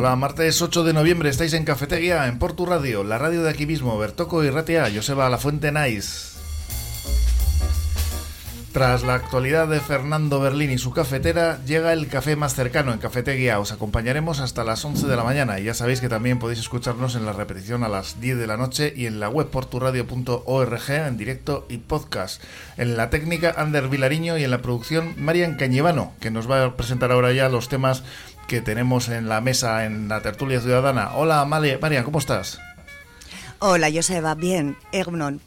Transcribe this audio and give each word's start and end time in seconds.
Hola, 0.00 0.16
martes 0.16 0.62
8 0.62 0.82
de 0.84 0.94
noviembre 0.94 1.28
estáis 1.28 1.52
en 1.52 1.66
Cafetería, 1.66 2.26
en 2.26 2.38
Portu 2.38 2.64
Radio, 2.64 3.04
la 3.04 3.18
radio 3.18 3.42
de 3.42 3.50
aquí 3.50 3.66
mismo, 3.66 3.98
Bertoco 3.98 4.42
y 4.42 4.48
Ratia, 4.48 4.90
Joseba 4.90 5.28
La 5.28 5.36
Fuente. 5.36 5.70
Tras 8.72 9.02
la 9.02 9.14
actualidad 9.14 9.66
de 9.66 9.80
Fernando 9.80 10.38
Berlín 10.38 10.70
y 10.70 10.78
su 10.78 10.92
cafetera, 10.92 11.58
llega 11.66 11.92
el 11.92 12.06
café 12.06 12.36
más 12.36 12.54
cercano 12.54 12.92
en 12.92 13.00
Cafetería. 13.00 13.58
Os 13.58 13.72
acompañaremos 13.72 14.38
hasta 14.38 14.62
las 14.62 14.84
11 14.84 15.08
de 15.08 15.16
la 15.16 15.24
mañana 15.24 15.58
y 15.58 15.64
ya 15.64 15.74
sabéis 15.74 16.00
que 16.00 16.08
también 16.08 16.38
podéis 16.38 16.60
escucharnos 16.60 17.16
en 17.16 17.26
la 17.26 17.32
repetición 17.32 17.82
a 17.82 17.88
las 17.88 18.20
10 18.20 18.38
de 18.38 18.46
la 18.46 18.56
noche 18.56 18.94
y 18.96 19.06
en 19.06 19.18
la 19.18 19.28
web 19.28 19.48
porturadio.org 19.48 20.90
en 20.90 21.16
directo 21.16 21.66
y 21.68 21.78
podcast. 21.78 22.40
En 22.76 22.96
la 22.96 23.10
técnica, 23.10 23.52
Ander 23.56 23.88
Vilariño 23.88 24.38
y 24.38 24.44
en 24.44 24.52
la 24.52 24.62
producción, 24.62 25.14
Marian 25.16 25.56
Cañevano, 25.56 26.12
que 26.20 26.30
nos 26.30 26.48
va 26.48 26.64
a 26.64 26.76
presentar 26.76 27.10
ahora 27.10 27.32
ya 27.32 27.48
los 27.48 27.68
temas 27.68 28.04
que 28.50 28.60
tenemos 28.60 29.08
en 29.08 29.28
la 29.28 29.40
mesa 29.40 29.84
en 29.84 30.08
la 30.08 30.22
tertulia 30.22 30.60
ciudadana. 30.60 31.14
Hola, 31.14 31.44
Marian, 31.44 32.02
¿cómo 32.02 32.18
estás? 32.18 32.60
Hola, 33.60 33.88
Joseba, 33.94 34.34
bien, 34.34 34.76
Egnon. 34.90 35.40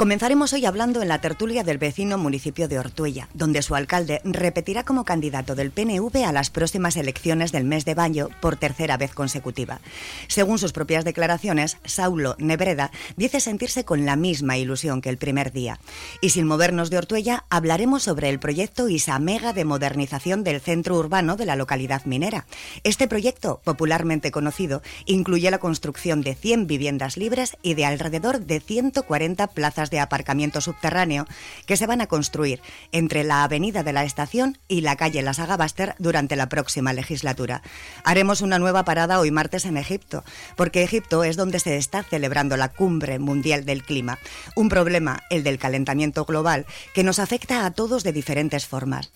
Comenzaremos 0.00 0.54
hoy 0.54 0.64
hablando 0.64 1.02
en 1.02 1.08
la 1.08 1.20
tertulia 1.20 1.62
del 1.62 1.76
vecino 1.76 2.16
municipio 2.16 2.68
de 2.68 2.78
Ortuella, 2.78 3.28
donde 3.34 3.60
su 3.60 3.74
alcalde 3.74 4.22
repetirá 4.24 4.82
como 4.82 5.04
candidato 5.04 5.54
del 5.54 5.72
PNV 5.72 6.24
a 6.24 6.32
las 6.32 6.48
próximas 6.48 6.96
elecciones 6.96 7.52
del 7.52 7.64
mes 7.64 7.84
de 7.84 7.94
mayo 7.94 8.30
por 8.40 8.56
tercera 8.56 8.96
vez 8.96 9.12
consecutiva. 9.12 9.82
Según 10.26 10.58
sus 10.58 10.72
propias 10.72 11.04
declaraciones, 11.04 11.76
Saulo 11.84 12.34
Nebreda 12.38 12.90
dice 13.18 13.40
sentirse 13.40 13.84
con 13.84 14.06
la 14.06 14.16
misma 14.16 14.56
ilusión 14.56 15.02
que 15.02 15.10
el 15.10 15.18
primer 15.18 15.52
día. 15.52 15.78
Y 16.22 16.30
sin 16.30 16.46
movernos 16.46 16.88
de 16.88 16.96
Ortuella, 16.96 17.44
hablaremos 17.50 18.04
sobre 18.04 18.30
el 18.30 18.40
proyecto 18.40 18.88
Isamega 18.88 19.52
de 19.52 19.66
modernización 19.66 20.44
del 20.44 20.62
centro 20.62 20.96
urbano 20.96 21.36
de 21.36 21.44
la 21.44 21.56
localidad 21.56 22.06
minera. 22.06 22.46
Este 22.84 23.06
proyecto, 23.06 23.60
popularmente 23.64 24.30
conocido, 24.30 24.80
incluye 25.04 25.50
la 25.50 25.58
construcción 25.58 26.22
de 26.22 26.34
100 26.34 26.68
viviendas 26.68 27.18
libres 27.18 27.58
y 27.60 27.74
de 27.74 27.84
alrededor 27.84 28.40
de 28.40 28.60
140 28.60 29.46
plazas 29.48 29.89
de 29.90 30.00
aparcamiento 30.00 30.60
subterráneo 30.60 31.26
que 31.66 31.76
se 31.76 31.86
van 31.86 32.00
a 32.00 32.06
construir 32.06 32.62
entre 32.92 33.24
la 33.24 33.44
avenida 33.44 33.82
de 33.82 33.92
la 33.92 34.04
estación 34.04 34.58
y 34.68 34.80
la 34.80 34.96
calle 34.96 35.22
Las 35.22 35.38
Agabaster 35.38 35.94
durante 35.98 36.36
la 36.36 36.48
próxima 36.48 36.92
legislatura. 36.92 37.62
Haremos 38.04 38.40
una 38.40 38.58
nueva 38.58 38.84
parada 38.84 39.20
hoy 39.20 39.30
martes 39.30 39.64
en 39.64 39.76
Egipto, 39.76 40.24
porque 40.56 40.82
Egipto 40.82 41.24
es 41.24 41.36
donde 41.36 41.60
se 41.60 41.76
está 41.76 42.02
celebrando 42.02 42.56
la 42.56 42.68
cumbre 42.68 43.18
mundial 43.18 43.64
del 43.64 43.82
clima, 43.82 44.18
un 44.54 44.68
problema, 44.68 45.22
el 45.30 45.44
del 45.44 45.58
calentamiento 45.58 46.24
global, 46.24 46.66
que 46.94 47.04
nos 47.04 47.18
afecta 47.18 47.66
a 47.66 47.70
todos 47.72 48.04
de 48.04 48.12
diferentes 48.12 48.66
formas. 48.66 49.10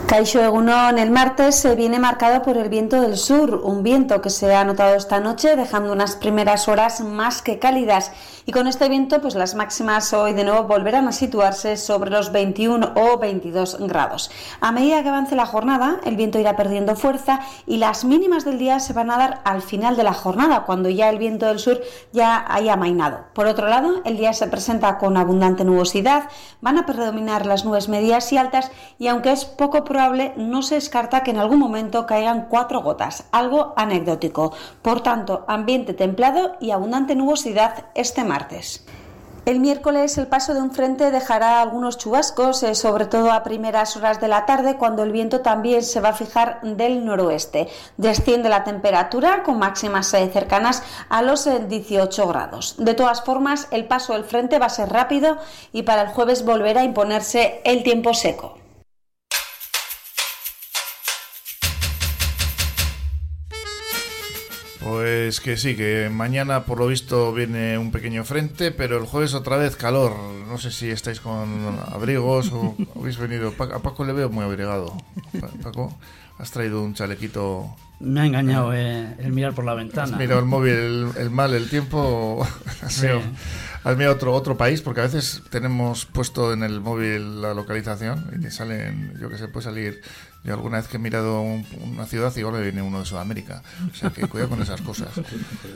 Caixo 0.08 0.42
Egunon, 0.42 0.98
el 0.98 1.10
martes 1.10 1.56
se 1.56 1.74
viene 1.74 1.98
marcado 1.98 2.40
por 2.40 2.56
el 2.56 2.70
viento 2.70 2.98
del 3.02 3.18
sur, 3.18 3.60
un 3.62 3.82
viento 3.82 4.22
que 4.22 4.30
se 4.30 4.54
ha 4.54 4.64
notado 4.64 4.94
esta 4.94 5.20
noche 5.20 5.54
dejando 5.54 5.92
unas 5.92 6.16
primeras 6.16 6.66
horas 6.66 7.02
más 7.02 7.42
que 7.42 7.58
cálidas 7.58 8.10
y 8.46 8.52
con 8.52 8.66
este 8.66 8.88
viento 8.88 9.20
pues 9.20 9.34
las 9.34 9.54
máximas 9.54 10.14
hoy 10.14 10.32
de 10.32 10.44
nuevo 10.44 10.62
volverán 10.62 11.08
a 11.08 11.12
situarse 11.12 11.76
sobre 11.76 12.08
los 12.08 12.32
21 12.32 12.94
o 12.94 13.18
22 13.18 13.76
grados. 13.80 14.30
A 14.62 14.72
medida 14.72 15.02
que 15.02 15.10
avance 15.10 15.36
la 15.36 15.44
jornada 15.44 16.00
el 16.06 16.16
viento 16.16 16.38
irá 16.38 16.56
perdiendo 16.56 16.96
fuerza 16.96 17.40
y 17.66 17.76
las 17.76 18.06
mínimas 18.06 18.46
del 18.46 18.58
día 18.58 18.80
se 18.80 18.94
van 18.94 19.10
a 19.10 19.18
dar 19.18 19.42
al 19.44 19.60
final 19.60 19.94
de 19.98 20.04
la 20.04 20.14
jornada 20.14 20.64
cuando 20.64 20.88
ya 20.88 21.10
el 21.10 21.18
viento 21.18 21.44
del 21.44 21.58
sur 21.58 21.82
ya 22.14 22.46
haya 22.48 22.72
amainado. 22.72 23.26
Por 23.34 23.46
otro 23.46 23.68
lado 23.68 24.00
el 24.06 24.16
día 24.16 24.32
se 24.32 24.46
presenta 24.46 24.96
con 24.96 25.18
abundante 25.18 25.64
nubosidad, 25.64 26.30
van 26.62 26.78
a 26.78 26.86
predominar 26.86 27.44
las 27.44 27.66
nubes 27.66 27.90
medias 27.90 28.32
y 28.32 28.38
altas 28.38 28.70
y 28.98 29.08
aunque 29.08 29.32
es 29.32 29.44
poco 29.44 29.84
probable 29.84 29.97
no 30.36 30.62
se 30.62 30.76
descarta 30.76 31.22
que 31.22 31.32
en 31.32 31.38
algún 31.38 31.58
momento 31.58 32.06
caigan 32.06 32.46
cuatro 32.48 32.82
gotas, 32.82 33.24
algo 33.32 33.74
anecdótico. 33.76 34.52
Por 34.82 35.02
tanto, 35.02 35.44
ambiente 35.48 35.94
templado 35.94 36.56
y 36.60 36.70
abundante 36.70 37.14
nubosidad 37.14 37.86
este 37.94 38.24
martes. 38.24 38.86
El 39.48 39.60
miércoles 39.60 40.18
el 40.18 40.26
paso 40.26 40.52
de 40.52 40.60
un 40.60 40.72
frente 40.72 41.10
dejará 41.10 41.62
algunos 41.62 41.96
chubascos, 41.96 42.62
eh, 42.62 42.74
sobre 42.74 43.06
todo 43.06 43.32
a 43.32 43.44
primeras 43.44 43.96
horas 43.96 44.20
de 44.20 44.28
la 44.28 44.44
tarde, 44.44 44.76
cuando 44.76 45.02
el 45.02 45.10
viento 45.10 45.40
también 45.40 45.82
se 45.82 46.00
va 46.00 46.10
a 46.10 46.12
fijar 46.12 46.60
del 46.60 47.06
noroeste. 47.06 47.66
Desciende 47.96 48.50
la 48.50 48.64
temperatura 48.64 49.44
con 49.44 49.58
máximas 49.58 50.12
eh, 50.12 50.28
cercanas 50.30 50.82
a 51.08 51.22
los 51.22 51.48
18 51.66 52.22
eh, 52.22 52.26
grados. 52.26 52.74
De 52.76 52.92
todas 52.92 53.22
formas, 53.22 53.68
el 53.70 53.86
paso 53.86 54.12
del 54.12 54.24
frente 54.24 54.58
va 54.58 54.66
a 54.66 54.68
ser 54.68 54.90
rápido 54.90 55.38
y 55.72 55.84
para 55.84 56.02
el 56.02 56.08
jueves 56.08 56.44
volverá 56.44 56.82
a 56.82 56.84
imponerse 56.84 57.62
el 57.64 57.82
tiempo 57.82 58.12
seco. 58.12 58.57
Pues 64.88 65.40
que 65.40 65.58
sí, 65.58 65.76
que 65.76 66.08
mañana 66.10 66.64
por 66.64 66.78
lo 66.78 66.86
visto 66.86 67.34
viene 67.34 67.76
un 67.76 67.92
pequeño 67.92 68.24
frente, 68.24 68.70
pero 68.70 68.96
el 68.96 69.04
jueves 69.04 69.34
otra 69.34 69.58
vez 69.58 69.76
calor. 69.76 70.14
No 70.48 70.56
sé 70.56 70.70
si 70.70 70.88
estáis 70.88 71.20
con 71.20 71.78
abrigos 71.92 72.50
o 72.52 72.74
habéis 72.98 73.18
venido. 73.18 73.52
A 73.58 73.78
Paco 73.80 74.06
le 74.06 74.14
veo 74.14 74.30
muy 74.30 74.44
abrigado. 74.44 74.96
Paco, 75.62 75.94
has 76.38 76.50
traído 76.52 76.82
un 76.82 76.94
chalequito. 76.94 77.68
Me 78.00 78.20
ha 78.20 78.26
engañado 78.26 78.72
eh, 78.74 79.16
el 79.18 79.32
mirar 79.32 79.54
por 79.54 79.64
la 79.64 79.74
ventana. 79.74 80.16
Mira 80.16 80.38
el 80.38 80.44
móvil, 80.44 81.08
el, 81.16 81.30
mal, 81.30 81.54
el 81.54 81.68
tiempo. 81.68 82.46
Has 83.84 83.96
mirado 83.96 84.14
otro, 84.14 84.34
otro 84.34 84.56
país, 84.56 84.82
porque 84.82 85.00
a 85.00 85.04
veces 85.04 85.42
tenemos 85.50 86.04
puesto 86.04 86.52
en 86.52 86.62
el 86.62 86.80
móvil 86.80 87.40
la 87.40 87.54
localización 87.54 88.30
y 88.36 88.40
te 88.40 88.50
salen, 88.50 89.14
yo 89.20 89.28
que 89.28 89.38
sé, 89.38 89.48
puede 89.48 89.64
salir 89.64 90.02
yo 90.44 90.54
alguna 90.54 90.76
vez 90.76 90.86
que 90.86 90.96
he 90.96 91.00
mirado 91.00 91.42
una 91.42 92.06
ciudad 92.06 92.34
igual 92.36 92.54
me 92.54 92.62
viene 92.62 92.80
uno 92.80 93.00
de 93.00 93.06
Sudamérica. 93.06 93.62
O 93.90 93.94
sea 93.94 94.10
que 94.10 94.26
cuidado 94.28 94.50
con 94.50 94.62
esas 94.62 94.80
cosas. 94.80 95.08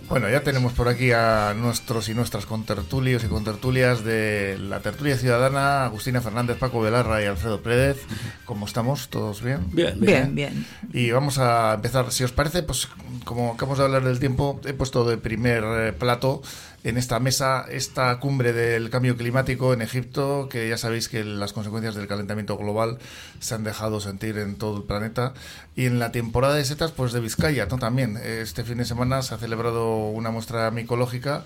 Bueno, 0.08 0.30
ya 0.30 0.42
tenemos 0.42 0.72
por 0.72 0.88
aquí 0.88 1.10
a 1.10 1.52
nuestros 1.54 2.08
y 2.08 2.14
nuestras 2.14 2.46
contertulios 2.46 3.24
y 3.24 3.26
contertulias 3.26 4.04
de 4.04 4.58
la 4.60 4.80
tertulia 4.80 5.16
ciudadana, 5.16 5.84
Agustina 5.84 6.20
Fernández, 6.20 6.58
Paco 6.58 6.80
Velarra 6.80 7.22
y 7.22 7.26
Alfredo 7.26 7.60
Pérez. 7.60 8.02
¿Cómo 8.44 8.66
estamos? 8.66 9.08
¿Todos 9.08 9.42
bien? 9.42 9.66
Bien, 9.72 9.98
bien. 9.98 10.34
bien. 10.34 10.66
Y 10.92 11.10
vamos 11.10 11.38
a 11.38 11.74
empezar, 11.74 12.11
si 12.12 12.24
os 12.24 12.32
parece, 12.32 12.62
pues 12.62 12.88
como 13.24 13.52
acabamos 13.52 13.78
de 13.78 13.84
hablar 13.84 14.04
del 14.04 14.20
tiempo, 14.20 14.60
he 14.64 14.72
puesto 14.72 15.04
de 15.04 15.16
primer 15.16 15.64
eh, 15.64 15.92
plato 15.92 16.42
en 16.84 16.98
esta 16.98 17.20
mesa 17.20 17.64
esta 17.70 18.18
cumbre 18.18 18.52
del 18.52 18.90
cambio 18.90 19.16
climático 19.16 19.72
en 19.72 19.82
Egipto, 19.82 20.48
que 20.50 20.68
ya 20.68 20.76
sabéis 20.76 21.08
que 21.08 21.24
las 21.24 21.52
consecuencias 21.52 21.94
del 21.94 22.08
calentamiento 22.08 22.56
global 22.56 22.98
se 23.40 23.54
han 23.54 23.64
dejado 23.64 24.00
sentir 24.00 24.38
en 24.38 24.56
todo 24.56 24.76
el 24.76 24.82
planeta. 24.82 25.32
Y 25.76 25.86
en 25.86 25.98
la 25.98 26.12
temporada 26.12 26.54
de 26.54 26.64
setas, 26.64 26.90
pues 26.90 27.12
de 27.12 27.20
Vizcaya, 27.20 27.66
¿no? 27.66 27.78
También. 27.78 28.16
Este 28.16 28.64
fin 28.64 28.78
de 28.78 28.84
semana 28.84 29.22
se 29.22 29.34
ha 29.34 29.38
celebrado 29.38 30.08
una 30.08 30.30
muestra 30.30 30.70
micológica. 30.70 31.44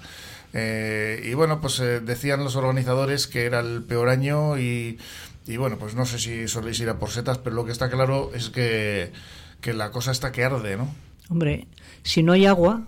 Eh, 0.53 1.23
y 1.25 1.35
bueno, 1.35 1.61
pues 1.61 1.81
eh, 1.81 2.01
decían 2.01 2.43
los 2.43 2.57
organizadores 2.57 3.27
que 3.27 3.45
era 3.45 3.61
el 3.61 3.83
peor 3.83 4.09
año 4.09 4.59
y, 4.59 4.99
y, 5.47 5.57
bueno, 5.59 5.77
pues 5.79 5.95
no 5.95 6.07
sé 6.07 6.19
si 6.19 6.49
soléis 6.49 6.81
ir 6.81 6.89
a 6.89 6.99
por 6.99 7.11
setas, 7.11 7.39
pero 7.39 7.55
lo 7.57 7.67
que 7.67 7.73
está 7.73 7.91
claro 7.91 8.31
es 8.35 8.49
que, 8.49 9.12
que 9.61 9.73
la 9.73 9.91
cosa 9.91 10.12
está 10.12 10.32
que 10.32 10.44
arde, 10.44 10.76
¿no? 10.76 10.94
Hombre, 11.29 11.67
si 12.03 12.23
no 12.23 12.32
hay 12.32 12.47
agua, 12.47 12.82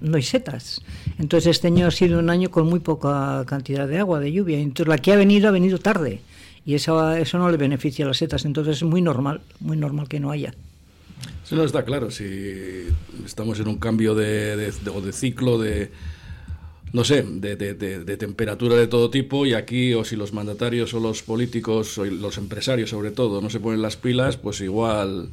no 0.00 0.16
hay 0.16 0.22
setas. 0.22 0.82
Entonces 1.18 1.48
este 1.48 1.68
año 1.68 1.86
ha 1.86 1.90
sido 1.90 2.18
un 2.18 2.30
año 2.30 2.50
con 2.50 2.66
muy 2.66 2.80
poca 2.80 3.44
cantidad 3.46 3.86
de 3.86 3.98
agua, 3.98 4.20
de 4.20 4.32
lluvia. 4.32 4.58
Entonces 4.58 4.88
la 4.88 4.98
que 4.98 5.12
ha 5.12 5.16
venido 5.16 5.48
ha 5.48 5.52
venido 5.52 5.78
tarde 5.78 6.20
y 6.64 6.74
eso, 6.74 7.14
eso 7.14 7.38
no 7.38 7.50
le 7.50 7.56
beneficia 7.56 8.04
a 8.04 8.08
las 8.08 8.18
setas. 8.18 8.44
Entonces 8.44 8.78
es 8.78 8.82
muy 8.82 9.02
normal, 9.02 9.40
muy 9.60 9.76
normal 9.76 10.08
que 10.08 10.20
no 10.20 10.30
haya. 10.30 10.54
Eso 11.44 11.56
no 11.56 11.64
está 11.64 11.84
claro. 11.84 12.10
Si 12.10 12.86
estamos 13.24 13.58
en 13.60 13.68
un 13.68 13.78
cambio 13.78 14.14
de, 14.14 14.56
de, 14.56 14.72
de, 14.72 15.00
de 15.00 15.12
ciclo, 15.12 15.58
de 15.58 15.90
no 16.92 17.04
sé, 17.04 17.22
de, 17.22 17.56
de, 17.56 17.74
de, 17.74 18.16
temperatura 18.16 18.74
de 18.74 18.88
todo 18.88 19.10
tipo 19.10 19.46
y 19.46 19.54
aquí 19.54 19.94
o 19.94 20.04
si 20.04 20.16
los 20.16 20.32
mandatarios 20.32 20.92
o 20.92 20.98
los 20.98 21.22
políticos 21.22 21.96
o 21.98 22.04
los 22.04 22.36
empresarios 22.36 22.90
sobre 22.90 23.12
todo 23.12 23.40
no 23.40 23.48
se 23.48 23.60
ponen 23.60 23.80
las 23.80 23.96
pilas, 23.96 24.36
pues 24.36 24.60
igual 24.60 25.30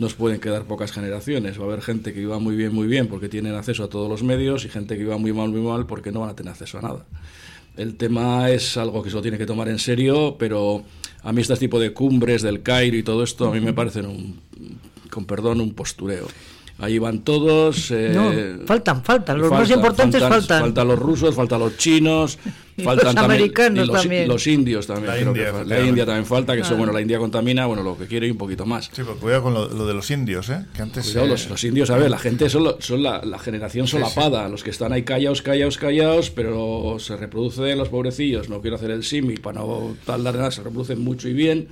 nos 0.00 0.14
pueden 0.14 0.40
quedar 0.40 0.64
pocas 0.64 0.92
generaciones. 0.92 1.58
Va 1.58 1.64
a 1.64 1.66
haber 1.66 1.82
gente 1.82 2.14
que 2.14 2.20
viva 2.20 2.38
muy 2.38 2.56
bien, 2.56 2.74
muy 2.74 2.86
bien 2.86 3.06
porque 3.06 3.28
tienen 3.28 3.54
acceso 3.54 3.84
a 3.84 3.88
todos 3.88 4.08
los 4.08 4.22
medios 4.22 4.64
y 4.64 4.70
gente 4.70 4.96
que 4.96 5.02
viva 5.02 5.18
muy 5.18 5.34
mal, 5.34 5.50
muy 5.50 5.60
mal 5.60 5.86
porque 5.86 6.10
no 6.10 6.20
van 6.20 6.30
a 6.30 6.34
tener 6.34 6.52
acceso 6.52 6.78
a 6.78 6.80
nada. 6.80 7.04
El 7.76 7.96
tema 7.96 8.48
es 8.48 8.78
algo 8.78 9.02
que 9.02 9.10
se 9.10 9.16
lo 9.16 9.22
tiene 9.22 9.36
que 9.36 9.44
tomar 9.44 9.68
en 9.68 9.78
serio, 9.78 10.36
pero 10.38 10.84
a 11.22 11.32
mí 11.34 11.42
este 11.42 11.54
tipo 11.56 11.78
de 11.78 11.92
cumbres 11.92 12.40
del 12.40 12.62
Cairo 12.62 12.96
y 12.96 13.02
todo 13.02 13.22
esto 13.22 13.46
a 13.46 13.52
mí 13.52 13.60
me 13.60 13.74
parecen 13.74 14.06
un, 14.06 14.40
con 15.10 15.26
perdón, 15.26 15.60
un 15.60 15.74
postureo. 15.74 16.26
Ahí 16.80 16.98
van 16.98 17.20
todos. 17.20 17.90
Eh, 17.90 18.12
no, 18.14 18.66
faltan, 18.66 19.04
faltan. 19.04 19.38
Los 19.38 19.50
falta, 19.50 19.62
más 19.62 19.70
importantes 19.70 20.20
faltan, 20.20 20.40
faltan. 20.40 20.60
Faltan 20.62 20.88
los 20.88 20.98
rusos, 20.98 21.34
faltan 21.34 21.60
los 21.60 21.76
chinos, 21.76 22.38
y 22.76 22.82
faltan 22.82 23.14
los 23.14 23.24
americanos 23.24 23.84
y 23.84 23.86
los, 23.86 24.00
también. 24.00 24.28
los, 24.28 24.46
indios 24.46 24.86
también. 24.86 25.06
La 25.08 25.14
creo 25.14 25.28
India, 25.28 25.52
que, 25.52 25.64
la 25.66 25.80
India 25.80 26.06
también 26.06 26.24
falta, 26.24 26.54
que 26.54 26.62
eso, 26.62 26.76
bueno, 26.76 26.92
la 26.92 27.02
India 27.02 27.18
contamina, 27.18 27.66
bueno, 27.66 27.82
lo 27.82 27.98
que 27.98 28.06
quiere 28.06 28.28
y 28.28 28.30
un 28.30 28.38
poquito 28.38 28.64
más. 28.64 28.86
Sí, 28.86 29.02
pero 29.02 29.16
cuidado 29.16 29.42
con 29.42 29.54
lo, 29.54 29.68
lo 29.68 29.86
de 29.86 29.92
los 29.92 30.10
indios, 30.10 30.48
¿eh? 30.48 30.64
Que 30.74 30.80
antes. 30.80 31.04
Cuidado, 31.04 31.26
eh, 31.26 31.30
los, 31.30 31.50
los, 31.50 31.64
indios, 31.64 31.90
a 31.90 31.98
ver, 31.98 32.10
la 32.10 32.18
gente 32.18 32.48
son, 32.48 32.64
lo, 32.64 32.80
son 32.80 33.02
la, 33.02 33.20
la, 33.24 33.38
generación 33.38 33.86
solapada, 33.86 34.40
sí, 34.40 34.46
sí. 34.46 34.50
los 34.52 34.64
que 34.64 34.70
están 34.70 34.92
ahí 34.94 35.02
callados, 35.02 35.42
callados, 35.42 35.76
callados, 35.76 36.30
pero 36.30 36.96
se 36.98 37.14
reproducen 37.16 37.76
los 37.76 37.90
pobrecillos. 37.90 38.48
No 38.48 38.62
quiero 38.62 38.76
hacer 38.76 38.90
el 38.90 39.04
simi 39.04 39.36
para 39.36 39.60
no 39.60 39.96
tardar 40.06 40.34
nada, 40.34 40.50
se 40.50 40.62
reproducen 40.62 41.00
mucho 41.04 41.28
y 41.28 41.34
bien. 41.34 41.68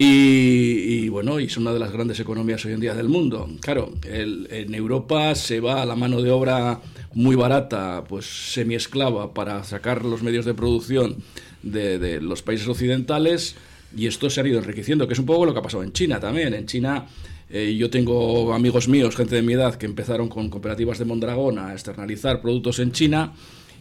Y, 0.00 1.08
bueno, 1.08 1.40
y 1.40 1.46
es 1.46 1.56
una 1.56 1.72
de 1.72 1.80
las 1.80 1.90
grandes 1.90 2.20
economías 2.20 2.64
hoy 2.64 2.72
en 2.72 2.80
día 2.80 2.94
del 2.94 3.08
mundo. 3.08 3.48
Claro, 3.60 3.92
en 4.04 4.72
Europa 4.72 5.34
se 5.34 5.58
va 5.58 5.82
a 5.82 5.86
la 5.86 5.96
mano 5.96 6.22
de 6.22 6.30
obra 6.30 6.80
muy 7.14 7.34
barata, 7.34 8.04
pues 8.08 8.26
semi-esclava, 8.26 9.34
para 9.34 9.64
sacar 9.64 10.04
los 10.04 10.22
medios 10.22 10.44
de 10.44 10.54
producción 10.54 11.16
de, 11.64 11.98
de, 11.98 12.20
los 12.20 12.42
países 12.42 12.68
occidentales, 12.68 13.56
y 13.96 14.06
esto 14.06 14.30
se 14.30 14.40
ha 14.40 14.46
ido 14.46 14.58
enriqueciendo, 14.58 15.08
que 15.08 15.14
es 15.14 15.18
un 15.18 15.26
poco 15.26 15.46
lo 15.46 15.52
que 15.52 15.58
ha 15.58 15.62
pasado 15.62 15.82
en 15.82 15.92
China 15.92 16.20
también. 16.20 16.54
En 16.54 16.66
China 16.66 17.06
eh, 17.50 17.74
yo 17.76 17.88
tengo 17.90 18.52
amigos 18.52 18.88
míos, 18.88 19.16
gente 19.16 19.34
de 19.34 19.42
mi 19.42 19.54
edad, 19.54 19.74
que 19.76 19.86
empezaron 19.86 20.28
con 20.28 20.50
cooperativas 20.50 20.98
de 20.98 21.06
Mondragón 21.06 21.58
a 21.58 21.72
externalizar 21.72 22.40
productos 22.40 22.78
en 22.78 22.92
China 22.92 23.32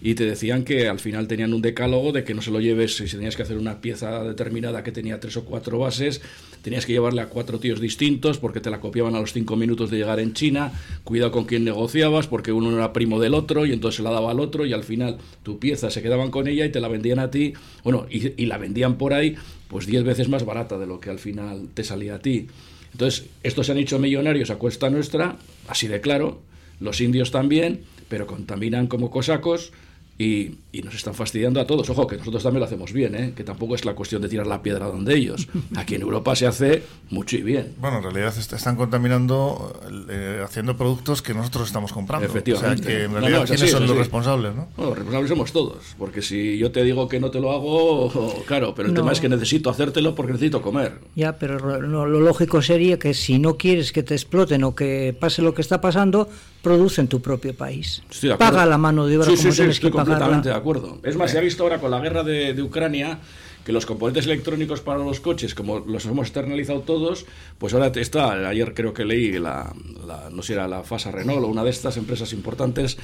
y 0.01 0.15
te 0.15 0.25
decían 0.25 0.63
que 0.63 0.87
al 0.87 0.99
final 0.99 1.27
tenían 1.27 1.53
un 1.53 1.61
decálogo 1.61 2.11
de 2.11 2.23
que 2.23 2.33
no 2.33 2.41
se 2.41 2.51
lo 2.51 2.59
lleves 2.59 2.95
si 2.97 3.05
tenías 3.05 3.35
que 3.35 3.43
hacer 3.43 3.57
una 3.57 3.81
pieza 3.81 4.23
determinada 4.23 4.83
que 4.83 4.91
tenía 4.91 5.19
tres 5.19 5.37
o 5.37 5.45
cuatro 5.45 5.79
bases, 5.79 6.21
tenías 6.61 6.85
que 6.85 6.93
llevarle 6.93 7.21
a 7.21 7.29
cuatro 7.29 7.59
tíos 7.59 7.79
distintos 7.79 8.37
porque 8.37 8.59
te 8.59 8.69
la 8.69 8.79
copiaban 8.79 9.15
a 9.15 9.19
los 9.19 9.33
cinco 9.33 9.55
minutos 9.55 9.89
de 9.89 9.97
llegar 9.97 10.19
en 10.19 10.33
China, 10.33 10.71
cuidado 11.03 11.31
con 11.31 11.45
quién 11.45 11.63
negociabas 11.63 12.27
porque 12.27 12.51
uno 12.51 12.75
era 12.75 12.93
primo 12.93 13.19
del 13.19 13.33
otro 13.33 13.65
y 13.65 13.73
entonces 13.73 13.97
se 13.97 14.03
la 14.03 14.11
daba 14.11 14.31
al 14.31 14.39
otro 14.39 14.65
y 14.65 14.73
al 14.73 14.83
final 14.83 15.17
tu 15.43 15.59
pieza 15.59 15.89
se 15.89 16.01
quedaban 16.01 16.31
con 16.31 16.47
ella 16.47 16.65
y 16.65 16.71
te 16.71 16.79
la 16.79 16.87
vendían 16.87 17.19
a 17.19 17.31
ti, 17.31 17.53
bueno, 17.83 18.05
y, 18.09 18.41
y 18.41 18.45
la 18.45 18.57
vendían 18.57 18.97
por 18.97 19.13
ahí 19.13 19.35
pues 19.67 19.85
diez 19.85 20.03
veces 20.03 20.29
más 20.29 20.45
barata 20.45 20.77
de 20.77 20.87
lo 20.87 20.99
que 20.99 21.09
al 21.09 21.19
final 21.19 21.67
te 21.73 21.83
salía 21.83 22.15
a 22.15 22.19
ti. 22.19 22.47
Entonces, 22.91 23.25
estos 23.43 23.65
se 23.65 23.73
han 23.73 23.77
hecho 23.77 23.99
millonarios 23.99 24.49
a 24.49 24.55
cuesta 24.55 24.89
nuestra, 24.89 25.37
así 25.67 25.87
de 25.87 26.01
claro, 26.01 26.41
los 26.79 27.01
indios 27.01 27.31
también, 27.31 27.81
pero 28.07 28.27
contaminan 28.27 28.87
como 28.87 29.11
cosacos, 29.11 29.71
y, 30.19 30.55
y, 30.71 30.81
nos 30.81 30.95
están 30.95 31.13
fastidiando 31.13 31.61
a 31.61 31.67
todos. 31.67 31.89
Ojo, 31.89 32.07
que 32.07 32.17
nosotros 32.17 32.41
también 32.41 32.61
lo 32.61 32.65
hacemos 32.65 32.91
bien, 32.91 33.13
¿eh? 33.15 33.33
que 33.35 33.43
tampoco 33.43 33.75
es 33.75 33.85
la 33.85 33.93
cuestión 33.93 34.21
de 34.21 34.29
tirar 34.29 34.47
la 34.47 34.63
piedra 34.63 34.87
donde 34.87 35.15
ellos. 35.15 35.47
Aquí 35.75 35.95
en 35.95 36.01
Europa 36.01 36.35
se 36.35 36.47
hace 36.47 36.83
mucho 37.11 37.35
y 37.37 37.43
bien. 37.43 37.73
Bueno, 37.79 37.97
en 37.97 38.03
realidad 38.03 38.33
están 38.37 38.75
contaminando 38.75 39.79
eh, 40.09 40.41
haciendo 40.43 40.75
productos 40.75 41.21
que 41.21 41.33
nosotros 41.35 41.67
estamos 41.67 41.93
comprando. 41.93 42.25
Efectivamente. 42.25 42.81
O 42.81 42.85
sea, 42.85 42.97
que 42.97 43.03
en 43.03 43.11
realidad, 43.11 43.31
no, 43.31 43.39
no, 43.41 43.45
¿quiénes 43.45 43.61
así, 43.61 43.71
son 43.71 43.85
los 43.85 43.95
responsables? 43.95 44.55
¿no? 44.55 44.67
Bueno, 44.75 44.89
los 44.89 44.97
responsables 44.97 45.29
somos 45.29 45.51
todos, 45.51 45.77
porque 45.99 46.21
si 46.23 46.57
yo 46.57 46.71
te 46.71 46.83
digo 46.83 47.07
que 47.07 47.19
no 47.19 47.29
te 47.29 47.39
lo 47.39 47.51
hago, 47.51 48.43
claro, 48.47 48.73
pero 48.75 48.87
el 48.87 48.93
No. 48.95 49.01
tema 49.01 49.11
es 49.11 49.19
que 49.19 49.29
necesito 49.29 49.69
hacértelo 49.69 50.15
porque 50.15 50.33
necesito 50.33 50.61
comer. 50.61 50.93
Ya, 51.15 51.37
pero 51.37 51.59
lo, 51.79 52.05
lo 52.07 52.19
lógico 52.21 52.61
sería 52.63 52.97
que 52.97 53.13
si 53.13 53.37
no 53.37 53.57
quieres 53.57 53.91
que 53.91 54.01
te 54.03 54.15
exploten 54.15 54.63
o 54.63 54.73
que 54.73 55.15
pase 55.19 55.41
lo 55.43 55.53
que 55.53 55.61
está 55.61 55.79
pasando, 55.79 56.27
produce 56.67 57.01
en 57.01 57.07
tu 57.07 57.21
propio 57.21 57.55
país. 57.55 58.03
Estoy 58.09 58.29
de 58.29 58.33
acuerdo. 58.35 58.53
Paga 58.53 58.65
la 58.65 58.77
mano 58.77 59.05
de 59.07 59.17
obra 59.17 59.25
sí, 59.25 59.31
como 59.31 59.41
sí, 59.43 59.51
sí, 59.51 59.55
tienes 59.57 59.75
estoy 59.75 59.91
que 59.91 59.95
pagarla. 59.95 60.15
completamente 60.15 60.49
de 60.49 60.55
acuerdo. 60.55 60.99
Es 61.03 61.15
más, 61.15 61.31
se 61.31 61.37
ha 61.37 61.41
visto 61.41 61.63
ahora 61.63 61.79
con 61.79 61.91
la 61.91 61.99
guerra 61.99 62.23
de, 62.23 62.53
de 62.53 62.61
Ucrania 62.61 63.19
que 63.65 63.73
los 63.73 63.85
componentes 63.85 64.25
electrónicos 64.25 64.79
para 64.79 64.99
los 64.99 65.19
coches, 65.19 65.53
como 65.53 65.79
los 65.79 66.05
hemos 66.05 66.27
externalizado 66.27 66.79
todos, 66.81 67.25
pues 67.57 67.73
ahora 67.73 67.87
está, 67.95 68.47
ayer 68.47 68.73
creo 68.73 68.93
que 68.93 69.03
leí, 69.03 69.33
la, 69.39 69.73
la, 70.07 70.29
no 70.31 70.41
sé, 70.41 70.53
era 70.53 70.69
la 70.69 70.83
FASA 70.83 71.11
Renault 71.11 71.43
o 71.43 71.47
una 71.47 71.65
de 71.65 71.71
estas 71.71 71.97
empresas 71.97 72.31
importantes 72.31 72.97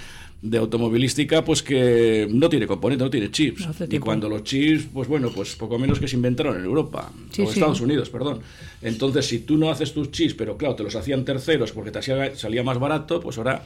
de 0.44 0.58
automovilística, 0.58 1.44
pues 1.46 1.64
que 1.64 2.28
no 2.30 2.50
tiene 2.50 2.68
componentes, 2.68 3.06
no 3.06 3.10
tiene 3.10 3.32
chips. 3.32 3.66
Y 3.90 3.98
cuando 4.00 4.28
los 4.28 4.44
chips, 4.44 4.88
pues 4.94 5.08
bueno, 5.08 5.30
pues 5.34 5.56
poco 5.56 5.80
menos 5.80 6.00
que 6.00 6.08
se 6.10 6.18
inventaron 6.18 6.58
en 6.60 6.66
Europa, 6.66 7.12
Sí, 7.32 7.44
o 7.44 7.46
sí. 7.46 7.54
Estados 7.54 7.80
Unidos, 7.80 8.10
perdón. 8.10 8.40
Entonces, 8.82 9.26
si 9.26 9.40
tú 9.40 9.58
no 9.58 9.72
haces 9.72 9.94
tus 9.94 10.12
chips, 10.12 10.34
pero 10.34 10.58
claro, 10.58 10.76
te 10.76 10.84
los 10.84 10.96
hacían 10.98 11.24
terceros 11.24 11.72
porque 11.72 11.92
te 11.92 12.00
hacía- 12.00 12.36
salía 12.36 12.62
más 12.62 12.78
barato, 12.78 13.22
pues 13.22 13.38
ahora 13.38 13.64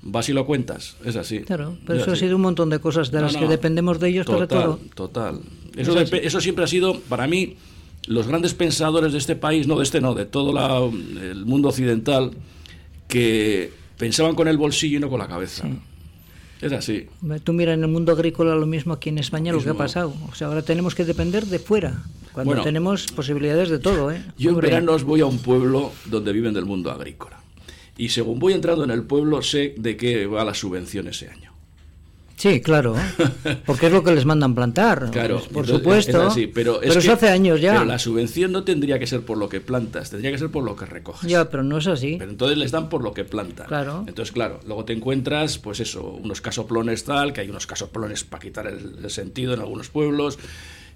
vas 0.00 0.26
y 0.30 0.32
lo 0.32 0.46
cuentas, 0.46 0.96
es 1.04 1.14
así. 1.16 1.40
Claro, 1.40 1.76
pero 1.86 1.98
Es 1.98 2.02
eso 2.04 2.12
ha 2.12 2.16
sido 2.16 2.36
un 2.36 2.42
montón 2.42 2.70
de 2.70 2.78
cosas 2.78 3.10
de 3.10 3.18
No, 3.18 3.24
las 3.24 3.34
no. 3.34 3.40
que 3.40 3.46
dependemos 3.48 4.00
de 4.00 4.08
ellos 4.08 4.24
total, 4.24 4.48
todo. 4.48 4.80
Total. 4.94 5.40
Eso, 5.76 6.00
Es 6.00 6.10
eso 6.10 6.40
siempre 6.40 6.64
ha 6.64 6.68
sido, 6.68 7.00
para 7.00 7.26
mí, 7.26 7.56
los 8.06 8.26
grandes 8.26 8.54
pensadores 8.54 9.12
de 9.12 9.18
este 9.18 9.36
país, 9.36 9.66
no 9.66 9.76
de 9.76 9.82
este, 9.82 10.00
no, 10.00 10.14
de 10.14 10.24
todo 10.24 10.54
la- 10.54 10.78
el 11.22 11.44
mundo 11.44 11.68
occidental, 11.68 12.30
que 13.08 13.70
pensaban 13.98 14.34
con 14.34 14.48
el 14.48 14.56
bolsillo 14.56 14.96
y 14.96 15.00
no 15.00 15.10
con 15.10 15.18
la 15.18 15.28
cabeza. 15.28 15.68
Es 16.64 16.72
así. 16.72 17.06
Tú 17.42 17.52
mira 17.52 17.74
en 17.74 17.82
el 17.82 17.88
mundo 17.88 18.12
agrícola 18.12 18.54
lo 18.54 18.66
mismo 18.66 18.94
aquí 18.94 19.10
en 19.10 19.18
España 19.18 19.52
lo 19.52 19.62
que 19.62 19.70
ha 19.70 19.74
pasado. 19.74 20.14
O 20.30 20.34
sea, 20.34 20.46
ahora 20.48 20.62
tenemos 20.62 20.94
que 20.94 21.04
depender 21.04 21.44
de 21.46 21.58
fuera, 21.58 22.02
cuando 22.32 22.50
Bueno. 22.50 22.64
tenemos 22.64 23.06
posibilidades 23.08 23.68
de 23.68 23.78
todo, 23.78 24.10
¿eh? 24.10 24.22
Yo 24.38 24.50
en 24.50 24.54
Hombre, 24.56 24.68
veranos 24.70 25.04
voy 25.04 25.20
a 25.20 25.26
un 25.26 25.38
pueblo 25.38 25.92
donde 26.06 26.32
viven 26.32 26.54
del 26.54 26.64
mundo 26.64 26.90
agrícola. 26.90 27.40
Y 27.96 28.08
según 28.08 28.38
voy 28.38 28.54
entrando 28.54 28.82
en 28.84 28.90
el 28.90 29.04
pueblo, 29.04 29.40
sé 29.42 29.74
de 29.76 29.96
qué 29.96 30.26
va 30.26 30.44
la 30.44 30.54
subvención 30.54 31.06
ese 31.06 31.28
año. 31.28 31.53
Sí, 32.44 32.60
claro, 32.60 32.94
porque 33.64 33.86
es 33.86 33.92
lo 33.92 34.04
que 34.04 34.14
les 34.14 34.26
mandan 34.26 34.54
plantar, 34.54 35.08
Claro, 35.10 35.36
pues, 35.38 35.48
por 35.48 35.64
entonces, 35.64 35.76
supuesto. 35.78 36.22
es 36.22 36.28
así, 36.32 36.46
pero, 36.46 36.82
es 36.82 36.90
eso 36.94 37.00
que- 37.08 37.12
hace 37.12 37.28
años 37.30 37.58
ya. 37.58 37.72
Pero 37.72 37.86
la 37.86 37.98
subvención 37.98 38.52
no 38.52 38.64
tendría 38.64 38.98
que 38.98 39.06
ser 39.06 39.22
por 39.22 39.38
lo 39.38 39.48
que 39.48 39.62
plantas, 39.62 40.10
tendría 40.10 40.30
que 40.30 40.36
ser 40.36 40.50
por 40.50 40.62
lo 40.62 40.76
que 40.76 40.84
recoges. 40.84 41.28
Ya, 41.30 41.48
pero 41.48 41.62
no 41.62 41.78
es 41.78 41.86
así. 41.86 42.16
Pero 42.18 42.30
entonces 42.30 42.58
les 42.58 42.70
dan 42.70 42.90
por 42.90 43.02
lo 43.02 43.14
que 43.14 43.24
plantan. 43.24 43.66
Claro. 43.66 44.04
Entonces, 44.06 44.30
claro, 44.30 44.60
luego 44.66 44.84
te 44.84 44.92
encuentras, 44.92 45.56
pues 45.58 45.80
eso, 45.80 46.02
unos 46.22 46.42
casoplones 46.42 47.04
tal, 47.04 47.32
que 47.32 47.40
hay 47.40 47.48
unos 47.48 47.66
casoplones 47.66 48.24
para 48.24 48.42
quitar 48.42 48.66
el, 48.66 48.96
el 49.02 49.10
sentido 49.10 49.54
en 49.54 49.60
algunos 49.60 49.88
pueblos, 49.88 50.38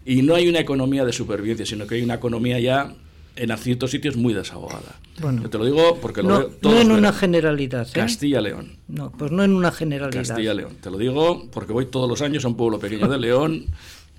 y 0.05 0.21
no 0.21 0.35
hay 0.35 0.49
una 0.49 0.61
economía 0.61 1.07
de 1.07 1.14
supervivencia, 1.14 1.64
sino 1.64 1.87
que 1.87 1.95
hay 1.95 2.02
una 2.02 2.14
economía 2.17 2.61
ya 2.61 2.93
en 3.38 3.57
ciertos 3.59 3.90
sitios 3.90 4.16
muy 4.16 4.35
desahogada. 4.35 4.99
Bueno. 5.21 5.42
Yo 5.42 5.50
te 5.50 5.59
lo 5.59 5.64
digo 5.64 5.99
porque 6.00 6.23
lo 6.23 6.28
no, 6.28 6.38
veo 6.38 6.50
no 6.62 6.78
en 6.80 6.90
una 6.92 7.12
generalidad, 7.12 7.87
¿eh? 7.88 7.92
Castilla-León. 7.92 8.76
No, 8.88 9.11
pues 9.12 9.30
no 9.30 9.42
en 9.45 9.54
una 9.54 9.71
generalidad. 9.73 10.26
Castilla-León. 10.26 10.76
Te 10.80 10.90
lo 10.90 10.99
digo 10.99 11.49
porque 11.52 11.73
voy 11.73 11.87
todos 11.87 12.09
los 12.09 12.21
años 12.23 12.45
a 12.45 12.49
un 12.49 12.57
pueblo 12.57 12.78
pequeño 12.78 13.09
de 13.09 13.18
León 13.18 13.66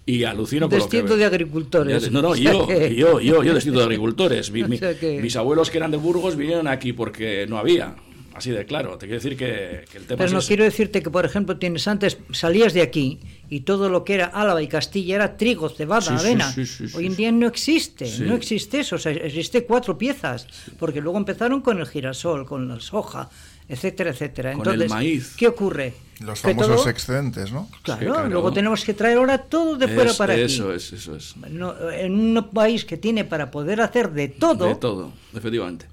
y 0.06 0.24
alucino 0.24 0.68
con 0.70 0.80
lo 0.80 0.90
que 0.90 1.04
de 1.04 1.26
agricultores. 1.26 2.12
No, 2.12 2.22
no, 2.22 2.36
yo, 2.36 2.68
yo, 2.90 3.20
yo, 3.20 3.44
yo 3.44 3.54
desciendo 3.54 3.80
de 3.80 3.86
agricultores. 3.86 4.52
Mi- 4.52 4.64
mi- 4.64 4.80
Mis 5.22 5.36
abuelos 5.36 5.70
que 5.70 5.78
eran 5.78 5.92
de 5.92 5.98
Burgos 5.98 6.36
vinieron 6.36 6.68
aquí 6.68 6.94
porque 6.94 7.46
no 7.48 7.58
había. 7.58 7.96
Así 8.40 8.52
de 8.52 8.66
claro. 8.66 8.98
Te 8.98 9.06
quiero 9.06 9.22
decir 9.22 9.38
que, 9.38 9.86
que 9.92 9.98
el 10.00 10.06
tema 10.06 10.18
Pero 10.18 10.26
es 10.26 10.34
no 10.34 10.40
ese. 10.40 10.48
quiero 10.48 10.64
decirte 10.64 11.04
que, 11.04 11.10
por 11.10 11.26
ejemplo, 11.26 11.58
tienes 11.58 11.88
antes, 11.88 12.18
salías 12.32 12.74
de 12.74 12.82
aquí 12.82 13.20
y 13.50 13.62
todo 13.62 13.90
lo 13.90 14.04
que 14.04 14.16
era 14.16 14.26
Álava 14.26 14.62
y 14.62 14.68
Castilla 14.68 15.16
era 15.16 15.38
trigo, 15.38 15.70
cebada, 15.70 16.02
Sí, 16.02 16.14
avena. 16.14 16.52
sí, 16.52 16.66
sí, 16.66 16.88
sí, 16.90 16.98
Hoy 16.98 17.06
en 17.08 17.16
día 17.16 17.32
no 17.32 17.48
existe, 17.48 18.06
Sí. 18.08 18.24
no 18.24 18.34
existe 18.36 18.80
eso, 18.80 18.96
o 18.96 19.00
sea, 19.00 19.12
existe 19.12 19.64
cuatro 19.66 19.98
piezas, 19.98 20.48
porque 20.80 21.02
luego 21.02 21.18
empezaron 21.18 21.62
con 21.62 21.80
el 21.80 21.86
girasol, 21.88 22.46
con 22.46 22.68
la 22.68 22.80
soja, 22.80 23.30
etcétera, 23.68 24.10
etcétera. 24.12 24.54
Con 24.54 24.68
el 24.82 24.90
maíz. 24.90 25.36
¿qué 25.38 25.48
ocurre? 25.48 25.94
Los 26.22 26.42
Que 26.42 26.50
famosos 26.50 26.76
todo- 26.78 26.90
excedentes, 26.90 27.52
¿no? 27.52 27.70
Claro, 27.84 28.00
Sí, 28.02 28.06
claro. 28.08 28.30
luego 28.30 28.52
tenemos 28.52 28.84
que 28.84 28.94
traer 28.94 29.18
ahora 29.20 29.38
todo 29.38 29.78
de 29.78 29.88
fuera 29.88 30.12
Es- 30.12 30.18
para 30.18 30.34
aquí. 30.34 30.42
Eso 30.44 30.74
es, 30.74 30.92
eso 30.92 31.16
es. 31.16 31.36
No, 31.38 31.74
en 31.92 32.36
un 32.38 32.50
país 32.50 32.84
que 32.84 32.98
tiene 32.98 33.24
para 33.26 33.52
poder 33.52 33.80
hacer 33.80 34.12
de 34.12 34.28
todo, 34.28 34.68
De 34.68 34.76
todo, 34.76 35.14
efectivamente. 35.34 35.86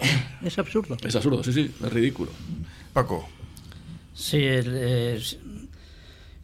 es 0.44 0.58
absurdo. 0.58 0.96
Es 1.02 1.14
absurdo, 1.16 1.42
sí, 1.44 1.52
sí, 1.52 1.70
es 1.84 1.92
ridículo. 1.92 2.30
Paco. 2.92 3.28
Sí, 4.14 4.38
el, 4.38 4.76
es- 4.76 5.38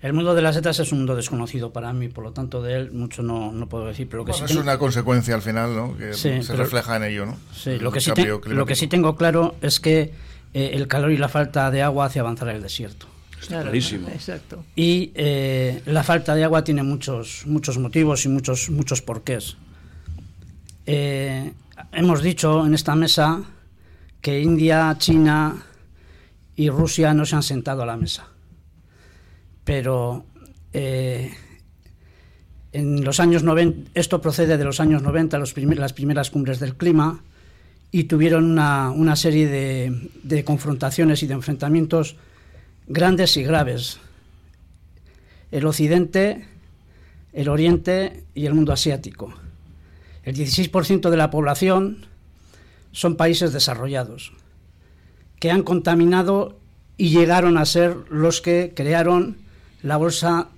el 0.02 0.12
mundo 0.12 0.34
de 0.34 0.42
las 0.42 0.54
setas 0.54 0.78
es 0.78 0.92
un 0.92 0.98
mundo 0.98 1.16
desconocido 1.16 1.72
para 1.72 1.92
mí, 1.92 2.08
por 2.08 2.22
lo 2.22 2.32
tanto 2.32 2.62
de 2.62 2.74
él 2.74 2.92
mucho 2.92 3.22
no, 3.22 3.50
no 3.50 3.66
puedo 3.68 3.86
decir, 3.86 4.06
pero 4.08 4.18
lo 4.22 4.24
que 4.26 4.32
Bueno, 4.32 4.46
sí 4.46 4.52
es 4.52 4.56
tengo- 4.58 4.62
una 4.62 4.78
consecuencia 4.78 5.34
al 5.34 5.42
final, 5.42 5.74
¿no? 5.74 5.96
Que 5.96 6.12
Sí, 6.14 6.42
se 6.42 6.52
pero- 6.52 6.58
refleja 6.64 6.96
en 6.96 7.04
ello, 7.04 7.26
¿no? 7.26 7.36
Sí, 7.54 7.70
El 7.70 7.82
lo 7.82 7.90
que, 7.90 8.00
sí 8.00 8.12
te- 8.12 8.26
lo 8.26 8.66
que 8.66 8.76
sí 8.76 8.86
tengo 8.86 9.16
claro 9.16 9.56
es 9.62 9.80
que 9.80 10.12
eh, 10.54 10.70
el 10.74 10.86
calor 10.86 11.10
y 11.10 11.16
la 11.16 11.28
falta 11.28 11.70
de 11.70 11.82
agua 11.82 12.06
hace 12.06 12.20
avanzar 12.20 12.48
el 12.50 12.62
desierto. 12.62 13.06
clarísimo. 13.48 14.08
Exacto. 14.08 14.64
Y 14.76 15.10
eh, 15.14 15.82
la 15.86 16.02
falta 16.02 16.34
de 16.34 16.44
agua 16.44 16.62
tiene 16.64 16.82
muchos, 16.82 17.42
muchos 17.46 17.78
motivos 17.78 18.24
y 18.24 18.28
muchos, 18.28 18.70
muchos 18.70 19.02
porqués. 19.02 19.56
Eh, 20.86 21.52
hemos 21.92 22.22
dicho 22.22 22.64
en 22.66 22.74
esta 22.74 22.94
mesa 22.94 23.42
que 24.20 24.40
India, 24.40 24.94
China 24.98 25.64
y 26.54 26.70
Rusia 26.70 27.14
no 27.14 27.24
se 27.24 27.36
han 27.36 27.42
sentado 27.42 27.82
a 27.82 27.86
la 27.86 27.96
mesa. 27.96 28.28
Pero 29.64 30.24
eh, 30.72 31.32
en 32.72 33.04
los 33.04 33.20
años 33.20 33.42
90, 33.42 33.90
esto 33.94 34.20
procede 34.20 34.56
de 34.56 34.64
los 34.64 34.80
años 34.80 35.02
90, 35.02 35.38
los 35.38 35.52
primer- 35.52 35.78
las 35.78 35.92
primeras 35.92 36.30
cumbres 36.30 36.60
del 36.60 36.76
clima, 36.76 37.22
y 37.92 38.04
tuvieron 38.04 38.44
una, 38.58 39.16
serie 39.16 39.48
de 39.48 40.44
confrontaciones 40.44 41.22
y 41.22 41.26
de 41.26 41.34
enfrentamientos 41.34 42.16
grandes 42.88 43.36
y 43.36 43.44
graves. 43.44 43.98
El 45.50 45.66
Occidente, 45.66 46.46
el 47.32 47.48
Oriente 47.48 48.24
y 48.34 48.46
el 48.46 48.54
mundo 48.54 48.72
asiático. 48.72 49.32
El 50.26 50.34
16% 50.34 51.08
de 51.08 51.16
la 51.16 51.30
población 51.30 52.04
son 52.90 53.14
países 53.14 53.52
desarrollados, 53.52 54.32
que 55.38 55.52
han 55.52 55.62
contaminado 55.62 56.58
y 56.96 57.10
llegaron 57.10 57.56
a 57.56 57.64
ser 57.64 57.96
los 58.10 58.40
que 58.40 58.72
crearon 58.74 59.36
la 59.82 59.96
bolsa 59.96 60.48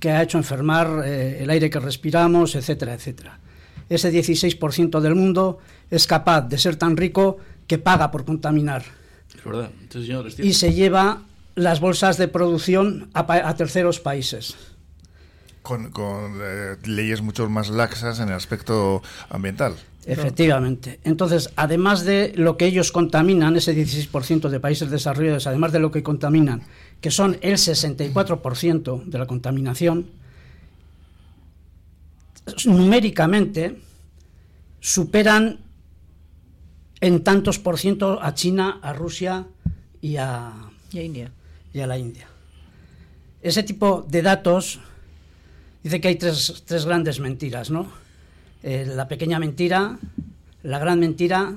que 0.00 0.12
ha 0.12 0.22
hecho 0.22 0.38
enfermar 0.38 1.02
eh, 1.04 1.42
el 1.42 1.50
aire 1.50 1.68
que 1.68 1.78
respiramos, 1.78 2.54
etcétera, 2.54 2.94
etcétera. 2.94 3.38
Ese 3.90 4.10
16% 4.10 4.98
del 5.00 5.14
mundo 5.14 5.58
es 5.90 6.06
capaz 6.06 6.48
de 6.48 6.56
ser 6.56 6.76
tan 6.76 6.96
rico 6.96 7.36
que 7.66 7.76
paga 7.76 8.10
por 8.10 8.24
contaminar 8.24 8.82
Es 9.36 9.44
verdad. 9.44 9.70
Señor, 9.90 10.28
y 10.38 10.54
se 10.54 10.72
lleva 10.72 11.24
las 11.54 11.80
bolsas 11.80 12.16
de 12.16 12.28
producción 12.28 13.10
a 13.12 13.54
terceros 13.56 14.00
países. 14.00 14.56
Con, 15.68 15.90
con, 15.90 16.40
eh, 16.40 16.76
leyes 16.86 17.20
mucho 17.20 17.46
más 17.50 17.68
laxas 17.68 18.20
en 18.20 18.30
el 18.30 18.34
aspecto 18.34 19.02
ambiental. 19.28 19.74
Efectivamente. 20.06 20.98
Entonces, 21.04 21.50
además 21.56 22.06
de 22.06 22.32
lo 22.34 22.56
que 22.56 22.64
ellos 22.64 22.90
contaminan, 22.90 23.54
ese 23.54 23.76
16% 23.76 24.48
de 24.48 24.60
países 24.60 24.90
desarrollados, 24.90 25.46
además 25.46 25.72
de 25.72 25.80
lo 25.80 25.90
que 25.90 26.02
contaminan, 26.02 26.62
que 27.02 27.10
son 27.10 27.36
el 27.42 27.56
64% 27.56 29.04
de 29.04 29.18
la 29.18 29.26
contaminación, 29.26 30.06
numéricamente 32.64 33.78
superan 34.80 35.58
en 37.02 37.22
tantos 37.22 37.58
por 37.58 37.78
ciento 37.78 38.18
a 38.22 38.32
China, 38.32 38.80
a 38.80 38.94
Rusia 38.94 39.46
y 40.00 40.16
a, 40.16 40.52
Y 40.90 40.98
a 41.00 41.02
India. 41.02 41.30
y 41.74 41.80
a 41.80 41.86
la 41.86 41.98
India. 41.98 42.26
Ese 43.42 43.62
tipo 43.62 44.06
de 44.08 44.22
datos 44.22 44.80
dice 45.82 46.00
que 46.00 46.08
hay 46.08 46.16
tres, 46.16 46.62
tres 46.66 46.84
grandes 46.86 47.20
mentiras, 47.20 47.70
¿no? 47.70 47.90
Eh, 48.62 48.84
la 48.86 49.08
pequeña 49.08 49.38
mentira, 49.38 49.98
la 50.62 50.78
gran 50.78 50.98
mentira 51.00 51.54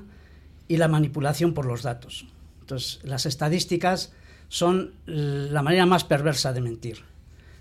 y 0.68 0.78
la 0.78 0.88
manipulación 0.88 1.54
por 1.54 1.66
los 1.66 1.84
datos. 1.84 2.26
Entonces, 2.62 3.00
las 3.04 3.26
estadísticas 3.26 4.12
son 4.50 4.92
la 5.06 5.62
manera 5.62 5.86
más 5.86 6.04
perversa 6.04 6.54
de 6.54 6.62
mentir, 6.62 7.04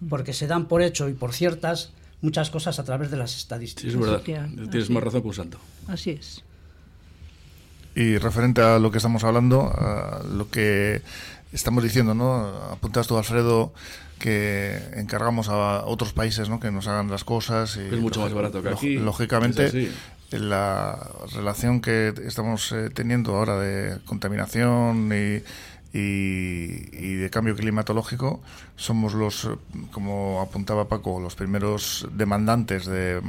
porque 0.08 0.32
se 0.32 0.46
dan 0.46 0.66
por 0.66 0.82
hecho 0.82 1.08
y 1.08 1.14
por 1.14 1.32
ciertas 1.32 1.92
muchas 2.20 2.50
cosas 2.50 2.78
a 2.78 2.84
través 2.84 3.10
de 3.10 3.16
las 3.16 3.30
Sí, 3.32 3.38
estadísticas. 3.38 3.92
es 3.94 3.98
verdad. 3.98 4.22
Tienes 4.22 4.90
más 4.90 5.02
razón 5.02 5.22
que 5.22 5.28
un 5.28 5.34
santo. 5.34 5.58
Así 5.88 6.10
es. 6.10 6.42
Y 7.94 8.18
referente 8.18 8.60
a 8.60 8.78
lo 8.78 8.90
que 8.90 8.98
estamos 8.98 9.24
hablando, 9.24 9.62
a 9.74 10.22
lo 10.32 10.48
que 10.50 11.02
estamos 11.52 11.82
diciendo, 11.82 12.14
¿no? 12.14 12.44
Apuntas 12.70 13.06
tú, 13.06 13.16
Alfredo, 13.18 13.72
que 14.20 14.78
encargamos 14.94 15.48
a 15.48 15.84
otros 15.84 16.12
países, 16.12 16.48
¿no? 16.48 16.60
Que 16.60 16.70
nos 16.70 16.86
hagan 16.86 17.10
las 17.10 17.24
cosas. 17.24 17.76
Y 17.76 17.94
Es 17.94 18.00
mucho 18.00 18.20
más 18.20 18.32
barato 18.32 18.62
que 18.62 18.68
aquí. 18.68 18.94
Lógicamente, 18.98 19.90
la 20.30 21.10
relación 21.34 21.80
que 21.80 22.14
estamos 22.24 22.70
eh, 22.70 22.90
teniendo 22.94 23.34
ahora 23.34 23.58
de 23.58 23.98
contaminación 24.04 25.10
y, 25.12 25.42
y, 25.98 26.88
y 26.92 27.14
de 27.14 27.30
cambio 27.30 27.56
climatológico, 27.56 28.40
somos 28.76 29.14
los, 29.14 29.48
como 29.90 30.40
apuntaba 30.40 30.86
Paco, 30.86 31.18
los 31.18 31.34
primeros 31.34 32.06
demandantes 32.12 32.86
de, 32.86 33.20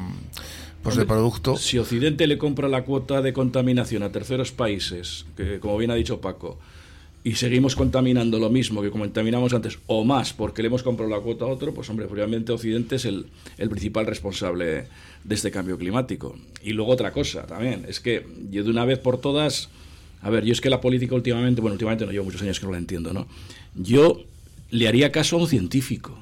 pues 0.83 0.95
de 0.95 1.05
producto. 1.05 1.57
Si 1.57 1.79
Occidente 1.79 2.27
le 2.27 2.38
compra 2.38 2.67
la 2.67 2.83
cuota 2.83 3.21
de 3.21 3.33
contaminación 3.33 4.03
a 4.03 4.12
terceros 4.12 4.51
países, 4.51 5.25
que 5.36 5.60
como 5.60 5.77
bien 5.77 5.89
ha 5.89 5.95
dicho 5.95 6.21
Paco, 6.21 6.60
y 7.24 7.36
seguimos 7.36 7.75
contaminando 7.75 8.40
lo 8.40 8.50
mismo 8.50 8.82
que 8.82 8.90
contaminamos 8.90 9.54
antes, 9.54 9.78
o 9.88 10.04
más, 10.04 10.34
porque 10.34 10.62
le 10.62 10.70
hemos 10.70 10.82
comprado 10.82 11.12
la 11.12 11.20
cuota 11.20 11.46
a 11.46 11.50
otro, 11.50 11.74
pues 11.74 11.90
hombre, 11.90 12.08
obviamente 12.08 12.51
Occidente 12.51 12.96
es 12.96 13.06
el, 13.06 13.28
el 13.58 13.70
principal 13.70 14.08
responsable 14.08 14.86
de 15.24 15.36
este 15.36 15.51
cambio 15.51 15.78
climático. 15.78 16.36
Y 16.63 16.74
luego 16.74 16.92
otra 16.92 17.12
cosa 17.12 17.46
también, 17.46 17.86
es 17.88 18.00
que 18.00 18.25
yo 18.50 18.63
de 18.63 18.70
una 18.70 18.86
vez 18.86 18.98
por 18.98 19.20
todas, 19.20 19.70
a 20.22 20.30
ver, 20.30 20.46
yo 20.46 20.51
es 20.51 20.62
que 20.62 20.70
la 20.70 20.82
política 20.82 21.13
últimamente, 21.13 21.62
bueno, 21.62 21.74
últimamente 21.74 22.06
no 22.06 22.12
llevo 22.12 22.25
muchos 22.25 22.42
años 22.42 22.60
que 22.60 22.66
no 22.66 22.72
la 22.72 22.80
entiendo, 22.80 23.13
¿no? 23.13 23.28
Yo 23.75 24.24
le 24.72 24.88
haría 24.88 25.12
caso 25.12 25.36
a 25.36 25.40
un 25.40 25.48
científico. 25.48 26.18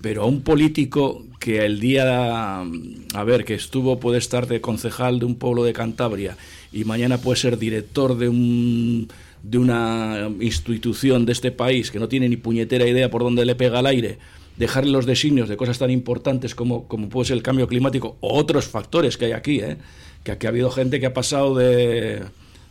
Pero 0.00 0.22
a 0.22 0.26
un 0.26 0.42
político 0.42 1.24
que 1.40 1.64
el 1.64 1.80
día, 1.80 2.60
a 2.60 3.24
ver, 3.24 3.44
que 3.44 3.54
estuvo, 3.54 3.98
puede 3.98 4.18
estar 4.18 4.46
de 4.46 4.60
concejal 4.60 5.18
de 5.18 5.24
un 5.24 5.34
pueblo 5.34 5.64
de 5.64 5.72
Cantabria 5.72 6.36
y 6.72 6.84
mañana 6.84 7.18
puede 7.18 7.40
ser 7.40 7.58
director 7.58 8.16
de, 8.16 8.28
un, 8.28 9.08
de 9.42 9.58
una 9.58 10.30
institución 10.40 11.26
de 11.26 11.32
este 11.32 11.52
país 11.52 11.90
que 11.90 11.98
no 11.98 12.08
tiene 12.08 12.28
ni 12.28 12.36
puñetera 12.36 12.86
idea 12.86 13.10
por 13.10 13.22
dónde 13.22 13.44
le 13.44 13.54
pega 13.54 13.80
el 13.80 13.86
aire, 13.86 14.18
dejarle 14.56 14.90
los 14.90 15.06
designios 15.06 15.48
de 15.48 15.56
cosas 15.56 15.78
tan 15.78 15.90
importantes 15.90 16.54
como, 16.54 16.88
como 16.88 17.08
puede 17.08 17.28
ser 17.28 17.36
el 17.36 17.42
cambio 17.42 17.68
climático 17.68 18.16
o 18.20 18.36
otros 18.36 18.66
factores 18.66 19.16
que 19.16 19.26
hay 19.26 19.32
aquí, 19.32 19.60
¿eh? 19.60 19.76
que 20.24 20.32
aquí 20.32 20.46
ha 20.46 20.50
habido 20.50 20.70
gente 20.70 21.00
que 21.00 21.06
ha 21.06 21.14
pasado 21.14 21.54
de, 21.54 22.22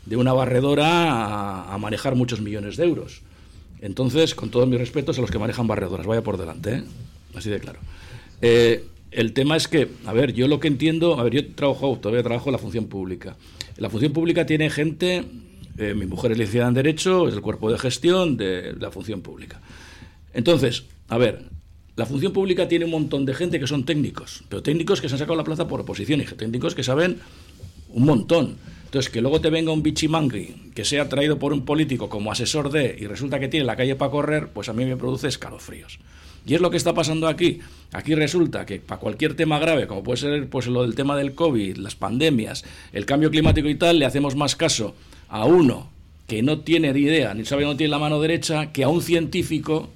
de 0.06 0.16
una 0.16 0.34
barredora 0.34 1.74
a, 1.74 1.78
manejar 1.78 2.16
muchos 2.16 2.42
millones 2.42 2.78
de 2.78 2.86
euros. 2.86 3.22
Entonces, 3.82 4.36
con 4.36 4.50
todos 4.50 4.68
mis 4.68 4.80
respetos 4.80 5.18
a 5.18 5.22
los 5.22 5.30
que 5.30 5.38
manejan 5.38 5.68
barredoras, 5.68 6.08
vaya 6.08 6.24
por 6.24 6.38
delante, 6.38 6.76
¿eh? 6.76 6.84
así 7.36 7.50
de 7.50 7.60
claro. 7.60 7.80
Eh, 8.42 8.86
el 9.12 9.34
tema 9.34 9.56
es 9.56 9.68
que, 9.68 9.90
a 10.06 10.14
ver, 10.14 10.34
yo 10.34 10.48
lo 10.48 10.60
que 10.60 10.68
entiendo, 10.68 11.20
a 11.20 11.24
ver, 11.24 11.34
yo 11.34 11.54
trabajo, 11.54 11.98
todavía 12.02 12.24
trabajo 12.24 12.50
en 12.50 12.54
la 12.54 12.58
función 12.58 12.88
pública. 12.88 13.36
La 13.78 13.90
función 13.90 14.14
pública 14.14 14.46
tiene 14.46 14.70
gente, 14.70 15.24
eh, 15.78 15.94
mi 15.94 16.06
mujer 16.06 16.32
es 16.32 16.38
licenciada 16.38 16.68
en 16.70 16.74
Derecho, 16.74 17.28
es 17.28 17.34
el 17.34 17.42
cuerpo 17.42 17.72
de 17.72 17.78
gestión 17.78 18.38
de 18.38 18.74
la 18.80 18.92
función 18.92 19.22
pública. 19.22 19.62
Entonces, 20.34 20.86
a 21.08 21.18
ver, 21.18 21.44
la 21.96 22.06
función 22.06 22.32
pública 22.34 22.68
tiene 22.68 22.86
un 22.86 22.92
montón 22.92 23.26
de 23.26 23.34
gente 23.34 23.60
que 23.60 23.68
son 23.68 23.86
técnicos, 23.86 24.44
pero 24.50 24.62
técnicos 24.62 25.02
que 25.02 25.10
se 25.10 25.16
han 25.16 25.20
sacado 25.20 25.36
la 25.36 25.44
plaza 25.44 25.68
por 25.68 25.82
oposición 25.82 26.22
y 26.22 26.26
técnicos 26.26 26.76
que 26.76 26.84
saben 26.84 27.20
un 27.90 28.06
montón. 28.06 28.58
Entonces, 28.86 29.12
que 29.12 29.20
luego 29.22 29.42
te 29.42 29.50
venga 29.50 29.72
un 29.72 29.84
bichimangri 29.84 30.72
que 30.74 30.86
sea 30.86 31.10
traído 31.10 31.40
por 31.40 31.54
un 31.54 31.66
político 31.66 32.08
como 32.08 32.32
asesor 32.32 32.72
de 32.72 32.96
y 32.98 33.06
resulta 33.06 33.40
que 33.40 33.48
tiene 33.48 33.66
la 33.66 33.76
calle 33.76 33.96
para 33.96 34.12
correr, 34.12 34.50
pues 34.50 34.70
a 34.70 34.74
mí 34.74 34.86
me 34.86 34.96
produce 34.96 35.28
escalofríos. 35.28 36.00
Y 36.46 36.56
es 36.56 36.62
lo 36.62 36.72
que 36.72 36.78
está 36.78 36.94
pasando 36.94 37.28
aquí. 37.28 37.60
Aquí 37.92 38.16
resulta 38.16 38.66
que 38.66 38.80
para 38.80 39.02
cualquier 39.02 39.34
tema 39.34 39.60
grave, 39.60 39.86
como 39.86 40.04
puede 40.04 40.18
ser 40.18 40.50
pues 40.50 40.68
lo 40.68 40.84
del 40.84 40.96
tema 40.96 41.18
del 41.18 41.36
COVID, 41.36 41.76
las 41.78 41.96
pandemias, 41.96 42.64
el 42.94 43.06
cambio 43.06 43.30
climático 43.30 43.68
y 43.68 43.76
tal, 43.76 44.00
le 44.00 44.06
hacemos 44.06 44.36
más 44.36 44.56
caso 44.56 44.96
a 45.30 45.46
uno 45.46 45.90
que 46.28 46.42
no 46.44 46.60
tiene 46.60 46.92
ni 46.94 47.02
idea, 47.02 47.34
ni 47.34 47.46
sabe, 47.46 47.64
no 47.64 47.78
tiene 47.78 47.92
la 47.92 48.00
mano 48.00 48.20
derecha, 48.20 48.72
que 48.74 48.84
a 48.84 48.90
un 48.90 49.02
científico, 49.02 49.90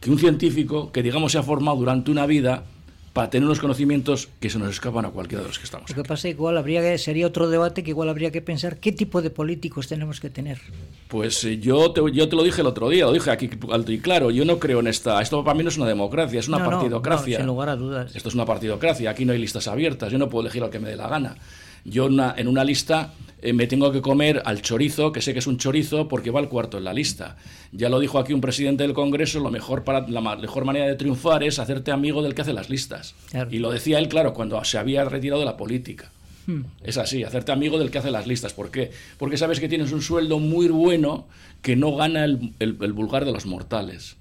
que 0.00 0.10
un 0.10 0.18
científico 0.18 0.90
que 0.92 1.02
digamos 1.02 1.32
se 1.32 1.38
ha 1.38 1.42
formado 1.42 1.76
durante 1.78 2.10
una 2.10 2.26
vida 2.26 2.64
para 3.12 3.28
tener 3.28 3.44
unos 3.44 3.58
conocimientos 3.58 4.28
que 4.38 4.48
se 4.48 4.58
nos 4.58 4.70
escapan 4.70 5.04
a 5.04 5.10
cualquiera 5.10 5.42
de 5.42 5.48
los 5.48 5.58
que 5.58 5.64
estamos. 5.64 5.90
Lo 5.90 5.96
que 5.96 6.04
pasa 6.04 6.14
es 6.28 6.34
que 6.34 6.38
igual 6.38 6.56
habría 6.56 6.80
que, 6.80 6.96
sería 6.96 7.26
otro 7.26 7.50
debate 7.50 7.82
que 7.82 7.90
igual 7.90 8.08
habría 8.08 8.30
que 8.30 8.40
pensar 8.40 8.78
qué 8.78 8.92
tipo 8.92 9.20
de 9.20 9.30
políticos 9.30 9.88
tenemos 9.88 10.20
que 10.20 10.30
tener. 10.30 10.60
Pues 11.08 11.42
eh, 11.44 11.58
yo 11.58 11.90
te, 11.90 12.00
yo 12.12 12.28
te 12.28 12.36
lo 12.36 12.44
dije 12.44 12.60
el 12.60 12.68
otro 12.68 12.88
día, 12.88 13.06
lo 13.06 13.12
dije 13.12 13.30
aquí 13.32 13.50
alto 13.72 13.90
y 13.90 13.98
claro, 13.98 14.30
yo 14.30 14.44
no 14.44 14.60
creo 14.60 14.78
en 14.78 14.86
esta, 14.86 15.20
esto 15.20 15.42
para 15.42 15.56
mí 15.56 15.64
no 15.64 15.70
es 15.70 15.76
una 15.76 15.88
democracia, 15.88 16.38
es 16.38 16.46
una 16.46 16.58
No, 16.58 16.64
no, 16.64 16.70
partidocracia. 16.70 17.38
no, 17.38 17.42
sin 17.42 17.46
lugar 17.48 17.68
a 17.70 17.76
dudas. 17.76 18.14
Esto 18.14 18.28
es 18.28 18.34
una 18.36 18.46
partidocracia, 18.46 19.10
aquí 19.10 19.24
no 19.24 19.32
hay 19.32 19.40
listas 19.40 19.66
abiertas, 19.66 20.12
yo 20.12 20.16
no 20.18 20.28
puedo 20.28 20.42
elegir 20.46 20.62
al 20.62 20.70
que 20.70 20.78
me 20.78 20.88
dé 20.88 20.96
la 20.96 21.08
gana. 21.08 21.36
Yo 21.84 22.06
una- 22.06 22.34
en 22.38 22.46
una 22.46 22.62
lista 22.62 23.12
eh, 23.42 23.52
me 23.52 23.66
tengo 23.66 23.90
que 23.92 24.00
comer 24.00 24.42
al 24.44 24.62
chorizo, 24.62 25.12
que 25.12 25.22
sé 25.22 25.32
que 25.32 25.38
es 25.38 25.46
un 25.46 25.56
chorizo, 25.58 26.08
porque 26.08 26.30
va 26.30 26.40
al 26.40 26.48
cuarto 26.48 26.78
en 26.78 26.84
la 26.84 26.92
lista. 26.92 27.36
Ya 27.72 27.88
lo 27.88 27.98
dijo 28.00 28.18
aquí 28.18 28.32
un 28.32 28.40
presidente 28.40 28.82
del 28.82 28.92
Congreso, 28.92 29.40
lo 29.40 29.50
mejor 29.50 29.84
para, 29.84 30.06
la 30.08 30.20
mejor 30.20 30.64
manera 30.64 30.86
de 30.86 30.94
triunfar 30.96 31.42
es 31.42 31.58
hacerte 31.58 31.90
amigo 31.90 32.22
del 32.22 32.34
que 32.34 32.42
hace 32.42 32.52
las 32.52 32.68
listas. 32.70 33.14
Claro. 33.30 33.50
Y 33.52 33.58
lo 33.58 33.70
decía 33.70 33.98
él, 33.98 34.08
claro, 34.08 34.34
cuando 34.34 34.62
se 34.64 34.78
había 34.78 35.04
retirado 35.04 35.40
de 35.40 35.46
la 35.46 35.56
política. 35.56 36.10
Hmm. 36.46 36.62
Es 36.82 36.96
así, 36.96 37.22
hacerte 37.22 37.52
amigo 37.52 37.78
del 37.78 37.90
que 37.90 37.98
hace 37.98 38.10
las 38.10 38.26
listas. 38.26 38.52
¿Por 38.54 38.70
qué? 38.70 38.90
Porque 39.18 39.36
sabes 39.36 39.60
que 39.60 39.68
tienes 39.68 39.92
un 39.92 40.00
sueldo 40.02 40.38
muy 40.38 40.68
bueno 40.68 41.26
que 41.62 41.76
no 41.76 41.94
gana 41.94 42.24
el, 42.24 42.52
el- 42.58 42.76
el 42.80 42.92
vulgar 42.92 43.24
de 43.24 43.32
los 43.32 43.44
mortales. 43.46 44.16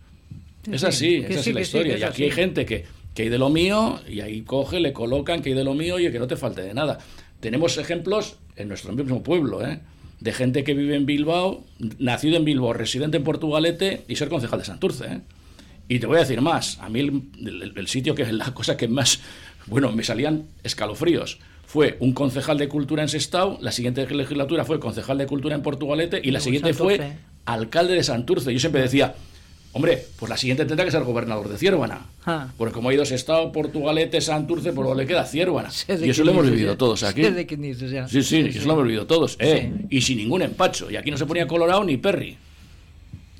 Es 0.70 0.82
sí, 0.82 0.88
así, 0.88 1.22
que 1.22 1.34
es 1.34 1.40
así 1.40 1.50
sí, 1.50 1.54
la 1.54 1.60
sí, 1.60 1.64
historia. 1.64 1.96
es 1.96 2.02
y 2.02 2.04
aquí 2.04 2.24
hay 2.24 2.30
así. 2.30 2.36
gente 2.42 2.66
que, 2.66 2.86
que 3.16 3.24
hay 3.24 3.30
de 3.30 3.38
lo 3.38 3.50
mío 3.50 4.00
y 4.10 4.20
ahí 4.20 4.42
coge, 4.42 4.80
le 4.82 4.92
colocan 4.94 5.42
que 5.42 5.50
hay 5.50 5.56
de 5.56 5.64
lo 5.64 5.74
mío 5.74 5.98
y 6.00 6.12
que 6.12 6.20
no 6.20 6.28
te 6.28 6.36
falte 6.36 6.62
de 6.62 6.74
nada. 6.74 7.00
Tenemos 7.40 7.78
ejemplos 7.78 8.36
en 8.60 8.68
nuestro 8.68 8.94
mismo 8.94 9.24
pueblo, 9.24 9.66
¿eh? 9.66 9.80
de 10.20 10.34
gente 10.34 10.64
que 10.64 10.74
vive 10.74 10.96
en 10.96 11.06
Bilbao, 11.06 11.64
nacido 11.98 12.36
en 12.36 12.46
Bilbao, 12.46 12.74
residente 12.74 13.18
en 13.18 13.24
Portugalete 13.24 14.04
y 14.08 14.18
ser 14.18 14.30
concejal 14.30 14.60
de 14.60 14.66
Santurce. 14.66 15.06
¿eh? 15.06 15.22
Y 15.88 16.00
te 16.00 16.08
voy 16.08 16.18
a 16.18 16.20
decir 16.20 16.42
más, 16.42 16.78
a 16.80 16.90
mí 16.90 17.00
el, 17.00 17.88
sitio 17.88 18.14
que 18.14 18.24
es 18.24 18.34
la 18.34 18.54
cosa 18.54 18.78
que 18.78 18.88
más, 18.88 19.22
bueno, 19.66 19.92
me 19.94 20.04
salían 20.04 20.46
escalofríos. 20.64 21.40
Fue 21.66 21.98
un 22.00 22.14
concejal 22.14 22.58
de 22.58 22.68
cultura 22.68 23.02
en 23.02 23.10
Sestao, 23.10 23.60
la 23.62 23.72
siguiente 23.72 24.06
legislatura 24.08 24.66
fue 24.66 24.80
concejal 24.80 25.18
de 25.18 25.28
cultura 25.28 25.56
en 25.56 25.62
Portugalete 25.62 26.20
y 26.22 26.32
la 26.32 26.40
siguiente 26.40 26.74
fue 26.74 27.18
alcalde 27.46 27.94
de 27.94 28.04
Santurce. 28.04 28.52
Yo 28.52 28.60
siempre 28.60 28.82
decía, 28.82 29.16
Hombre, 29.72 30.04
pues 30.18 30.30
la 30.30 30.38
siguiente 30.38 30.66
tendrá 30.66 30.84
que 30.84 30.92
ser 30.92 31.04
gobernador 31.04 31.48
de 31.48 31.58
Ciervana. 31.58 32.08
Ah. 32.26 32.48
Porque 32.58 32.74
como 32.74 32.90
ha 32.90 32.94
ido 32.94 33.04
Estado, 33.04 33.52
Portugalete, 33.52 34.20
Santurce, 34.20 34.74
por 34.74 34.86
lo 34.86 34.96
le 34.96 35.06
queda 35.06 35.26
Ciervana. 35.26 35.70
Y 35.88 36.10
eso 36.10 36.24
lo 36.24 36.32
hemos 36.32 36.50
vivido 36.50 36.76
todos 36.76 37.04
aquí. 37.04 37.24
Sí, 38.08 38.24
sí, 38.24 38.38
eso 38.40 38.66
lo 38.66 38.74
hemos 38.74 38.86
vivido 38.86 39.06
todos. 39.06 39.38
Eh, 39.40 39.72
y 39.90 40.02
sin 40.02 40.18
ningún 40.18 40.42
empacho. 40.42 40.90
Y 40.90 40.96
aquí 40.96 41.12
no 41.12 41.18
se 41.18 41.26
ponía 41.26 41.48
Colorado 41.48 41.84
ni 41.84 41.98
Perry. 41.98 42.38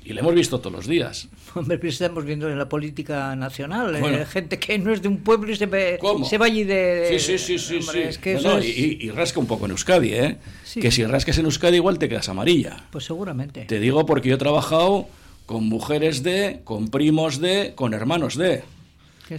Y 0.04 0.12
lo 0.12 0.20
hemos 0.20 0.34
visto 0.34 0.58
todos 0.58 0.72
los 0.72 0.86
días. 0.86 1.28
Hombre, 1.54 1.78
pero 1.78 1.90
estamos 1.90 2.24
viendo 2.24 2.48
en 2.48 2.58
la 2.58 2.68
política 2.68 3.36
nacional. 3.36 3.94
Eh, 3.94 4.24
gente 4.26 4.58
que 4.58 4.78
no 4.78 4.92
es 4.92 5.02
de 5.02 5.08
un 5.08 5.18
pueblo 5.18 5.52
y 5.52 5.56
se, 5.56 5.68
se 5.68 6.38
va 6.38 6.46
allí 6.46 6.64
de. 6.64 7.16
Sí, 7.18 7.38
sí, 7.38 7.58
sí. 7.58 7.80
sí, 7.82 8.98
y, 9.00 9.10
rasca 9.10 9.40
un 9.40 9.46
poco 9.46 9.66
en 9.66 9.72
Euskadi, 9.72 10.14
¿eh? 10.14 10.38
Que 10.74 10.90
si 10.90 11.04
rascas 11.04 11.38
en 11.38 11.44
Euskadi, 11.44 11.76
igual 11.76 11.98
te 11.98 12.08
quedas 12.08 12.28
amarilla. 12.28 12.88
Pues 12.90 13.04
seguramente. 13.04 13.66
Te 13.66 13.78
digo 13.78 14.06
porque 14.06 14.30
yo 14.30 14.36
he 14.36 14.38
trabajado 14.38 15.06
con 15.50 15.68
mujeres 15.68 16.22
de, 16.22 16.60
con 16.62 16.90
primos 16.90 17.40
de, 17.40 17.72
con 17.74 17.92
hermanos 17.92 18.36
de. 18.36 18.62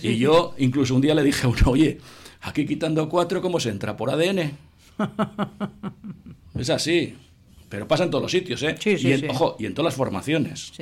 y 0.01 0.17
yo 0.17 0.53
incluso 0.57 0.93
un 0.93 0.99
día 0.99 1.15
le 1.15 1.23
dije 1.23 1.47
a 1.47 1.49
uno, 1.49 1.61
oye, 1.67 1.99
aquí 2.41 2.65
quitando 2.65 3.07
cuatro, 3.07 3.41
¿cómo 3.41 3.61
se 3.61 3.69
entra? 3.69 3.95
¿Por 3.95 4.09
ADN? 4.09 4.51
es 6.59 6.69
así. 6.69 7.15
Pero 7.69 7.87
pasa 7.87 8.03
en 8.03 8.09
todos 8.09 8.23
los 8.23 8.31
sitios, 8.33 8.61
¿eh? 8.63 8.75
Sí, 8.77 8.97
y 8.99 9.25
Ojo, 9.29 9.55
y 9.57 9.65
en 9.65 9.73
todas 9.73 9.85
las 9.85 9.95
formaciones. 9.95 10.73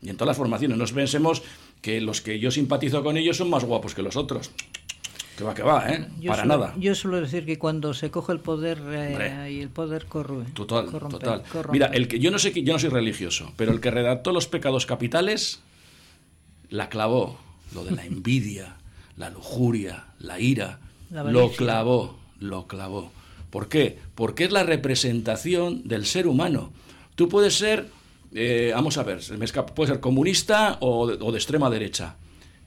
Y 0.00 0.08
en 0.08 0.16
todas 0.16 0.28
las 0.28 0.38
formaciones. 0.38 0.78
No 0.78 0.86
pensemos 0.86 1.42
que 1.82 2.00
los 2.00 2.22
que 2.22 2.38
yo 2.38 2.50
simpatizo 2.50 3.04
con 3.04 3.18
ellos 3.18 3.36
son 3.36 3.50
más 3.50 3.64
guapos 3.64 3.94
que 3.94 4.00
los 4.00 4.16
otros. 4.16 4.50
Que 5.40 5.46
va, 5.46 5.54
que 5.54 5.62
va, 5.62 5.90
¿eh? 5.90 6.06
Para 6.26 6.44
nada. 6.44 6.74
Yo 6.76 6.94
suelo 6.94 7.18
decir 7.18 7.46
que 7.46 7.58
cuando 7.58 7.94
se 7.94 8.10
coge 8.10 8.32
el 8.32 8.40
poder 8.40 8.78
eh, 8.90 9.50
y 9.50 9.60
el 9.62 9.70
poder 9.70 10.04
corrompe. 10.04 10.50
Total, 10.50 10.90
total. 10.90 11.42
Mira, 11.72 11.86
el 11.86 12.08
que, 12.08 12.18
yo 12.18 12.30
no 12.30 12.38
sé 12.38 12.52
yo 12.62 12.74
no 12.74 12.78
soy 12.78 12.90
religioso, 12.90 13.50
pero 13.56 13.72
el 13.72 13.80
que 13.80 13.90
redactó 13.90 14.32
los 14.32 14.46
pecados 14.46 14.84
capitales 14.84 15.60
la 16.68 16.90
clavó. 16.90 17.38
Lo 17.74 17.84
de 17.84 17.92
la 17.92 18.04
envidia, 18.04 18.76
la 19.16 19.30
lujuria, 19.30 20.08
la 20.18 20.38
ira, 20.38 20.80
lo 21.10 21.50
clavó, 21.52 22.18
lo 22.38 22.66
clavó. 22.66 23.10
¿Por 23.48 23.70
qué? 23.70 23.98
Porque 24.14 24.44
es 24.44 24.52
la 24.52 24.64
representación 24.64 25.88
del 25.88 26.04
ser 26.04 26.26
humano. 26.26 26.70
Tú 27.14 27.30
puedes 27.30 27.54
ser, 27.54 27.88
eh, 28.34 28.72
vamos 28.74 28.98
a 28.98 29.04
ver, 29.04 29.20
puedes 29.74 29.90
ser 29.90 30.00
comunista 30.00 30.76
o 30.80 31.06
de 31.06 31.38
extrema 31.38 31.70
derecha, 31.70 32.16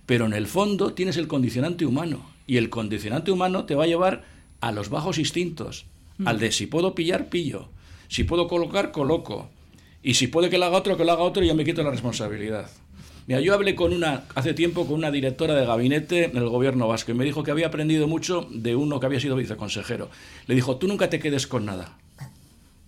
pero 0.08 0.26
en 0.26 0.34
el 0.34 0.48
fondo 0.48 0.94
tienes 0.94 1.18
el 1.18 1.28
condicionante 1.28 1.86
humano 1.86 2.33
y 2.48 2.58
el 2.58 2.70
condicionante 2.70 3.32
humano 3.32 3.66
te 3.66 3.76
va 3.76 3.84
a 3.84 3.88
llevar 3.88 4.24
a 4.62 4.72
los 4.72 4.90
bajos 4.90 5.18
instintos, 5.18 5.86
mm. 6.18 6.28
al 6.28 6.40
de 6.40 6.52
si 6.52 6.68
puedo 6.68 6.96
pillar, 6.96 7.30
pillo, 7.30 7.70
si 8.08 8.24
puedo 8.24 8.48
colocar, 8.48 8.92
coloco, 8.92 9.50
y 10.02 10.16
si 10.16 10.28
puede 10.28 10.50
que 10.50 10.58
lo 10.58 10.66
haga 10.66 10.78
otro, 10.78 10.98
que 10.98 11.06
lo 11.06 11.12
haga 11.12 11.24
otro, 11.24 11.44
y 11.44 11.48
yo 11.48 11.56
me 11.56 11.64
quito 11.64 11.84
la 11.84 11.92
responsabilidad. 11.92 12.70
Mira, 13.26 13.40
yo 13.40 13.54
hablé 13.54 13.74
con 13.74 13.94
una, 13.94 14.26
hace 14.36 14.54
tiempo 14.54 14.86
con 14.86 14.96
una 14.96 15.10
directora 15.10 15.56
de 15.56 15.66
gabinete 15.66 16.26
en 16.26 16.36
el 16.36 16.50
gobierno 16.50 16.90
vasco 16.90 17.12
y 17.12 17.14
me 17.14 17.24
dijo 17.24 17.42
que 17.42 17.52
había 17.52 17.68
aprendido 17.68 18.06
mucho 18.06 18.48
de 18.52 18.76
uno 18.76 19.00
que 19.00 19.06
había 19.06 19.22
sido 19.22 19.38
viceconsejero. 19.38 20.10
Le 20.46 20.56
dijo, 20.56 20.76
tú 20.76 20.90
nunca 20.90 21.10
te 21.10 21.20
quedes 21.20 21.48
con 21.48 21.66
nada. 21.66 21.98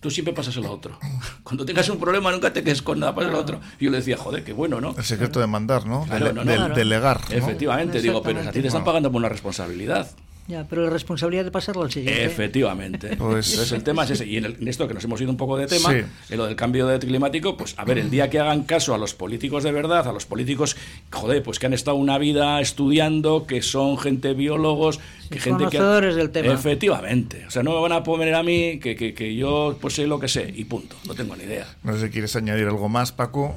Tú 0.06 0.12
siempre 0.12 0.36
pasas 0.36 0.56
a 0.58 0.70
otro. 0.70 1.00
Cuando 1.42 1.66
tengas 1.66 1.90
un 1.90 1.98
problema, 1.98 2.32
nunca 2.32 2.54
te 2.54 2.64
quedes 2.64 2.84
con 2.84 3.00
nada, 3.00 3.16
pasas 3.16 3.32
al 3.32 3.38
otro. 3.38 3.60
Y 3.80 3.86
yo 3.86 3.90
le 3.90 3.98
decía, 3.98 4.16
joder, 4.16 4.44
qué 4.44 4.54
bueno, 4.54 4.80
¿no? 4.80 4.94
El 4.96 5.04
secreto 5.04 5.40
de 5.40 5.48
mandar, 5.48 5.88
¿no? 5.88 6.06
de, 6.06 6.76
delegar. 6.76 7.22
Efectivamente, 7.32 8.00
digo, 8.04 8.22
pero 8.22 8.42
a 8.42 8.52
ti 8.52 8.62
te 8.62 8.68
están 8.68 8.84
pagando 8.84 9.12
por 9.12 9.18
una 9.18 9.30
responsabilidad. 9.30 10.08
Ya, 10.48 10.64
pero 10.70 10.84
la 10.84 10.92
responsabilidad 10.92 11.44
de 11.44 11.50
pasarlo 11.50 11.82
al 11.82 11.92
siguiente. 11.92 12.24
Efectivamente. 12.24 13.18
Pues, 13.26 13.52
Entonces 13.52 13.72
el 13.72 13.84
tema 13.84 14.04
es 14.04 14.12
ese. 14.12 14.28
Y 14.28 14.38
en, 14.38 14.68
esto 14.68 14.88
que 14.88 14.94
nos 14.94 15.04
hemos 15.04 15.20
ido 15.20 15.32
un 15.32 15.38
poco 15.38 15.58
de 15.58 15.66
tema, 15.66 15.92
en 15.94 16.38
lo 16.38 16.46
del 16.46 16.56
cambio 16.56 16.86
de 16.86 17.00
climático, 17.00 17.58
pues 17.58 17.74
a 17.78 17.86
ver, 17.86 17.98
el 17.98 18.12
día 18.12 18.30
que 18.30 18.40
hagan 18.40 18.64
caso 18.64 18.94
a 18.94 18.98
los 18.98 19.16
políticos 19.16 19.64
de 19.64 19.72
verdad, 19.72 20.08
a 20.08 20.12
los 20.12 20.26
políticos, 20.26 20.78
joder, 21.12 21.42
pues 21.42 21.58
que 21.58 21.66
han 21.66 21.74
estado 21.74 21.98
una 21.98 22.20
vida 22.20 22.62
estudiando, 22.62 23.48
que 23.48 23.64
son 23.64 23.98
gente 23.98 24.34
biólogos, 24.34 25.00
que 25.32 25.40
gente 25.40 25.64
conocedores 25.64 26.16
del 26.16 26.30
tema. 26.30 26.54
Efectivamente. 26.54 27.46
O 27.48 27.52
sea, 27.52 27.64
no 27.64 27.74
me 27.74 27.82
van 27.82 27.94
a 27.94 28.04
poner 28.04 28.36
a 28.36 28.44
mí 28.44 28.80
que, 28.80 28.96
que, 28.96 29.14
que 29.16 29.36
yo 29.36 29.78
pues 29.82 29.96
sé 29.96 30.06
lo 30.06 30.20
que 30.20 30.28
sé 30.28 30.54
y 30.56 30.66
punto. 30.66 30.96
No 31.08 31.16
tengo 31.16 31.36
ni 31.36 31.46
idea. 31.46 31.68
No 31.84 31.94
sé 31.94 32.08
si 32.08 32.12
quieres 32.12 32.36
añadir 32.36 32.68
algo 32.68 32.90
más, 32.90 33.12
Paco. 33.12 33.56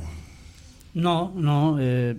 No, 0.94 1.32
no. 1.34 1.76
Eh, 1.80 2.16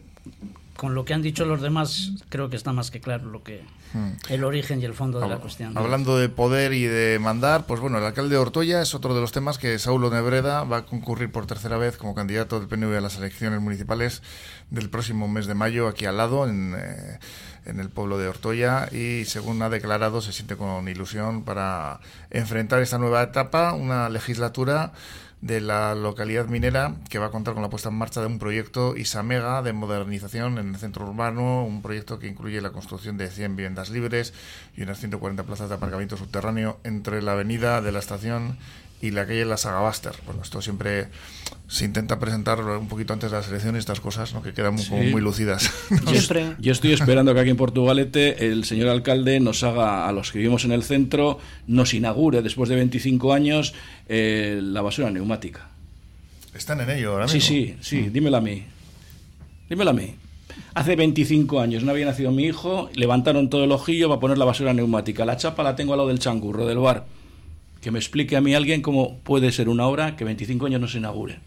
con 0.80 0.96
lo 0.96 1.04
que 1.04 1.14
han 1.14 1.22
dicho 1.22 1.44
los 1.44 1.62
demás, 1.62 2.14
creo 2.30 2.50
que 2.50 2.56
está 2.56 2.72
más 2.72 2.90
que 2.90 3.02
claro 3.02 3.30
lo 3.30 3.44
que 3.44 3.66
hmm. 3.92 4.12
el 4.30 4.46
origen 4.46 4.80
y 4.80 4.86
el 4.86 4.94
fondo 4.94 5.20
de 5.20 5.28
la 5.28 5.36
cuestión. 5.40 5.78
Hablando 5.78 6.18
de 6.18 6.30
poder 6.30 6.72
y 6.72 6.84
de 6.84 7.20
mandar, 7.20 7.66
pues 7.66 7.82
bueno, 7.82 7.98
el 7.98 8.06
alcalde 8.06 8.36
de 8.36 8.38
Ortoya 8.38 8.82
es 8.82 8.96
otro 8.96 9.14
de 9.14 9.20
los 9.20 9.34
temas 9.34 9.58
que 9.58 9.78
Saulo 9.78 10.10
Nebreda 10.10 10.64
va 10.64 10.78
a 10.78 10.86
concurrir 10.86 11.34
por 11.34 11.46
tercera 11.48 11.78
vez 11.78 11.98
como 11.98 12.16
candidato 12.16 12.58
del 12.58 12.70
PNV 12.70 12.96
a 12.96 13.02
las 13.02 13.18
elecciones 13.18 13.60
municipales 13.60 14.24
del 14.70 14.90
próximo 14.90 15.28
mes 15.28 15.48
de 15.48 15.54
mayo 15.54 15.90
aquí 15.90 16.06
al 16.06 16.16
lado 16.16 16.48
en, 16.48 16.74
eh, 16.78 17.20
en 17.66 17.82
el 17.82 17.90
pueblo 17.90 18.18
de 18.18 18.30
Ortoya 18.30 18.88
y 18.90 19.26
según 19.26 19.62
ha 19.62 19.70
declarado 19.70 20.22
se 20.22 20.32
siente 20.32 20.56
con 20.56 20.88
ilusión 20.88 21.44
para 21.44 22.00
enfrentar 22.30 22.82
esta 22.82 22.98
nueva 22.98 23.22
etapa, 23.22 23.74
una 23.74 24.08
legislatura 24.08 24.94
de 25.42 25.62
la 25.62 25.96
localidad 25.96 26.48
minera 26.48 26.96
que 27.10 27.18
va 27.18 27.28
a 27.28 27.32
contar 27.32 27.54
con 27.54 27.64
la 27.64 27.70
puesta 27.70 27.90
en 27.90 27.96
marcha 27.96 28.20
de 28.20 28.28
un 28.28 28.40
proyecto 28.40 28.98
Isamega 28.98 29.62
de 29.62 29.72
modernización 29.72 30.58
en 30.58 30.70
el 30.70 30.78
centro 30.78 31.06
urbano, 31.06 31.64
un 31.64 31.82
proyecto 31.82 32.20
que 32.20 32.28
incluye 32.28 32.60
la 32.60 32.72
construcción 32.72 33.18
de 33.18 33.30
100 33.30 33.56
viviendas 33.56 33.90
libres 33.90 34.34
y 34.76 34.84
unas 34.84 35.00
140 35.00 35.44
plazas 35.44 35.70
de 35.70 35.76
aparcamiento 35.76 36.18
subterráneo 36.18 36.80
entre 36.84 37.22
la 37.22 37.34
avenida 37.34 37.82
de 37.82 37.92
la 37.92 38.00
estación 38.00 38.58
y 39.02 39.12
la 39.12 39.26
calle 39.26 39.46
La 39.46 39.58
Sagabaster. 39.58 40.14
Bueno, 40.26 40.42
esto 40.44 40.62
siempre 40.62 41.08
se 41.68 41.86
intenta 41.86 42.20
presentar 42.20 42.60
un 42.62 42.88
poquito 42.88 43.14
antes 43.14 43.32
de 43.32 43.38
las 43.38 43.48
elecciones 43.48 43.80
estas 43.80 44.00
cosas, 44.00 44.34
¿no? 44.34 44.42
que 44.42 44.54
quedan 44.54 44.76
muy, 44.76 45.12
muy 45.12 45.22
lucidas. 45.22 45.72
Yo, 46.60 46.72
estoy 46.72 46.94
esperando 46.94 47.34
que 47.34 47.40
aquí 47.40 47.50
en 47.50 47.58
Portugalete 47.58 48.48
el 48.48 48.66
señor 48.66 48.90
alcalde 48.90 49.40
nos 49.40 49.64
haga, 49.64 50.08
a 50.08 50.12
los 50.12 50.32
que 50.32 50.40
vivimos 50.40 50.66
en 50.66 50.72
el 50.72 50.84
centro, 50.84 51.40
nos 51.68 51.94
inaugure 51.94 52.42
después 52.42 52.70
de 52.70 52.76
25 52.76 53.34
años 53.34 53.74
eh, 54.08 54.60
la 54.62 54.82
basura 54.82 55.12
neumática. 55.12 55.70
Están 56.54 56.82
en 56.82 56.90
ello 56.90 57.14
ahora 57.14 57.26
mismo. 57.26 57.40
Sí, 57.40 57.48
sí, 57.48 57.78
sí, 57.82 58.10
mm. 58.10 58.14
dímelo 58.14 58.38
a 58.38 58.42
mí. 58.42 58.66
Dímelo 59.70 59.92
a 59.92 59.94
mí. 59.94 60.16
Hace 60.74 60.96
25 60.96 61.62
años 61.62 61.84
no 61.84 61.92
había 61.92 62.06
nacido 62.06 62.32
mi 62.32 62.46
hijo, 62.46 62.90
levantaron 62.96 63.50
todo 63.50 63.64
el 63.64 63.72
ojillo 63.72 64.10
para 64.10 64.20
poner 64.20 64.38
la 64.38 64.46
basura 64.46 64.74
neumática. 64.74 65.24
La 65.24 65.38
chapa 65.38 65.64
la 65.64 65.76
tengo 65.76 65.94
al 65.94 66.00
lado 66.00 66.10
del 66.10 66.20
changurro, 66.20 66.66
del 66.66 66.80
bar 66.80 67.06
que 67.82 67.92
me 67.92 68.00
explique 68.00 68.36
a 68.36 68.42
mí 68.42 68.56
alguien 68.56 68.82
cómo 68.82 69.18
puede 69.20 69.52
ser 69.52 69.70
una 69.70 69.86
obra 69.88 70.16
que 70.16 70.26
25 70.26 70.66
años 70.66 70.82
no 70.82 70.88
se 70.88 70.98
inaugure. 70.98 71.40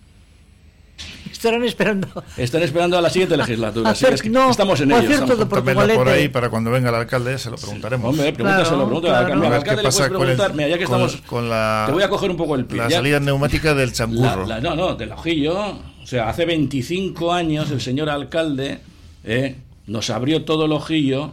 Estarán 1.31 1.65
esperando. 1.65 2.09
Están 2.37 2.63
esperando 2.63 2.97
a 2.99 3.01
la 3.01 3.11
siguiente 3.11 3.37
legislatura. 3.37 3.91
así 3.91 4.07
que 4.23 4.31
no, 4.31 4.51
estamos 4.51 4.81
en 4.81 4.93
ello. 4.93 5.09
Cierto, 5.09 5.49
por 5.49 6.09
ahí 6.09 6.29
para 6.29 6.51
cuando 6.51 6.71
venga 6.71 6.91
el 6.91 6.95
alcalde 6.95 7.39
se 7.39 7.51
lo 7.51 7.57
preguntaremos. 7.57 8.11
Hombre, 8.11 8.33
pregúntaselo, 8.33 8.85
pregúntale 8.87 9.17
al 9.17 9.53
alcalde. 9.53 9.83
le 9.83 10.19
preguntar, 10.19 10.55
mira, 10.55 10.69
ya 10.69 10.79
que 10.79 10.85
estamos. 10.85 11.17
Con 11.27 11.49
la, 11.49 11.85
te 11.87 11.93
voy 11.93 12.03
a 12.03 12.09
coger 12.09 12.31
un 12.31 12.37
poco 12.37 12.55
el 12.55 12.67
pie. 12.67 12.79
La 12.79 12.91
salida 12.91 13.21
neumática 13.21 13.75
del 13.75 13.93
changurro. 13.93 14.47
no, 14.61 14.75
no, 14.77 14.95
del 14.95 15.13
ojillo. 15.13 15.59
O 16.03 16.07
sea, 16.07 16.29
hace 16.29 16.45
25 16.45 17.33
años 17.33 17.71
el 17.71 17.81
señor 17.81 18.11
alcalde 18.11 18.81
eh, 19.25 19.57
nos 19.87 20.11
abrió 20.11 20.45
todo 20.45 20.67
el 20.67 20.73
ojillo 20.73 21.33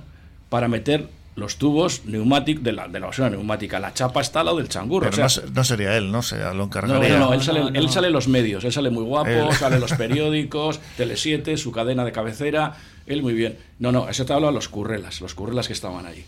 para 0.49 0.67
meter 0.67 1.07
los 1.39 1.57
tubos 1.57 2.05
neumáticos 2.05 2.63
de 2.63 2.73
la, 2.73 2.87
de 2.87 2.99
la 2.99 3.07
basura 3.07 3.29
neumática. 3.29 3.79
La 3.79 3.93
chapa 3.93 4.21
está 4.21 4.41
al 4.41 4.47
lado 4.47 4.57
del 4.57 4.69
changurro. 4.69 5.09
Pero 5.09 5.27
no, 5.53 5.63
sería 5.63 5.97
él, 5.97 6.11
¿no? 6.11 6.21
Se 6.21 6.37
lo 6.53 6.65
encargaría. 6.65 7.17
No, 7.17 7.27
no, 7.27 7.33
él 7.33 7.41
sale, 7.41 7.61
él 7.73 7.89
sale 7.89 8.07
en 8.07 8.13
los 8.13 8.27
medios. 8.27 8.63
Él 8.63 8.71
sale 8.71 8.89
muy 8.89 9.03
guapo, 9.03 9.53
sale 9.53 9.75
en 9.75 9.81
los 9.81 9.93
periódicos, 9.97 10.79
Tele7, 10.97 11.57
su 11.57 11.71
cadena 11.71 12.05
de 12.05 12.11
cabecera. 12.11 12.75
Él 13.05 13.23
muy 13.23 13.33
bien. 13.33 13.57
No, 13.79 13.91
no, 13.91 14.09
eso 14.09 14.25
te 14.25 14.33
hablo 14.33 14.47
a 14.47 14.51
los 14.51 14.69
currelas, 14.69 15.21
los 15.21 15.33
currelas 15.33 15.67
que 15.67 15.73
estaban 15.73 16.05
allí. 16.05 16.23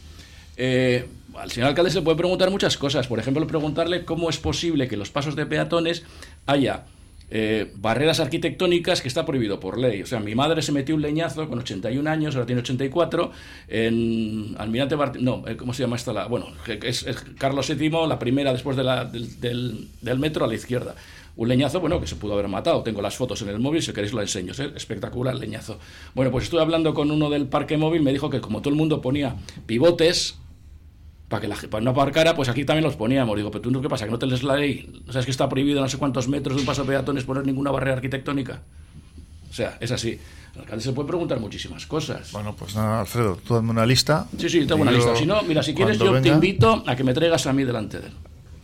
Eh, 0.57 1.07
al 1.35 1.51
señor 1.51 1.69
alcalde 1.69 1.91
se 1.91 2.01
puede 2.01 2.17
preguntar 2.17 2.49
muchas 2.49 2.77
cosas. 2.77 3.07
Por 3.07 3.19
ejemplo, 3.19 3.45
preguntarle 3.47 4.05
cómo 4.05 4.29
es 4.29 4.37
posible 4.37 4.87
que 4.87 4.97
los 4.97 5.09
pasos 5.09 5.35
de 5.35 5.45
peatones 5.45 6.03
haya 6.45 6.85
eh, 7.33 7.71
barreras 7.75 8.19
arquitectónicas 8.19 9.01
que 9.01 9.07
está 9.07 9.25
prohibido 9.25 9.59
por 9.61 9.77
ley. 9.77 10.01
O 10.01 10.05
sea, 10.05 10.19
mi 10.19 10.35
madre 10.35 10.61
se 10.61 10.73
metió 10.73 10.95
un 10.95 11.01
leñazo 11.01 11.47
con 11.47 11.59
81 11.59 12.09
años, 12.09 12.35
ahora 12.35 12.45
tiene 12.45 12.61
84, 12.61 13.31
en 13.69 14.55
Almirante 14.57 14.97
no, 15.21 15.47
eh, 15.47 15.55
¿cómo 15.55 15.73
se 15.73 15.83
llama 15.83 15.95
esta? 15.95 16.11
La, 16.11 16.27
bueno, 16.27 16.47
es, 16.67 17.05
Carlos 17.37 17.69
VII, 17.73 17.89
la 18.05 18.19
primera 18.19 18.51
después 18.51 18.75
de 18.75 18.83
la, 18.83 19.05
del, 19.05 19.87
metro 20.19 20.43
a 20.43 20.47
la 20.49 20.55
izquierda. 20.55 20.93
Un 21.37 21.47
leñazo, 21.47 21.79
bueno, 21.79 22.01
que 22.01 22.07
se 22.07 22.17
pudo 22.17 22.33
haber 22.33 22.49
matado. 22.49 22.83
Tengo 22.83 23.01
las 23.01 23.15
fotos 23.15 23.41
en 23.41 23.47
el 23.47 23.59
móvil, 23.59 23.81
si 23.81 23.93
queréis 23.93 24.11
lo 24.11 24.19
enseño. 24.19 24.51
¿eh? 24.59 24.73
Espectacular 24.75 25.33
leñazo. 25.33 25.79
Bueno, 26.13 26.29
pues 26.31 26.43
estuve 26.43 26.59
hablando 26.59 26.93
con 26.93 27.09
uno 27.09 27.29
del 27.29 27.47
parque 27.47 27.77
móvil, 27.77 28.01
me 28.01 28.11
dijo 28.11 28.29
que 28.29 28.41
como 28.41 28.59
todo 28.59 28.71
el 28.71 28.75
mundo 28.75 29.01
ponía 29.01 29.37
pivotes, 29.65 30.40
para 31.31 31.41
que 31.41 31.47
la 31.47 31.55
para 31.55 31.81
no 31.81 31.91
aparcara, 31.91 32.35
pues 32.35 32.49
aquí 32.49 32.65
también 32.65 32.83
los 32.83 32.97
poníamos. 32.97 33.37
Digo, 33.37 33.49
pero 33.49 33.61
tú 33.61 33.71
no, 33.71 33.81
¿qué 33.81 33.87
pasa? 33.87 34.03
¿Que 34.03 34.11
no 34.11 34.19
te 34.19 34.27
lees 34.27 34.43
la 34.43 34.57
ley? 34.57 35.01
¿No 35.07 35.13
sabes 35.13 35.25
que 35.25 35.31
está 35.31 35.47
prohibido 35.47 35.79
no 35.79 35.87
sé 35.87 35.97
cuántos 35.97 36.27
metros 36.27 36.57
de 36.57 36.61
un 36.61 36.65
paso 36.65 36.83
de 36.83 36.89
peatones 36.89 37.23
poner 37.23 37.45
ninguna 37.45 37.71
barrera 37.71 37.95
arquitectónica? 37.95 38.61
O 39.49 39.53
sea, 39.53 39.77
es 39.79 39.91
así. 39.91 40.19
El 40.53 40.61
alcalde 40.61 40.83
se 40.83 40.91
puede 40.91 41.07
preguntar 41.07 41.39
muchísimas 41.39 41.85
cosas. 41.85 42.33
Bueno, 42.33 42.53
pues 42.53 42.75
nada, 42.75 42.99
Alfredo, 42.99 43.39
tú 43.47 43.53
dame 43.53 43.71
una 43.71 43.85
lista. 43.85 44.27
Sí, 44.37 44.49
sí, 44.49 44.65
tengo 44.65 44.81
una 44.81 44.91
yo, 44.91 44.97
lista. 44.97 45.15
Si 45.15 45.25
no, 45.25 45.41
mira, 45.43 45.63
si 45.63 45.73
quieres, 45.73 45.97
yo 45.97 46.21
te 46.21 46.27
invito 46.27 46.83
a 46.85 46.95
que 46.95 47.03
me 47.05 47.13
traigas 47.13 47.47
a 47.47 47.53
mí 47.53 47.63
delante 47.63 47.99
de 47.99 48.07
él. 48.07 48.13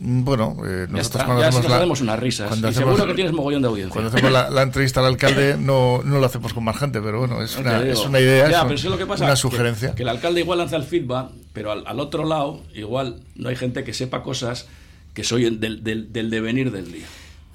Bueno, 0.00 0.56
eh, 0.64 0.86
nosotros 0.88 1.06
está, 1.06 1.24
cuando 1.24 1.42
ya 1.42 1.48
hacemos 1.48 1.62
nos 1.64 1.70
la- 1.70 1.76
hacemos 1.78 2.00
unas 2.02 2.18
risas. 2.20 2.48
cuando 2.48 2.68
Y 2.68 2.70
hacemos- 2.70 2.94
seguro 2.94 3.06
que 3.08 3.14
tienes 3.14 3.32
mogollón 3.32 3.62
de 3.62 3.68
audiencia. 3.68 3.92
Cuando 3.92 4.10
hacemos 4.10 4.30
la, 4.32 4.48
la 4.50 4.62
entrevista 4.62 5.00
al 5.00 5.06
alcalde 5.06 5.56
no, 5.58 6.02
no 6.04 6.18
lo 6.20 6.26
hacemos 6.26 6.52
con 6.54 6.62
más 6.64 6.76
gente, 6.78 7.00
pero 7.00 7.18
bueno, 7.18 7.42
es 7.42 7.54
No 7.56 7.62
una, 7.62 7.82
es 7.82 7.98
una 8.04 8.20
idea, 8.20 8.48
Ya, 8.48 8.58
es, 8.58 8.62
pero 8.64 8.74
eso 8.76 8.86
es 8.86 8.90
lo 8.92 8.98
que 8.98 9.06
pasa, 9.06 9.24
una 9.24 9.32
que- 9.34 9.40
sugerencia. 9.40 9.94
Que, 9.96 10.02
el 10.02 10.08
alcalde 10.08 10.40
igual 10.40 10.58
lanza 10.58 10.76
el 10.76 10.84
feedback, 10.84 11.30
pero 11.52 11.72
al, 11.72 11.84
al 11.86 11.98
otro 11.98 12.24
lado, 12.24 12.60
igual 12.74 13.16
no 13.34 13.48
hay 13.48 13.56
gente 13.56 13.82
que 13.82 13.92
sepa 13.92 14.22
cosas 14.22 14.66
que 15.14 15.24
soy 15.24 15.50
del, 15.56 15.82
del, 15.82 16.12
del 16.12 16.30
devenir 16.30 16.70
del 16.70 16.92
día. 16.92 17.06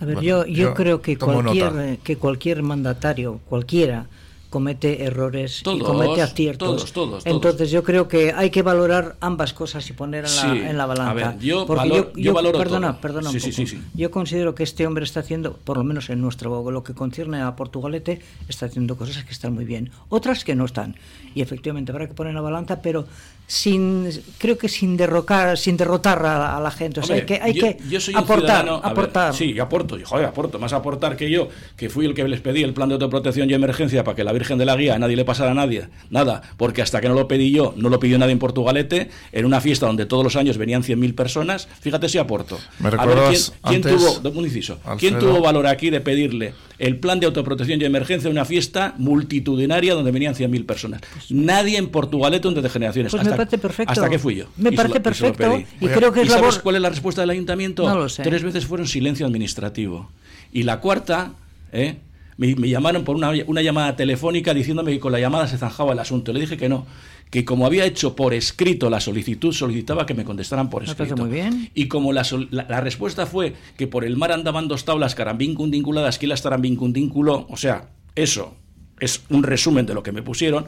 A 0.02 0.06
ver, 0.06 0.16
Bueno, 0.16 0.28
yo, 0.28 0.46
yo, 0.46 0.54
yo 0.54 0.74
creo 0.74 1.02
que 1.02 1.18
cualquier, 1.18 1.72
nota. 1.72 1.98
que 2.04 2.18
cualquier 2.18 2.62
mandatario, 2.62 3.40
cualquiera, 3.48 4.08
comete 4.54 5.04
errores 5.04 5.62
y 5.62 5.64
Todos, 5.64 5.82
comete 5.84 6.22
aciertos. 6.22 6.68
todos, 6.70 6.92
todos, 6.94 7.10
todos. 7.24 7.26
Entonces 7.26 7.72
yo 7.72 7.82
creo 7.84 8.08
que 8.08 8.32
hay 8.32 8.52
que 8.52 8.62
valorar 8.62 9.16
ambas 9.20 9.52
cosas 9.52 9.90
y 9.90 9.94
poner 9.94 10.26
en, 10.26 10.30
Sí, 10.30 10.46
la, 10.48 10.70
en 10.70 10.78
la 10.78 10.86
balanza. 10.86 11.10
a 11.12 11.14
ver, 11.32 11.40
yo 11.40 11.66
Porque 11.66 11.90
valor- 11.90 12.12
yo 12.16 12.34
valoro 12.34 12.60
perdona, 12.60 12.92
todo. 12.92 13.02
perdona 13.02 13.30
un 13.32 13.34
Sí, 13.34 13.40
sí, 13.40 13.50
poco. 13.52 13.68
sí, 13.70 13.78
sí. 13.78 13.84
Yo 13.96 14.12
considero 14.12 14.54
que 14.54 14.62
este 14.62 14.86
hombre 14.86 15.06
está 15.06 15.22
haciendo, 15.22 15.54
por 15.58 15.78
lo 15.78 15.84
menos 15.84 16.12
en 16.12 16.22
nuestro 16.22 16.70
lo 16.70 16.84
que 16.84 16.94
concierne 16.94 17.42
a 17.42 17.56
Portugalete, 17.56 18.22
está 18.48 18.68
haciendo 18.68 18.96
cosas 18.96 19.24
que 19.24 19.32
están 19.32 19.54
muy 19.56 19.66
bien, 19.66 19.90
otras 20.10 20.44
que 20.44 20.54
no 20.56 20.66
están. 20.66 20.96
Y 21.34 21.42
efectivamente 21.42 21.92
habrá 21.92 22.08
que 22.08 22.14
poner 22.14 22.30
en 22.30 22.36
la 22.36 22.42
balanza, 22.42 22.82
pero 22.84 23.08
sin 23.54 24.10
creo 24.40 24.58
que 24.58 24.68
sin 24.68 24.98
derrocar, 24.98 25.60
sin 25.60 25.78
derrotar 25.78 26.26
a, 26.26 26.58
a 26.58 26.60
la 26.60 26.72
gente. 26.72 27.02
O 27.02 27.04
sea, 27.04 27.18
Hombre, 27.18 27.36
hay 27.40 27.40
que, 27.40 27.46
hay 27.46 27.54
yo, 27.54 27.62
que 27.78 27.78
yo 27.88 28.02
soy 28.02 28.16
un 28.16 28.22
aportar, 28.22 28.66
ciudadano- 28.66 28.78
a 28.78 28.82
ver, 28.82 28.92
aportar. 28.92 29.34
sí, 29.36 29.54
yo 29.54 29.62
aporto, 29.62 30.00
y, 30.00 30.04
joder, 30.04 30.26
aporto, 30.26 30.58
más 30.58 30.74
aportar 30.74 31.16
que 31.16 31.30
yo, 31.30 31.50
que 31.78 31.88
fui 31.88 32.08
el 32.08 32.16
que 32.16 32.28
les 32.28 32.42
pedí 32.42 32.64
el 32.64 32.74
plan 32.74 32.90
de 32.90 32.94
autoprotección 32.96 33.48
y 33.52 33.54
emergencia 33.54 34.04
para 34.04 34.16
que 34.16 34.24
la 34.24 34.34
Virgen 34.34 34.58
de 34.58 34.66
la 34.66 34.76
Guía 34.76 34.96
a 34.96 35.00
nadie 35.00 35.16
le 35.16 35.24
pasara 35.24 35.52
a 35.52 35.54
nadie, 35.54 35.88
nada, 36.10 36.42
porque 36.58 36.82
hasta 36.82 37.00
que 37.00 37.08
no 37.10 37.14
lo 37.14 37.28
pedí 37.28 37.52
yo, 37.52 37.76
no 37.78 37.90
lo 37.90 38.00
pidió 38.00 38.18
nadie 38.18 38.32
en 38.34 38.40
Portugalete, 38.40 39.12
en 39.32 39.46
una 39.46 39.62
fiesta 39.62 39.86
donde 39.86 40.08
todos 40.08 40.24
los 40.24 40.36
años 40.36 40.58
venían 40.58 40.82
100.000 40.82 41.14
personas, 41.14 41.68
fíjate 41.80 42.10
si 42.10 42.18
aporto. 42.18 42.58
Me 42.80 42.88
a 42.88 43.06
ver, 43.06 43.18
¿quién, 43.30 43.42
quién 43.62 43.76
antes, 43.76 44.22
tuvo, 44.22 44.40
un 44.40 44.46
inciso, 44.46 44.80
¿quién 44.98 45.20
tuvo 45.20 45.42
valor 45.42 45.68
aquí 45.68 45.92
de 45.92 46.02
pedirle 46.02 46.56
el 46.80 46.98
plan 47.00 47.20
de 47.20 47.26
autoprotección 47.28 47.82
y 47.82 47.86
emergencia 47.86 48.28
en 48.28 48.34
una 48.34 48.46
fiesta 48.46 48.94
multitudinaria 48.98 49.94
donde 49.94 50.12
venían 50.12 50.36
100.000 50.36 50.66
personas? 50.66 51.02
Nadie 51.30 51.78
en 51.78 51.90
Portugalete 51.90 52.44
donde 52.44 52.62
de 52.62 52.70
generaciones. 52.70 53.12
Pues 53.12 53.24
me 53.24 53.30
hasta, 53.30 53.38
parece 53.38 53.58
perfecto. 53.58 53.92
Hasta 53.92 54.10
que 54.10 54.20
fui 54.20 54.36
yo. 54.36 54.46
Me 54.58 54.70
Y 54.72 54.76
parece 54.76 54.96
lo- 54.96 55.04
perfecto 55.04 55.64
y 55.82 55.88
creo 55.88 56.12
que 56.14 56.22
¿Y 56.22 56.24
es 56.24 56.30
sabes 56.30 56.46
labor... 56.46 56.62
cuál 56.64 56.76
es 56.78 56.82
la 56.82 56.90
respuesta 56.90 57.22
del 57.22 57.30
ayuntamiento? 57.30 57.88
No 57.88 57.96
lo 57.98 58.10
sé. 58.10 58.24
Tres 58.24 58.44
veces 58.44 58.66
fueron 58.66 58.88
silencio 58.88 59.26
administrativo. 59.26 60.12
Y 60.52 60.64
la 60.64 60.80
cuarta, 60.80 61.34
¿eh? 61.72 61.98
Me, 62.38 62.56
me 62.56 62.70
llamaron 62.70 63.04
por 63.04 63.16
una, 63.16 63.32
una 63.48 63.62
llamada 63.62 63.96
telefónica 63.96 64.54
diciéndome 64.54 64.92
que 64.92 65.00
con 65.00 65.12
la 65.12 65.20
llamada 65.20 65.48
se 65.48 65.58
zanjaba 65.58 65.94
el 65.94 66.00
asunto. 66.00 66.34
Le 66.34 66.40
dije 66.40 66.58
que 66.58 66.70
no, 66.70 66.86
que 67.30 67.46
como 67.46 67.66
había 67.66 67.86
hecho 67.86 68.16
por 68.16 68.34
escrito 68.34 68.90
la 68.90 69.00
solicitud, 69.00 69.54
solicitaba 69.54 70.06
que 70.06 70.14
me 70.14 70.24
contestaran 70.24 70.70
por 70.70 70.84
escrito. 70.84 71.18
muy 71.18 71.30
bien. 71.30 71.72
Y 71.74 71.88
como 71.88 72.14
la, 72.14 72.24
la, 72.52 72.66
la 72.70 72.82
respuesta 72.82 73.26
fue 73.26 73.56
que 73.78 73.88
por 73.88 74.06
el 74.06 74.18
mar 74.18 74.32
andaban 74.32 74.68
dos 74.68 74.86
tablas 74.86 75.16
carambincundinculadas, 75.16 76.20
que 76.20 76.28
las 76.28 76.42
tarambincundínculo, 76.42 77.48
o 77.50 77.58
sea, 77.58 77.90
eso 78.16 78.56
es 79.00 79.24
un 79.30 79.44
resumen 79.44 79.86
de 79.86 79.94
lo 79.94 80.04
que 80.04 80.12
me 80.12 80.22
pusieron, 80.22 80.66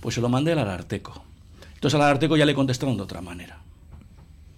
pues 0.00 0.14
se 0.14 0.20
lo 0.20 0.28
mandé 0.28 0.52
al 0.52 0.60
Alarteco. 0.60 1.24
Entonces 1.74 1.96
al 1.96 2.02
Alarteco 2.02 2.36
ya 2.36 2.46
le 2.46 2.54
contestaron 2.54 2.96
de 2.96 3.02
otra 3.02 3.20
manera. 3.20 3.58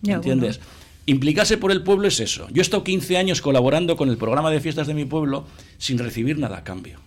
Ya, 0.03 0.17
¿Entiendes? 0.17 0.61
Implicarse 1.09 1.57
por 1.57 1.71
el 1.71 1.85
pueblo 1.85 2.09
es 2.09 2.19
eso. 2.19 2.49
Yo 2.51 2.61
he 2.61 2.63
estado 2.63 2.83
15 2.83 3.17
años 3.17 3.41
colaborando 3.41 3.97
con 3.97 4.09
el 4.09 4.17
programa 4.17 4.51
de 4.51 4.59
fiestas 4.59 4.89
de 4.89 4.95
mi 4.95 5.05
pueblo 5.05 5.47
sin 5.79 5.99
recibir 5.99 6.37
nada 6.37 6.59
a 6.59 6.65
cambio. 6.65 6.99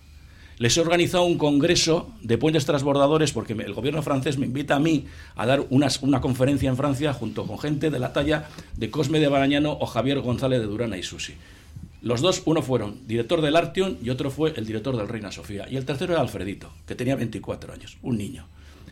Les 0.56 0.74
he 0.76 0.80
organizado 0.80 1.24
un 1.24 1.36
congreso 1.36 2.10
de 2.22 2.38
puentes 2.38 2.64
transbordadores 2.64 3.32
porque 3.32 3.52
el 3.52 3.74
gobierno 3.74 4.00
francés 4.00 4.38
me 4.38 4.46
invita 4.46 4.76
a 4.76 4.80
mí 4.80 5.04
a 5.36 5.44
dar 5.44 5.66
una 5.68 6.20
conferencia 6.22 6.70
en 6.70 6.78
Francia 6.78 7.12
junto 7.12 7.46
con 7.46 7.58
gente 7.58 7.90
de 7.90 7.98
la 7.98 8.14
talla 8.14 8.48
de 8.74 8.90
Cosme 8.90 9.20
de 9.20 9.28
Barañano 9.28 9.76
o 9.78 9.84
Javier 9.84 10.20
González 10.20 10.60
de 10.60 10.66
Durana 10.66 10.96
y 10.96 11.02
Susi. 11.02 11.34
Los 12.00 12.22
dos, 12.22 12.42
uno 12.46 12.62
fueron 12.62 13.06
director 13.06 13.42
del 13.42 13.56
Artion 13.56 13.98
y 14.02 14.08
otro 14.08 14.30
fue 14.30 14.54
el 14.56 14.64
director 14.64 14.96
del 14.96 15.08
Reina 15.08 15.30
Sofía. 15.30 15.66
Y 15.70 15.76
el 15.76 15.84
tercero 15.84 16.14
era 16.14 16.22
Alfredito, 16.22 16.70
que 16.86 16.94
tenía 16.94 17.16
24 17.16 17.74
años, 17.74 17.98
un 18.00 18.16
niño. 18.16 18.46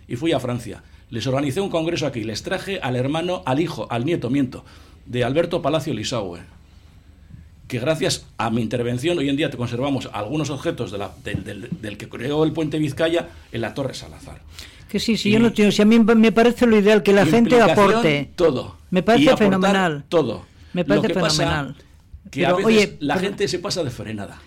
Y 0.06 0.16
fui 0.16 0.32
a 0.32 0.40
Francia. 0.40 0.82
Les 1.10 1.26
organicé 1.26 1.62
un 1.62 1.70
congreso 1.70 2.06
aquí. 2.06 2.24
Les 2.24 2.42
traje 2.42 2.80
al 2.80 2.96
hermano, 2.96 3.42
al 3.46 3.60
hijo, 3.60 3.86
al 3.90 4.04
nieto, 4.04 4.28
miento, 4.28 4.64
de 5.08 5.24
Alberto 5.24 5.60
Palacio 5.62 5.92
Lisaue. 5.94 6.40
Que 7.66 7.78
gracias 7.78 8.24
a 8.38 8.48
mi 8.50 8.62
intervención 8.62 9.18
hoy 9.18 9.28
en 9.28 9.36
día 9.36 9.50
te 9.50 9.56
conservamos 9.56 10.08
algunos 10.12 10.48
objetos 10.50 10.90
de 10.90 10.98
la- 10.98 11.12
del, 11.22 11.44
del- 11.44 11.68
del 11.82 11.98
que 11.98 12.08
creó 12.08 12.44
el 12.44 12.52
puente 12.52 12.78
Vizcaya 12.78 13.28
en 13.52 13.60
la 13.60 13.74
Torre 13.74 13.92
Salazar. 13.94 14.40
Que 14.88 14.98
sí, 14.98 15.16
sí, 15.18 15.28
Y- 15.28 15.32
yo 15.32 15.38
no 15.38 15.52
tengo. 15.52 15.70
Si 15.70 15.82
a 15.82 15.84
mí 15.84 15.98
me 15.98 16.32
parece 16.32 16.66
lo 16.66 16.78
ideal 16.78 17.02
que 17.02 17.12
la 17.12 17.26
gente 17.26 17.60
aporte. 17.60 18.30
todo. 18.36 18.76
Me 18.90 19.02
parece 19.02 19.36
fenomenal. 19.36 20.04
Todo. 20.08 20.46
Me 20.72 20.82
Lo 20.82 20.88
parece 21.02 21.14
pasa 21.20 21.36
fenomenal. 21.36 21.76
Que 22.30 22.46
a 22.46 22.52
veces 22.52 22.66
oye, 22.66 22.96
la 23.00 23.18
gente 23.18 23.48
se 23.48 23.58
pasa 23.58 23.82
de 23.84 23.90
frenada. 23.90 24.38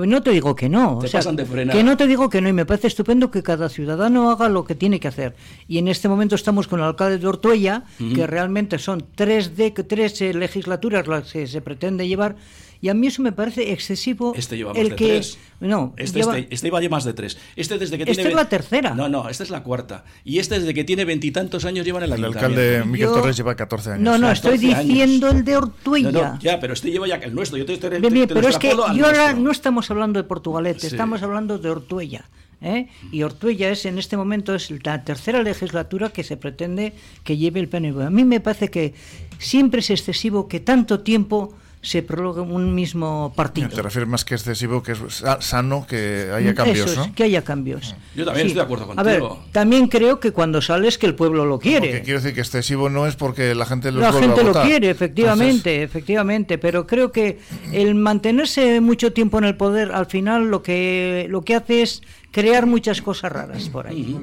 Que 0.00 0.06
no 0.06 0.22
te 0.22 0.30
digo 0.30 0.56
que 0.56 0.68
no. 0.70 0.98
Te 0.98 1.06
o 1.06 1.08
sea, 1.08 1.18
pasan 1.18 1.36
de 1.36 1.44
frenada. 1.44 1.78
Que 1.78 1.84
no 1.84 1.96
te 1.98 2.06
digo 2.06 2.30
que 2.30 2.40
no. 2.40 2.48
Y 2.48 2.52
me 2.52 2.64
parece 2.64 2.86
estupendo 2.86 3.30
que 3.30 3.42
cada 3.42 3.68
ciudadano 3.68 4.30
haga 4.30 4.48
lo 4.48 4.64
que 4.64 4.74
tiene 4.74 4.98
que 4.98 5.08
hacer. 5.08 5.34
Y 5.68 5.78
en 5.78 5.88
este 5.88 6.08
momento 6.08 6.34
estamos 6.34 6.66
con 6.66 6.80
el 6.80 6.86
alcalde 6.86 7.18
de 7.18 7.26
Ortuella, 7.26 7.84
que 8.14 8.26
realmente 8.26 8.78
son 8.78 9.04
tres, 9.14 9.56
de, 9.56 9.70
tres 9.70 10.20
eh, 10.22 10.32
legislaturas 10.32 11.06
las 11.06 11.32
que 11.32 11.46
se 11.46 11.60
pretende 11.60 12.08
llevar. 12.08 12.36
Y 12.82 12.88
a 12.88 12.94
mí 12.94 13.06
eso 13.06 13.22
me 13.22 13.30
parece 13.32 13.72
excesivo. 13.72 14.34
Este 14.36 14.56
lleva 14.56 14.72
más 14.72 14.78
el 14.82 14.88
de 14.90 14.96
que, 14.96 15.06
tres. 15.06 15.38
No, 15.60 15.94
Este, 15.96 16.18
lleva- 16.18 16.36
este, 16.36 16.52
este 16.54 16.66
lleva 16.68 16.88
más 16.90 17.04
de 17.04 17.12
tres. 17.14 17.38
Este 17.54 17.78
desde 17.78 17.96
que 17.96 18.02
Esta 18.02 18.14
tiene 18.14 18.30
es 18.30 18.34
la 18.36 18.48
tercera. 18.48 18.92
No, 18.94 19.08
no, 19.08 19.28
esta 19.28 19.44
es 19.44 19.50
la 19.50 19.62
cuarta. 19.62 20.04
Y 20.24 20.40
este 20.40 20.58
desde 20.58 20.74
que 20.74 20.82
tiene 20.82 21.04
veintitantos 21.04 21.64
años 21.64 21.86
lleva 21.86 21.98
en 22.00 22.04
el 22.06 22.12
El 22.18 22.24
alcalde 22.24 22.82
Miguel 22.84 23.08
Yo- 23.08 23.14
Torres 23.14 23.36
lleva 23.36 23.54
14 23.54 23.90
años. 23.92 24.02
No, 24.02 24.18
no, 24.18 24.26
14 24.26 24.54
estoy 24.56 24.72
años. 24.72 24.84
diciendo 24.88 25.28
el 25.30 25.44
de 25.44 25.56
Ortuella. 25.56 26.10
no, 26.10 26.38
ya, 26.40 26.58
pero 26.58 26.72
este 26.74 26.90
lleva 26.90 27.06
ya 27.06 27.14
el 27.14 27.32
nuestro. 27.34 27.56
Yo 27.56 27.64
te, 27.64 27.76
te- 27.78 27.88
Bien, 27.88 28.02
te- 28.02 28.10
bien, 28.10 28.26
te 28.28 28.34
pero 28.34 28.48
es 28.48 28.58
que 28.58 28.70
yo 28.70 28.84
ahora 28.84 29.32
no 29.32 29.52
estamos 29.52 29.88
hablando 29.90 30.20
de 30.20 30.24
Portugalete, 30.24 30.80
Sí. 30.80 30.86
estamos 30.88 31.22
hablando 31.22 31.58
de 31.58 31.70
Ortuella. 31.70 32.24
¿eh? 32.60 32.88
Y 33.12 33.22
Ortuella 33.22 33.70
es 33.70 33.86
en 33.86 33.98
este 33.98 34.16
momento 34.16 34.54
es 34.56 34.70
la 34.84 35.04
tercera 35.04 35.42
legislatura 35.42 36.10
que 36.10 36.22
se 36.24 36.36
pretende 36.36 36.92
que 37.24 37.36
lleve 37.36 37.60
el 37.60 37.68
PNV. 37.68 38.02
A 38.06 38.10
mí 38.10 38.24
me 38.24 38.40
parece 38.40 38.70
que 38.70 38.94
siempre 39.38 39.80
es 39.80 39.90
excesivo 39.90 40.46
que 40.48 40.60
tanto 40.60 41.00
tiempo 41.00 41.54
se 41.82 42.00
prolongue 42.02 42.40
un 42.40 42.74
mismo 42.76 43.32
partido. 43.34 43.68
Te 43.68 43.82
refieres 43.82 44.08
más 44.08 44.24
que 44.24 44.36
excesivo, 44.36 44.82
que 44.84 44.92
es 44.92 44.98
sa- 45.08 45.40
sano 45.42 45.84
que 45.86 46.30
haya 46.32 46.54
cambios, 46.54 46.90
Eso 46.92 47.02
es, 47.02 47.08
¿no? 47.08 47.14
que 47.14 47.24
haya 47.24 47.42
cambios. 47.42 47.96
Yo 48.14 48.24
también 48.24 48.46
estoy 48.46 48.58
de 48.60 48.62
acuerdo 48.64 48.92
A 48.96 49.02
ver, 49.02 49.18
contigo. 49.20 49.44
también 49.50 49.88
creo 49.88 50.20
que 50.20 50.30
cuando 50.30 50.62
sales 50.62 50.96
que 50.96 51.06
el 51.06 51.16
pueblo 51.16 51.44
lo 51.44 51.58
quiere. 51.58 51.88
Porque 51.88 52.02
quiero 52.02 52.20
decir 52.20 52.34
que 52.34 52.40
excesivo 52.40 52.88
no 52.88 53.06
es 53.08 53.16
porque 53.16 53.54
la 53.56 53.66
gente 53.66 53.90
los 53.90 54.00
La 54.00 54.12
gente 54.12 54.40
a 54.40 54.44
lo 54.44 54.52
quiere, 54.62 54.90
efectivamente, 54.90 55.82
efectivamente, 55.82 56.56
pero 56.56 56.86
creo 56.86 57.10
que 57.10 57.40
el 57.72 57.96
mantenerse 57.96 58.80
mucho 58.80 59.12
tiempo 59.12 59.38
en 59.38 59.44
el 59.44 59.56
poder, 59.56 59.90
al 59.90 60.06
final 60.06 60.50
lo 60.50 60.62
que 60.62 61.26
lo 61.28 61.42
que 61.42 61.56
hace 61.56 61.82
es 61.82 62.02
crear 62.30 62.66
muchas 62.66 63.02
cosas 63.02 63.32
raras 63.32 63.68
por 63.68 63.88
ahí. 63.88 64.16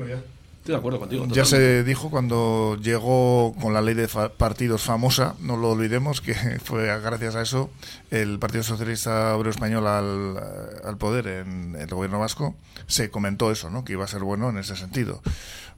Estoy 0.69 0.75
de 0.75 0.77
acuerdo 0.77 0.99
contigo. 0.99 1.25
Ya 1.29 1.45
se 1.45 1.83
dijo 1.83 2.11
cuando 2.11 2.77
llegó 2.79 3.55
con 3.59 3.73
la 3.73 3.81
ley 3.81 3.95
de 3.95 4.07
fa- 4.07 4.29
partidos 4.29 4.83
famosa, 4.83 5.33
no 5.39 5.57
lo 5.57 5.71
olvidemos, 5.71 6.21
que 6.21 6.33
fue 6.63 6.85
gracias 7.01 7.35
a 7.35 7.41
eso 7.41 7.71
el 8.11 8.37
Partido 8.39 8.63
Socialista 8.63 9.35
Obrero 9.35 9.49
Español 9.49 9.87
al, 9.87 10.37
al 10.83 10.97
poder 10.97 11.25
en 11.27 11.75
el 11.75 11.87
gobierno 11.87 12.19
vasco, 12.19 12.55
se 12.87 13.09
comentó 13.09 13.51
eso, 13.51 13.69
¿no? 13.71 13.83
que 13.83 13.93
iba 13.93 14.05
a 14.05 14.07
ser 14.07 14.21
bueno 14.21 14.49
en 14.49 14.57
ese 14.59 14.75
sentido. 14.75 15.21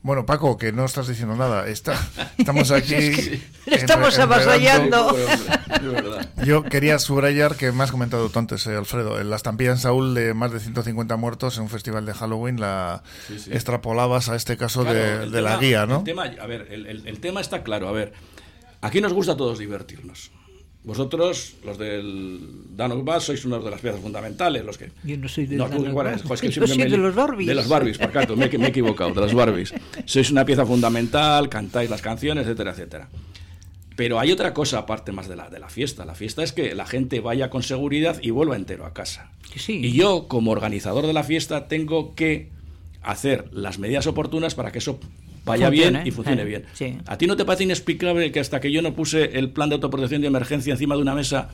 Bueno, 0.03 0.25
Paco, 0.25 0.57
que 0.57 0.71
no 0.71 0.83
estás 0.83 1.07
diciendo 1.07 1.35
nada, 1.35 1.67
está, 1.67 1.93
estamos 2.37 2.71
aquí... 2.71 3.39
Estamos 3.67 4.17
avasallando. 4.17 5.15
Yo 6.43 6.63
quería 6.63 6.97
subrayar 6.97 7.55
que 7.55 7.71
me 7.71 7.83
has 7.83 7.91
comentado 7.91 8.27
tú 8.29 8.39
antes, 8.39 8.65
eh, 8.65 8.75
Alfredo, 8.75 9.19
en 9.19 9.29
la 9.29 9.35
estampilla 9.35 9.69
en 9.71 9.77
Saúl 9.77 10.15
de 10.15 10.33
más 10.33 10.51
de 10.51 10.59
150 10.59 11.15
muertos 11.17 11.57
en 11.57 11.63
un 11.63 11.69
festival 11.69 12.05
de 12.07 12.13
Halloween, 12.15 12.59
la 12.59 13.03
Sí, 13.27 13.37
sí. 13.39 13.51
extrapolabas 13.53 14.29
a 14.29 14.35
este 14.35 14.57
caso 14.57 14.80
Claro, 14.83 14.99
de, 15.19 15.23
el 15.25 15.31
de 15.31 15.41
la 15.41 15.49
tema- 15.51 15.61
guía, 15.61 15.85
¿no? 15.85 15.97
El 15.99 16.03
tema, 16.03 16.23
a 16.23 16.47
ver, 16.47 16.67
el, 16.71 16.85
el- 16.87 17.07
el 17.07 17.19
tema 17.19 17.41
está 17.41 17.63
claro. 17.63 17.87
A 17.87 17.91
ver, 17.91 18.13
aquí 18.81 19.01
nos 19.01 19.13
gusta 19.13 19.33
a 19.33 19.37
todos 19.37 19.59
divertirnos. 19.59 20.31
Vosotros, 20.83 21.57
los 21.63 21.77
del 21.77 22.39
Danos 22.75 23.05
Bass, 23.05 23.25
sois 23.25 23.45
uno 23.45 23.59
de 23.59 23.69
las 23.69 23.79
piezas 23.81 24.01
fundamentales. 24.01 24.65
Los 24.65 24.79
que... 24.79 24.89
Yo 25.03 25.15
no 25.15 25.27
soy 25.29 25.45
del 25.45 25.59
No, 25.59 25.65
tú, 25.65 25.73
Danos 25.77 25.93
¿cuál 25.93 26.05
Bass. 26.07 26.13
eres? 26.15 26.27
Jo, 26.27 26.33
es 26.33 26.41
que 26.41 26.49
Yo 26.51 26.65
soy 26.67 26.77
me 26.79 26.85
de 26.89 26.97
los 26.97 27.13
Barbies. 27.13 27.47
De 27.47 27.53
los 27.53 27.67
Barbies, 27.69 27.97
por 27.99 28.11
tanto, 28.11 28.35
me, 28.35 28.45
he- 28.45 28.57
me 28.57 28.65
he 28.65 28.69
equivocado, 28.69 29.13
de 29.13 29.21
los 29.21 29.33
Barbies. 29.35 29.73
Sois 30.05 30.31
una 30.31 30.43
pieza 30.43 30.65
fundamental, 30.65 31.49
cantáis 31.49 31.89
las 31.89 32.01
canciones, 32.01 32.45
etcétera, 32.47 32.71
etcétera. 32.71 33.09
Pero 33.95 34.19
hay 34.19 34.31
otra 34.31 34.53
cosa 34.55 34.79
aparte 34.79 35.11
más 35.11 35.27
de 35.27 35.35
la, 35.35 35.49
de 35.49 35.59
la 35.59 35.69
fiesta. 35.69 36.03
La 36.05 36.15
fiesta 36.15 36.41
es 36.41 36.51
que 36.53 36.73
la 36.73 36.87
gente 36.87 37.19
vaya 37.19 37.51
con 37.51 37.61
seguridad 37.61 38.17
y 38.21 38.31
vuelva 38.31 38.55
entero 38.55 38.85
a 38.87 38.93
casa. 38.93 39.31
Sí. 39.55 39.81
Y 39.83 39.91
yo, 39.91 40.27
como 40.27 40.49
organizador 40.49 41.05
de 41.05 41.13
la 41.13 41.23
fiesta, 41.23 41.67
tengo 41.67 42.15
que 42.15 42.49
hacer 43.03 43.45
las 43.51 43.79
medidas 43.79 44.07
oportunas 44.07 44.55
para 44.55 44.71
que 44.71 44.79
eso 44.79 44.99
vaya 45.45 45.67
Funcione, 45.67 45.91
bien 45.99 46.07
y 46.07 46.11
funcione 46.11 46.41
eh, 46.43 46.45
bien. 46.45 46.65
sí. 46.73 46.97
¿A 47.07 47.17
ti 47.17 47.25
no 47.27 47.35
te 47.35 47.45
parece 47.45 47.63
inexplicable 47.63 48.31
que 48.31 48.39
hasta 48.39 48.59
que 48.59 48.71
yo 48.71 48.81
no 48.81 48.93
puse 48.93 49.39
el 49.39 49.49
plan 49.49 49.69
de 49.69 49.75
autoprotección 49.75 50.21
de 50.21 50.27
emergencia 50.27 50.71
encima 50.73 50.95
de 50.95 51.01
una 51.01 51.15
mesa, 51.15 51.49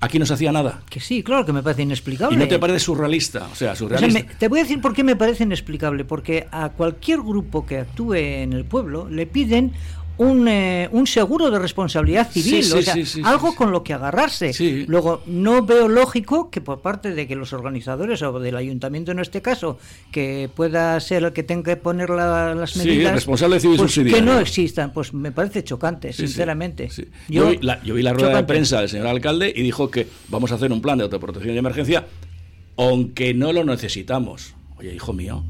aquí 0.00 0.18
no 0.18 0.26
se 0.26 0.34
hacía 0.34 0.52
nada? 0.52 0.82
Que 0.90 1.00
sí, 1.00 1.22
claro 1.22 1.46
que 1.46 1.52
me 1.54 1.62
parece 1.62 1.82
inexplicable. 1.82 2.36
¿Y 2.36 2.38
no 2.38 2.46
te 2.48 2.58
parece 2.58 2.80
surrealista? 2.80 3.48
O 3.50 3.54
sea, 3.54 3.72
O 3.72 3.74
sea, 3.74 3.74
surrealista. 3.76 4.20
me- 4.24 4.34
te 4.34 4.48
voy 4.48 4.60
a 4.60 4.62
decir 4.62 4.80
por 4.82 4.92
qué 4.94 5.04
me 5.04 5.16
parece 5.16 5.44
inexplicable. 5.44 6.04
Porque 6.04 6.46
a 6.52 6.68
cualquier 6.70 7.20
grupo 7.20 7.64
que 7.64 7.78
actúe 7.78 8.14
en 8.14 8.52
el 8.52 8.64
pueblo 8.66 9.08
le 9.08 9.26
piden 9.26 9.72
un, 10.18 10.46
eh, 10.48 10.88
un 10.92 11.06
seguro 11.06 11.50
de 11.50 11.58
responsabilidad 11.58 12.30
civil, 12.30 12.62
Sí, 12.64 12.72
o 12.72 12.76
sí, 12.78 12.82
sea, 12.82 13.06
sí, 13.06 13.22
algo 13.24 13.54
con 13.54 13.70
lo 13.72 13.82
que 13.84 13.94
agarrarse. 13.94 14.52
Sí. 14.52 14.84
Luego, 14.88 15.22
no 15.26 15.64
veo 15.64 15.88
lógico 15.88 16.50
que 16.50 16.60
por 16.60 16.80
parte 16.80 17.12
de 17.14 17.26
que 17.26 17.36
los 17.36 17.52
organizadores 17.52 18.20
o 18.22 18.38
del 18.40 18.56
ayuntamiento 18.56 19.12
en 19.12 19.20
este 19.20 19.40
caso, 19.42 19.78
que 20.12 20.50
pueda 20.54 20.98
ser 21.00 21.24
el 21.24 21.32
que 21.32 21.42
tenga 21.44 21.62
que 21.72 21.76
poner 21.76 22.10
la- 22.10 22.54
las 22.54 22.76
medidas, 22.76 23.14
responsable 23.14 23.60
civil 23.60 23.76
pues, 23.78 23.94
que 23.94 24.20
no 24.20 24.38
existan. 24.40 24.92
Pues 24.92 25.14
me 25.14 25.32
parece 25.32 25.62
chocante, 25.64 26.12
sinceramente. 26.12 26.90
sí. 26.90 27.04
Yo, 27.28 27.50
vi 27.50 27.58
la, 27.62 27.82
yo 27.84 27.94
vi 27.94 28.02
la 28.02 28.12
rueda 28.12 28.36
de 28.36 28.44
prensa 28.44 28.80
del 28.80 28.88
señor 28.88 29.06
alcalde 29.06 29.52
y 29.54 29.62
dijo 29.62 29.90
que 29.90 30.06
vamos 30.28 30.50
a 30.52 30.56
hacer 30.56 30.72
un 30.72 30.82
plan 30.82 30.98
de 30.98 31.04
autoprotección 31.04 31.54
de 31.54 31.58
emergencia, 31.60 32.06
aunque 32.76 33.34
no 33.34 33.52
lo 33.52 33.64
necesitamos. 33.64 34.54
Oye, 34.78 34.94
hijo 34.94 35.12
mío, 35.12 35.44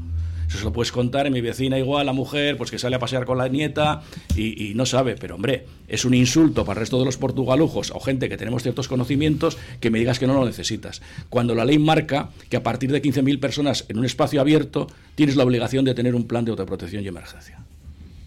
eso 0.49 0.57
se 0.57 0.63
lo 0.63 0.73
puedes 0.73 0.91
contar 0.91 1.27
en 1.27 1.33
mi 1.33 1.41
vecina 1.41 1.77
igual, 1.77 2.07
la 2.07 2.13
mujer, 2.13 2.57
pues 2.57 2.71
que 2.71 2.79
sale 2.79 2.95
a 2.95 2.99
pasear 2.99 3.23
con 3.25 3.37
la 3.37 3.47
nieta 3.47 4.01
y, 4.35 4.73
no 4.73 4.87
sabe. 4.87 5.15
Pero 5.15 5.35
hombre, 5.35 5.67
es 5.87 6.05
un 6.05 6.15
insulto 6.15 6.65
para 6.65 6.79
el 6.79 6.81
resto 6.81 6.97
de 6.97 7.05
los 7.05 7.17
portugalujos 7.17 7.91
o 7.91 7.99
gente 7.99 8.29
que 8.29 8.35
tenemos 8.35 8.63
ciertos 8.63 8.87
conocimientos 8.87 9.59
que 9.79 9.91
me 9.91 9.99
digas 9.99 10.17
que 10.17 10.25
no 10.25 10.33
lo 10.33 10.43
necesitas. 10.45 11.03
Cuando 11.29 11.53
la 11.53 11.65
ley 11.65 11.77
marca 11.77 12.31
que 12.49 12.57
a 12.57 12.63
partir 12.63 12.91
de 12.91 12.99
15.000 12.99 13.39
personas 13.39 13.85
en 13.89 13.99
un 13.99 14.05
espacio 14.05 14.41
abierto 14.41 14.87
tienes 15.13 15.35
la 15.35 15.43
obligación 15.43 15.85
de 15.85 15.93
tener 15.93 16.15
un 16.15 16.25
plan 16.25 16.45
de 16.45 16.51
autoprotección 16.51 17.03
y 17.03 17.07
emergencia. 17.07 17.59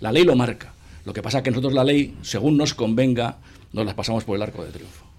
La 0.01 0.13
ley 0.13 0.23
lo 0.23 0.37
marca. 0.37 0.75
Lo 1.05 1.13
que 1.13 1.23
pasa 1.23 1.39
es 1.39 1.45
que 1.45 1.51
nosotros 1.51 1.73
la 1.73 1.83
ley, 1.83 2.15
según 2.23 2.57
nos 2.57 2.75
convenga, 2.75 3.39
nos 3.73 3.85
las 3.85 3.95
pasamos 3.97 4.23
por 4.23 4.37
el 4.37 4.43
arco 4.43 4.65
de 4.65 4.71
triunfo. 4.71 5.12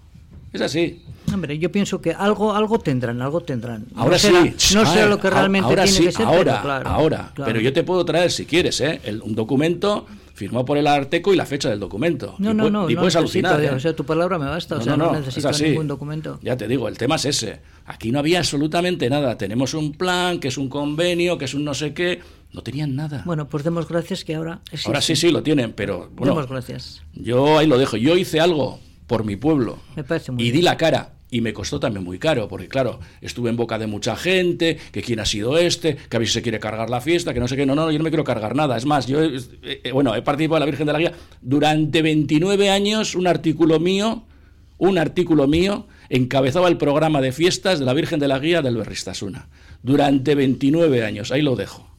Es 0.54 0.60
así. 0.60 1.02
Hombre, 1.32 1.58
yo 1.58 1.70
pienso 1.72 2.00
que 2.00 2.12
algo 2.12 2.54
algo 2.54 2.78
tendrán, 2.78 3.20
algo 3.20 3.40
tendrán. 3.40 3.86
No 3.94 4.02
Ahora 4.02 4.18
será- 4.18 4.42
sí. 4.56 4.74
No 4.74 4.86
sé 4.86 5.02
Ah, 5.02 5.06
lo 5.06 5.18
que 5.18 5.28
realmente 5.30 5.66
ahora 5.68 5.82
tiene 5.84 5.98
sí, 5.98 6.04
que 6.06 6.12
ser, 6.12 6.26
ahora, 6.26 6.44
pero 6.44 6.60
claro, 6.62 6.88
ahora. 6.88 7.32
claro. 7.34 7.50
Pero 7.52 7.60
yo 7.62 7.72
te 7.72 7.82
puedo 7.82 8.04
traer, 8.04 8.30
si 8.30 8.46
quieres, 8.46 8.80
¿eh? 8.80 9.00
El- 9.04 9.20
un 9.22 9.34
documento 9.34 10.06
firmado 10.34 10.64
por 10.64 10.78
el 10.78 10.86
Arteco 10.86 11.32
y 11.32 11.36
la 11.36 11.46
fecha 11.46 11.68
del 11.70 11.80
documento. 11.80 12.34
No, 12.38 12.50
y 12.50 12.54
no, 12.54 12.70
no, 12.70 12.88
y 12.90 12.94
no 12.94 13.00
puedes 13.00 13.14
necesito, 13.16 13.48
alucinar. 13.48 13.62
¿eh? 13.64 13.70
o 13.76 13.80
sea, 13.80 13.94
tu 13.96 14.04
palabra 14.04 14.38
me 14.38 14.46
basta, 14.46 14.76
o 14.76 14.80
sea, 14.80 14.96
no, 14.96 15.12
necesito 15.12 15.48
es 15.48 15.56
así. 15.56 15.64
ningún 15.70 15.86
documento. 15.88 16.38
Ya 16.42 16.56
te 16.56 16.66
digo, 16.68 16.88
el 16.88 16.98
tema 16.98 17.16
es 17.16 17.24
ese. 17.24 17.60
Aquí 17.86 18.12
no 18.12 18.18
había 18.20 18.38
absolutamente 18.38 19.08
nada. 19.10 19.36
Tenemos 19.38 19.74
un 19.74 19.92
plan, 19.92 20.38
que 20.40 20.48
es 20.48 20.58
un 20.58 20.68
convenio, 20.68 21.36
que 21.38 21.46
es 21.46 21.54
un 21.54 21.64
no 21.64 21.74
sé 21.74 21.94
qué. 21.94 22.20
No 22.52 22.62
tenían 22.62 22.94
nada. 22.94 23.22
Bueno, 23.26 23.48
pues 23.48 23.64
demos 23.64 23.88
gracias 23.88 24.24
que 24.24 24.34
ahora 24.36 24.60
existe. 24.66 24.88
Ahora 24.88 25.00
sí, 25.00 25.16
sí, 25.16 25.30
lo 25.30 25.42
tienen, 25.42 25.72
pero 25.72 26.10
bueno, 26.14 26.34
Demos 26.34 26.48
gracias. 26.48 27.02
yo 27.14 27.58
ahí 27.58 27.66
lo 27.66 27.78
dejo. 27.78 27.96
Yo 27.96 28.16
hice 28.16 28.38
algo 28.40 28.78
por 29.06 29.24
mi 29.24 29.36
pueblo. 29.36 29.78
Me 29.96 30.04
parece 30.04 30.32
muy 30.32 30.44
y 30.44 30.50
di 30.50 30.62
la 30.62 30.76
cara. 30.76 31.12
Y 31.30 31.40
me 31.40 31.52
costó 31.52 31.80
también 31.80 32.04
muy 32.04 32.20
caro, 32.20 32.46
porque 32.46 32.68
claro, 32.68 33.00
estuve 33.20 33.50
en 33.50 33.56
boca 33.56 33.76
de 33.76 33.88
mucha 33.88 34.14
gente, 34.14 34.78
que 34.92 35.02
quién 35.02 35.18
ha 35.18 35.26
sido 35.26 35.58
este, 35.58 35.96
que 35.96 36.16
a 36.16 36.20
ver 36.20 36.28
si 36.28 36.34
se 36.34 36.42
quiere 36.42 36.60
cargar 36.60 36.88
la 36.90 37.00
fiesta, 37.00 37.34
que 37.34 37.40
no 37.40 37.48
sé 37.48 37.56
qué, 37.56 37.66
no, 37.66 37.74
no, 37.74 37.90
yo 37.90 37.98
no 37.98 38.04
me 38.04 38.10
quiero 38.10 38.22
cargar 38.22 38.54
nada. 38.54 38.76
Es 38.76 38.86
más, 38.86 39.08
yo, 39.08 39.20
eh, 39.20 39.40
eh, 39.62 39.90
bueno, 39.90 40.14
he 40.14 40.22
participado 40.22 40.56
de 40.56 40.60
la 40.60 40.66
Virgen 40.66 40.86
de 40.86 40.92
la 40.92 40.98
Guía 41.00 41.12
durante 41.42 42.02
29 42.02 42.70
años, 42.70 43.16
un 43.16 43.26
artículo 43.26 43.80
mío, 43.80 44.22
un 44.78 44.96
artículo 44.96 45.48
mío, 45.48 45.88
encabezaba 46.08 46.68
el 46.68 46.76
programa 46.76 47.20
de 47.20 47.32
fiestas 47.32 47.80
de 47.80 47.84
la 47.84 47.94
Virgen 47.94 48.20
de 48.20 48.28
la 48.28 48.38
Guía 48.38 48.62
del 48.62 48.76
Berristasuna. 48.76 49.48
Durante 49.82 50.36
29 50.36 51.04
años, 51.04 51.32
ahí 51.32 51.42
lo 51.42 51.56
dejo. 51.56 51.90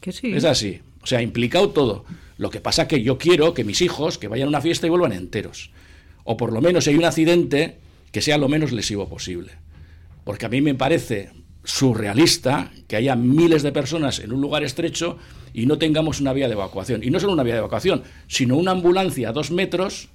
Que 0.00 0.12
sí. 0.12 0.32
Es 0.32 0.44
así. 0.44 0.80
O 1.02 1.06
sea, 1.06 1.20
implicado 1.20 1.70
todo. 1.70 2.04
Lo 2.36 2.50
que 2.50 2.60
pasa 2.60 2.86
que 2.86 3.02
yo 3.02 3.18
quiero 3.18 3.54
que 3.54 3.64
mis 3.64 3.82
hijos 3.82 4.18
que 4.18 4.28
vayan 4.28 4.46
a 4.46 4.50
una 4.50 4.60
fiesta 4.60 4.86
y 4.86 4.90
vuelvan 4.90 5.12
enteros. 5.12 5.70
O 6.30 6.36
por 6.36 6.52
lo 6.52 6.60
menos 6.60 6.84
si 6.84 6.90
hay 6.90 6.96
un 6.96 7.06
accidente, 7.06 7.78
que 8.12 8.20
sea 8.20 8.36
lo 8.36 8.50
menos 8.50 8.70
lesivo 8.70 9.08
posible. 9.08 9.52
Porque 10.24 10.44
a 10.44 10.50
mí 10.50 10.60
me 10.60 10.74
parece 10.74 11.30
surrealista 11.64 12.70
que 12.86 12.96
haya 12.96 13.16
miles 13.16 13.62
de 13.62 13.72
personas 13.72 14.18
en 14.18 14.34
un 14.34 14.42
lugar 14.42 14.62
estrecho 14.62 15.16
y 15.54 15.64
no 15.64 15.78
tengamos 15.78 16.20
una 16.20 16.34
vía 16.34 16.46
de 16.46 16.52
evacuación. 16.52 17.02
Y 17.02 17.08
no 17.08 17.18
solo 17.18 17.32
una 17.32 17.44
vía 17.44 17.54
de 17.54 17.60
evacuación, 17.60 18.02
sino 18.26 18.58
una 18.58 18.72
ambulancia 18.72 19.30
a 19.30 19.32
dos 19.32 19.50
metros 19.50 20.10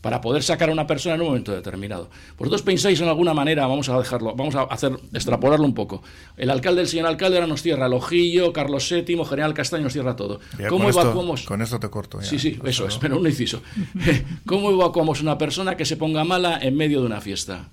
para 0.00 0.20
poder 0.20 0.42
sacar 0.42 0.68
a 0.68 0.72
una 0.72 0.86
persona 0.86 1.16
en 1.16 1.22
un 1.22 1.26
momento 1.28 1.52
determinado. 1.52 2.08
¿Vosotros 2.38 2.62
pensáis 2.62 3.00
en 3.00 3.08
alguna 3.08 3.34
manera, 3.34 3.66
vamos 3.66 3.88
a 3.88 3.98
dejarlo, 3.98 4.34
vamos 4.34 4.54
a 4.54 4.62
hacer, 4.62 4.92
extrapolarlo 5.12 5.64
un 5.64 5.74
poco? 5.74 6.02
El 6.36 6.50
alcalde, 6.50 6.82
el 6.82 6.88
señor 6.88 7.06
alcalde 7.06 7.36
ahora 7.36 7.46
nos 7.46 7.62
cierra 7.62 7.86
el 7.86 7.92
Ojillo, 7.92 8.52
Carlos 8.52 8.88
VII, 8.88 9.24
General 9.24 9.54
Castaño 9.54 9.84
nos 9.84 9.92
cierra 9.92 10.16
todo. 10.16 10.40
Ya, 10.58 10.68
¿Cómo 10.68 10.84
con, 10.84 10.90
esto, 10.90 11.02
evacuamos? 11.02 11.42
con 11.42 11.62
esto 11.62 11.80
te 11.80 11.90
corto. 11.90 12.20
ya. 12.20 12.26
Sí, 12.26 12.38
sí, 12.38 12.58
eso 12.64 12.86
es, 12.86 12.96
pero 12.98 13.18
un 13.18 13.26
inciso. 13.26 13.62
¿Cómo 14.46 14.70
evacuamos 14.70 15.20
una 15.20 15.36
persona 15.36 15.76
que 15.76 15.84
se 15.84 15.96
ponga 15.96 16.24
mala 16.24 16.58
en 16.60 16.76
medio 16.76 17.00
de 17.00 17.06
una 17.06 17.20
fiesta? 17.20 17.68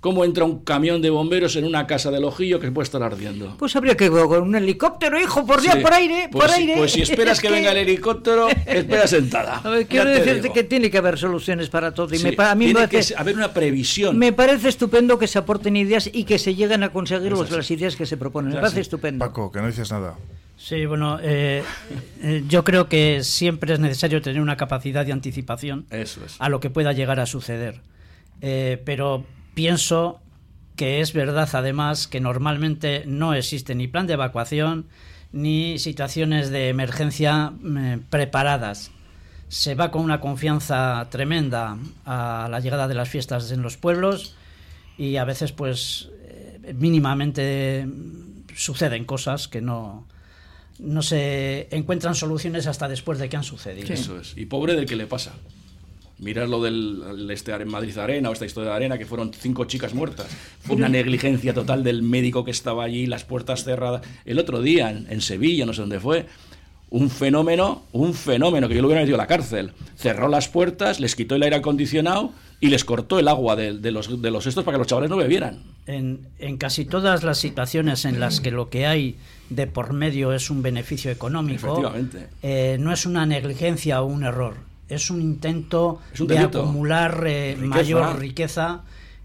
¿Cómo 0.00 0.24
entra 0.24 0.44
un 0.44 0.60
camión 0.62 1.02
de 1.02 1.10
bomberos 1.10 1.56
en 1.56 1.64
una 1.64 1.84
casa 1.88 2.12
del 2.12 2.22
Ojillo 2.22 2.60
que 2.60 2.70
puede 2.70 2.84
estar 2.84 3.02
ardiendo? 3.02 3.56
Pues 3.58 3.74
habría 3.74 3.96
que 3.96 4.04
ir 4.04 4.10
con 4.12 4.42
un 4.42 4.54
helicóptero, 4.54 5.20
hijo, 5.20 5.44
por 5.44 5.60
día, 5.60 5.72
Sí. 5.72 5.80
por 5.80 5.92
aire, 5.92 6.28
Pues 6.30 6.44
por 6.44 6.54
si- 6.54 6.60
aire. 6.60 6.76
Pues 6.76 6.92
si 6.92 7.02
esperas 7.02 7.38
Es 7.38 7.42
que 7.42 7.50
venga 7.50 7.72
el 7.72 7.78
helicóptero, 7.78 8.48
espera 8.48 9.06
sentada. 9.08 9.56
A 9.58 9.68
ver, 9.68 9.80
Ya 9.82 9.88
quiero 9.88 10.04
te 10.04 10.10
decirte 10.20 10.42
digo. 10.42 10.54
que 10.54 10.62
tiene 10.62 10.88
que 10.88 10.98
haber 10.98 11.18
soluciones 11.18 11.68
para 11.68 11.92
todo. 11.94 12.14
Y 12.14 12.18
Sí, 12.18 12.24
me, 12.38 12.44
a 12.44 12.54
mí 12.54 12.66
me 12.66 12.72
tiene 12.74 12.88
que 12.88 12.96
parece, 12.98 13.14
haber 13.16 13.34
una 13.34 13.52
previsión. 13.52 14.16
me 14.16 14.32
parece 14.32 14.68
estupendo 14.68 15.18
que 15.18 15.26
se 15.26 15.36
aporten 15.40 15.74
ideas 15.74 16.08
y 16.12 16.22
que 16.22 16.38
se 16.38 16.54
lleguen 16.54 16.84
a 16.84 16.90
conseguir 16.92 17.32
los- 17.32 17.50
las 17.50 17.68
ideas 17.72 17.96
que 17.96 18.06
se 18.06 18.16
proponen. 18.16 18.52
Me 18.54 18.60
parece 18.60 18.80
estupendo. 18.82 19.24
Paco, 19.24 19.50
que 19.50 19.60
no 19.60 19.66
dices 19.66 19.90
nada. 19.90 20.14
Sí, 20.56 20.86
bueno, 20.86 21.18
eh, 21.20 21.64
eh, 22.22 22.44
yo 22.48 22.62
creo 22.62 22.88
que 22.88 23.24
siempre 23.24 23.74
es 23.74 23.80
necesario 23.80 24.22
tener 24.22 24.40
una 24.40 24.56
capacidad 24.56 25.04
de 25.04 25.10
anticipación 25.12 25.86
Eso 25.90 26.20
es. 26.24 26.36
a 26.38 26.48
lo 26.48 26.60
que 26.60 26.70
pueda 26.70 26.92
llegar 26.92 27.18
a 27.18 27.26
suceder. 27.26 27.80
Eh, 28.40 28.80
pero 28.84 29.24
pienso 29.58 30.20
que 30.76 31.00
es 31.00 31.12
verdad, 31.12 31.48
además, 31.52 32.06
que 32.06 32.20
normalmente 32.20 33.02
no 33.06 33.34
existe 33.34 33.74
ni 33.74 33.88
plan 33.88 34.06
de 34.06 34.12
evacuación 34.12 34.86
ni 35.32 35.80
situaciones 35.80 36.50
de 36.50 36.68
emergencia 36.68 37.52
eh, 37.76 37.98
preparadas. 38.08 38.92
Se 39.48 39.74
va 39.74 39.90
con 39.90 40.04
una 40.04 40.20
confianza 40.20 41.04
tremenda 41.10 41.76
a 42.04 42.46
la 42.48 42.60
llegada 42.60 42.86
de 42.86 42.94
las 42.94 43.08
fiestas 43.08 43.50
en 43.50 43.62
los 43.62 43.76
pueblos 43.76 44.36
y 44.96 45.16
a 45.16 45.24
veces, 45.24 45.50
pues, 45.50 46.08
eh, 46.20 46.72
mínimamente 46.78 47.84
mm, 47.84 48.54
suceden 48.54 49.04
cosas 49.06 49.48
que 49.48 49.60
no, 49.60 50.06
no 50.78 51.02
se 51.02 51.66
encuentran 51.72 52.14
soluciones 52.14 52.68
hasta 52.68 52.86
después 52.86 53.18
de 53.18 53.28
que 53.28 53.36
han 53.36 53.42
sucedido. 53.42 53.92
Eso 53.92 54.20
es. 54.20 54.34
Y 54.36 54.46
pobre 54.46 54.76
del 54.76 54.86
que 54.86 54.94
le 54.94 55.08
pasa. 55.08 55.32
Mirar 56.18 56.48
lo 56.48 56.62
del 56.62 57.02
el 57.10 57.30
este 57.30 57.52
en 57.52 57.68
Madrid 57.68 57.96
Arena 57.98 58.30
o 58.30 58.32
esta 58.32 58.44
historia 58.44 58.70
de 58.70 58.76
Arena, 58.76 58.98
que 58.98 59.06
fueron 59.06 59.32
cinco 59.32 59.64
chicas 59.66 59.94
muertas. 59.94 60.26
Fue 60.60 60.76
una 60.76 60.88
negligencia 60.88 61.54
total 61.54 61.84
del 61.84 62.02
médico 62.02 62.44
que 62.44 62.50
estaba 62.50 62.84
allí, 62.84 63.06
las 63.06 63.24
puertas 63.24 63.64
cerradas. 63.64 64.02
El 64.24 64.38
otro 64.38 64.60
día, 64.60 64.90
en, 64.90 65.06
en 65.10 65.20
Sevilla, 65.20 65.64
no 65.64 65.72
sé 65.72 65.80
dónde 65.80 66.00
fue, 66.00 66.26
un 66.90 67.10
fenómeno, 67.10 67.82
un 67.92 68.14
fenómeno 68.14 68.68
que 68.68 68.74
yo 68.74 68.80
lo 68.82 68.88
hubiera 68.88 69.02
metido 69.02 69.16
a 69.16 69.18
la 69.18 69.26
cárcel. 69.26 69.72
Cerró 69.96 70.28
las 70.28 70.48
puertas, 70.48 71.00
les 71.00 71.14
quitó 71.14 71.34
el 71.34 71.42
aire 71.42 71.56
acondicionado 71.56 72.32
y 72.60 72.68
les 72.68 72.84
cortó 72.84 73.18
el 73.18 73.28
agua 73.28 73.54
de, 73.56 73.78
de 73.78 73.90
los, 73.92 74.20
de 74.20 74.30
los 74.30 74.46
estos 74.46 74.64
para 74.64 74.76
que 74.76 74.78
los 74.78 74.86
chavales 74.86 75.10
no 75.10 75.16
bebieran. 75.16 75.62
En, 75.86 76.26
en 76.38 76.56
casi 76.56 76.84
todas 76.84 77.22
las 77.22 77.38
situaciones 77.38 78.04
en 78.04 78.18
las 78.18 78.40
que 78.40 78.50
lo 78.50 78.68
que 78.68 78.86
hay 78.86 79.16
de 79.50 79.66
por 79.66 79.92
medio 79.92 80.32
es 80.32 80.50
un 80.50 80.62
beneficio 80.62 81.10
económico, 81.10 81.92
eh, 82.42 82.76
no 82.80 82.92
es 82.92 83.06
una 83.06 83.26
negligencia 83.26 84.02
o 84.02 84.06
un 84.06 84.24
error, 84.24 84.56
es 84.88 85.10
un 85.10 85.20
intento 85.20 86.00
Es 86.12 86.20
un 86.20 86.28
de 86.28 86.38
acumular 86.38 87.24
eh, 87.26 87.54
Riqueza. 87.58 87.68
mayor 87.68 88.18
riqueza 88.18 88.82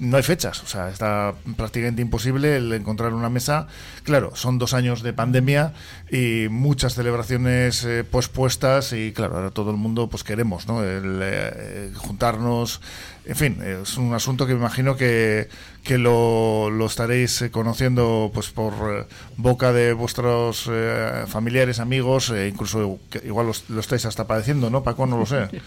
no 0.00 0.16
hay 0.16 0.22
fechas, 0.22 0.62
o 0.62 0.66
sea, 0.66 0.88
está 0.88 1.34
prácticamente 1.56 2.00
imposible 2.00 2.56
el 2.56 2.72
encontrar 2.72 3.12
una 3.12 3.28
mesa. 3.28 3.66
Claro, 4.04 4.34
son 4.34 4.58
dos 4.58 4.72
años 4.72 5.02
de 5.02 5.12
pandemia 5.12 5.74
y 6.10 6.48
muchas 6.50 6.94
celebraciones 6.94 7.84
eh, 7.84 8.04
pospuestas 8.04 8.92
y 8.92 9.12
claro, 9.12 9.36
ahora 9.36 9.50
todo 9.50 9.70
el 9.70 9.76
mundo 9.76 10.08
pues 10.08 10.24
queremos, 10.24 10.66
¿no? 10.66 10.82
El, 10.82 11.20
eh, 11.22 11.92
juntarnos, 11.96 12.80
en 13.26 13.34
fin, 13.34 13.58
es 13.60 13.96
un 13.96 14.14
asunto 14.14 14.46
que 14.46 14.52
me 14.52 14.60
imagino 14.60 14.96
que, 14.96 15.48
que 15.82 15.98
lo, 15.98 16.70
lo 16.70 16.86
estaréis 16.86 17.42
eh, 17.42 17.50
conociendo 17.50 18.30
pues 18.32 18.50
por 18.50 18.72
eh, 18.72 19.04
boca 19.36 19.72
de 19.72 19.92
vuestros 19.94 20.68
eh, 20.70 21.24
familiares, 21.26 21.80
amigos, 21.80 22.30
e 22.30 22.46
incluso 22.46 23.00
igual 23.24 23.50
lo 23.68 23.80
estáis 23.80 24.06
hasta 24.06 24.28
padeciendo, 24.28 24.70
¿no, 24.70 24.84
Paco? 24.84 25.06
No 25.06 25.18
lo 25.18 25.26
sé. 25.26 25.48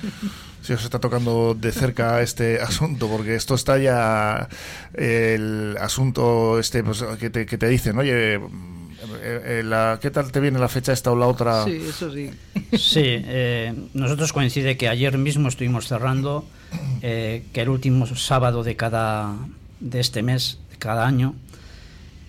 Si 0.62 0.74
os 0.74 0.84
está 0.84 1.00
tocando 1.00 1.56
de 1.56 1.72
cerca 1.72 2.22
este 2.22 2.60
asunto, 2.62 3.08
porque 3.08 3.36
esto 3.36 3.56
está 3.56 3.78
ya 3.78 4.50
el 4.94 5.78
asunto 5.80 6.60
este 6.60 6.84
pues, 6.84 7.02
que, 7.18 7.30
te, 7.30 7.46
que 7.46 7.58
te 7.58 7.70
dicen, 7.70 7.98
oye, 7.98 8.42
la, 9.64 10.00
¿qué 10.02 10.12
tal 10.12 10.34
te 10.34 10.42
viene 10.42 10.60
la 10.60 10.68
fecha 10.68 10.92
esta 10.92 11.12
o 11.12 11.16
la 11.16 11.28
otra? 11.28 11.64
Sí, 11.64 11.82
eso 11.88 12.12
sí. 12.12 12.30
Sí, 12.78 13.24
nosotros 13.94 14.34
coincide 14.34 14.76
que 14.76 14.90
ayer 14.90 15.18
mismo 15.18 15.48
estuvimos 15.48 15.88
cerrando 15.88 16.46
eh, 17.02 17.46
que 17.54 17.62
el 17.62 17.70
último 17.70 18.06
sábado 18.08 18.64
de 18.64 18.76
cada 18.76 19.36
de 19.80 20.00
este 20.00 20.22
mes, 20.22 20.60
de 20.72 20.78
cada 20.78 21.06
año, 21.06 21.36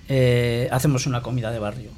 eh, 0.09 0.69
hacemos 0.71 1.07
una 1.07 1.23
comida 1.23 1.51
de 1.51 1.59
barrio. 1.59 1.91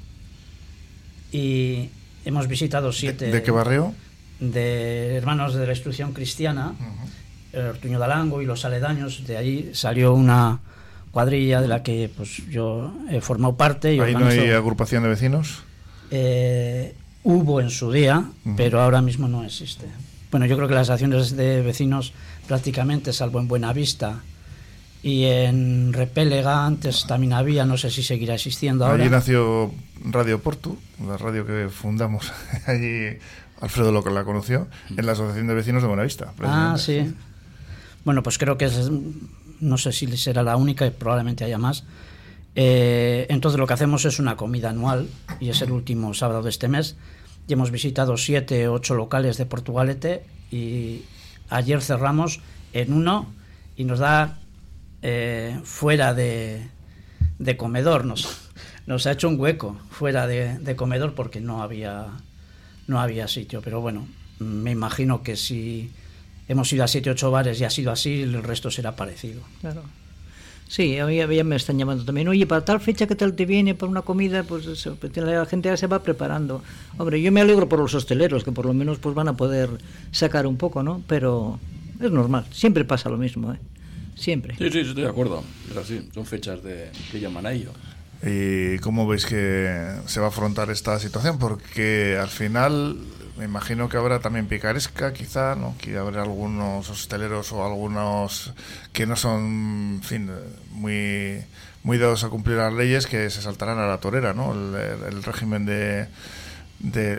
Y 1.31 1.91
hemos 2.25 2.47
visitado 2.49 2.93
siete... 2.93 3.31
¿De, 3.31 3.43
qué 3.43 3.51
barrio? 3.51 3.95
De 4.41 5.17
hermanos 5.17 5.55
de 5.55 5.67
la 5.67 5.73
instrucción 5.73 6.13
cristiana, 6.13 6.75
el 7.53 7.67
Ortuño 7.67 7.99
de 7.99 8.05
Alango 8.05 8.43
y 8.43 8.47
los 8.47 8.65
aledaños. 8.65 9.27
De 9.27 9.37
ahí 9.37 9.71
salió 9.73 10.15
una 10.15 10.61
cuadrilla 11.11 11.61
de 11.61 11.69
la 11.69 11.83
que 11.83 12.11
pues 12.15 12.49
yo 12.51 12.93
he 13.11 13.21
formado 13.21 13.57
parte. 13.57 13.95
Y 13.95 14.01
¿Ahí 14.01 14.15
no 14.15 14.27
hay 14.27 14.51
agrupación 14.51 15.03
de 15.05 15.09
vecinos? 15.11 15.63
Eh, 16.11 16.95
hubo 17.23 17.61
en 17.61 17.71
su 17.71 17.93
día, 17.93 18.25
pero 18.57 18.81
ahora 18.81 19.01
mismo 19.01 19.29
no 19.29 19.45
existe. 19.45 19.87
Bueno, 20.33 20.47
yo 20.47 20.57
creo 20.57 20.67
que 20.67 20.75
las 20.75 20.89
acciones 20.89 21.37
de 21.37 21.61
vecinos 21.61 22.15
prácticamente, 22.49 23.13
salvo 23.13 23.39
en 23.39 23.49
Buenavista 23.49 24.21
y 25.03 25.25
en 25.25 25.93
Repélega, 25.93 26.65
antes 26.65 27.07
también 27.07 27.35
había, 27.35 27.67
no 27.67 27.77
sé 27.77 27.91
si 27.91 28.03
seguirá 28.03 28.35
existiendo 28.35 28.87
ahora. 28.87 29.05
Allí 29.05 29.11
nació 29.11 29.71
Radio 30.03 30.41
Portu, 30.41 30.79
la 31.07 31.19
radio 31.19 31.45
que 31.45 31.69
fundamos 31.69 32.33
allí, 32.67 33.19
Alfredo 33.61 33.93
lo 33.93 34.03
que 34.03 34.11
la 34.11 34.25
conoció, 34.25 34.69
en 34.97 35.05
la 35.05 35.13
Asociación 35.13 35.49
de 35.49 35.55
Vecinos 35.55 35.83
de 35.83 35.89
Buenavista. 35.89 36.33
Ah, 36.43 36.77
sí. 36.79 37.15
Bueno, 38.07 38.23
pues 38.23 38.39
creo 38.39 38.57
que 38.57 38.65
es, 38.65 38.91
no 39.61 39.77
sé 39.77 39.93
si 39.93 40.17
será 40.17 40.43
la 40.43 40.57
única 40.57 40.87
y 40.87 40.93
probablemente 40.93 41.45
haya 41.45 41.59
más. 41.59 41.85
Eh, 42.55 43.27
entonces 43.29 43.61
lo 43.61 43.67
que 43.67 43.75
hacemos 43.75 44.07
es 44.07 44.19
una 44.19 44.37
comida 44.37 44.71
anual 44.71 45.09
y 45.41 45.51
es 45.51 45.61
el 45.61 45.73
último 45.73 46.15
sábado 46.15 46.43
de 46.43 46.49
este 46.49 46.69
mes 46.69 46.97
y 47.47 47.53
hemos 47.53 47.71
visitado 47.71 48.17
siete, 48.17 48.69
ocho 48.69 48.95
locales 48.95 49.37
de 49.37 49.47
Portugalete 49.47 50.25
y 50.51 51.03
ayer 51.51 51.81
cerramos 51.83 52.41
en 52.73 52.93
uno 52.93 53.33
y 53.77 53.85
nos 53.85 53.99
da 53.99 54.39
eh, 55.03 55.61
fuera 55.65 56.15
de, 56.15 56.69
de, 57.39 57.57
comedor, 57.57 58.05
nos, 58.05 58.51
nos 58.87 59.07
ha 59.07 59.13
hecho 59.13 59.29
un 59.29 59.39
hueco 59.41 59.77
fuera 59.91 60.27
de, 60.27 60.59
de, 60.59 60.77
comedor 60.77 61.15
porque 61.15 61.41
no 61.41 61.63
había, 61.63 62.07
no 62.87 63.01
había 63.01 63.29
sitio. 63.29 63.61
Pero 63.63 63.81
bueno, 63.81 64.07
me 64.39 64.71
imagino 64.71 65.23
que 65.23 65.37
si 65.37 65.91
hemos 66.49 66.73
ido 66.73 66.85
a 66.85 66.89
siete, 66.89 67.11
ocho 67.11 67.31
bares 67.31 67.61
y 67.61 67.65
ha 67.65 67.71
sido 67.71 67.91
así, 67.91 68.23
el 68.23 68.43
resto 68.43 68.71
será 68.71 68.95
parecido. 68.95 69.43
Claro. 69.61 69.83
Sí, 70.73 70.99
a 70.99 71.05
mí 71.05 71.17
ya 71.17 71.45
me 71.45 71.57
están 71.57 71.77
llamando 71.77 72.03
también. 72.03 72.29
Oye, 72.29 72.47
para 72.47 72.65
tal 72.65 72.81
fecha 72.81 73.07
que 73.07 73.15
tal 73.15 73.35
te 73.35 73.45
viene 73.45 73.75
para 73.75 73.91
una 73.91 74.01
comida, 74.01 74.43
pues 74.43 74.87
la 75.17 75.45
gente 75.45 75.69
ya 75.69 75.77
se 75.77 75.87
va 75.87 76.03
preparando. 76.03 76.63
Hombre, 76.97 77.21
yo 77.21 77.31
me 77.31 77.43
alegro 77.43 77.69
por 77.69 77.79
los 77.79 77.95
hosteleros, 77.95 78.43
que 78.43 78.53
por 78.53 78.65
lo 78.65 78.73
menos 78.73 78.97
pues 78.97 79.15
van 79.15 79.29
a 79.29 79.37
poder 79.37 79.69
sacar 80.13 80.47
un 80.47 80.57
poco, 80.57 80.83
¿no? 80.83 81.03
Pero 81.07 81.61
es 82.01 82.11
normal, 82.11 82.47
siempre 82.53 82.87
pasa 82.87 83.11
lo 83.11 83.19
mismo, 83.19 83.53
¿eh? 83.53 83.59
Siempre. 84.15 84.57
Sí, 84.57 84.71
sí, 84.71 84.79
estoy 84.79 85.03
de 85.03 85.11
acuerdo. 85.11 85.45
Es 85.71 85.77
así, 85.77 86.09
son 86.15 86.25
fechas 86.25 86.63
de, 86.63 86.89
que 87.11 87.21
llaman 87.21 87.45
a 87.45 87.53
ello. 87.53 87.73
¿Y 88.25 88.79
cómo 88.79 89.07
veis 89.07 89.27
que 89.27 89.95
se 90.07 90.21
va 90.21 90.27
a 90.27 90.29
afrontar 90.31 90.71
esta 90.71 90.99
situación? 90.99 91.39
Porque 91.39 92.17
al 92.19 92.31
final 92.31 92.97
me 93.37 93.45
imagino 93.45 93.89
que 93.89 93.97
habrá 93.97 94.21
también 94.21 94.47
picaresca, 94.47 95.13
quizá, 95.13 95.55
¿no? 95.55 95.75
Que 95.79 95.97
habrá 95.97 96.23
algunos 96.23 96.89
hosteleros 96.91 97.53
o 97.53 97.65
algunos 97.65 98.53
que 98.93 99.07
no 99.07 99.17
son, 99.17 99.95
en 99.97 100.03
fin, 100.03 100.31
muy, 100.71 101.43
muy 101.83 101.99
dados 101.99 102.25
a 102.25 102.29
cumplir 102.29 102.59
las 102.59 102.73
leyes 102.73 103.07
que 103.07 103.31
se 103.31 103.41
saltarán 103.41 103.79
a 103.79 103.87
la 103.87 103.99
torera, 103.99 104.35
¿no? 104.35 104.53
El, 104.53 105.23
régimen 105.23 105.65
de, 105.65 106.09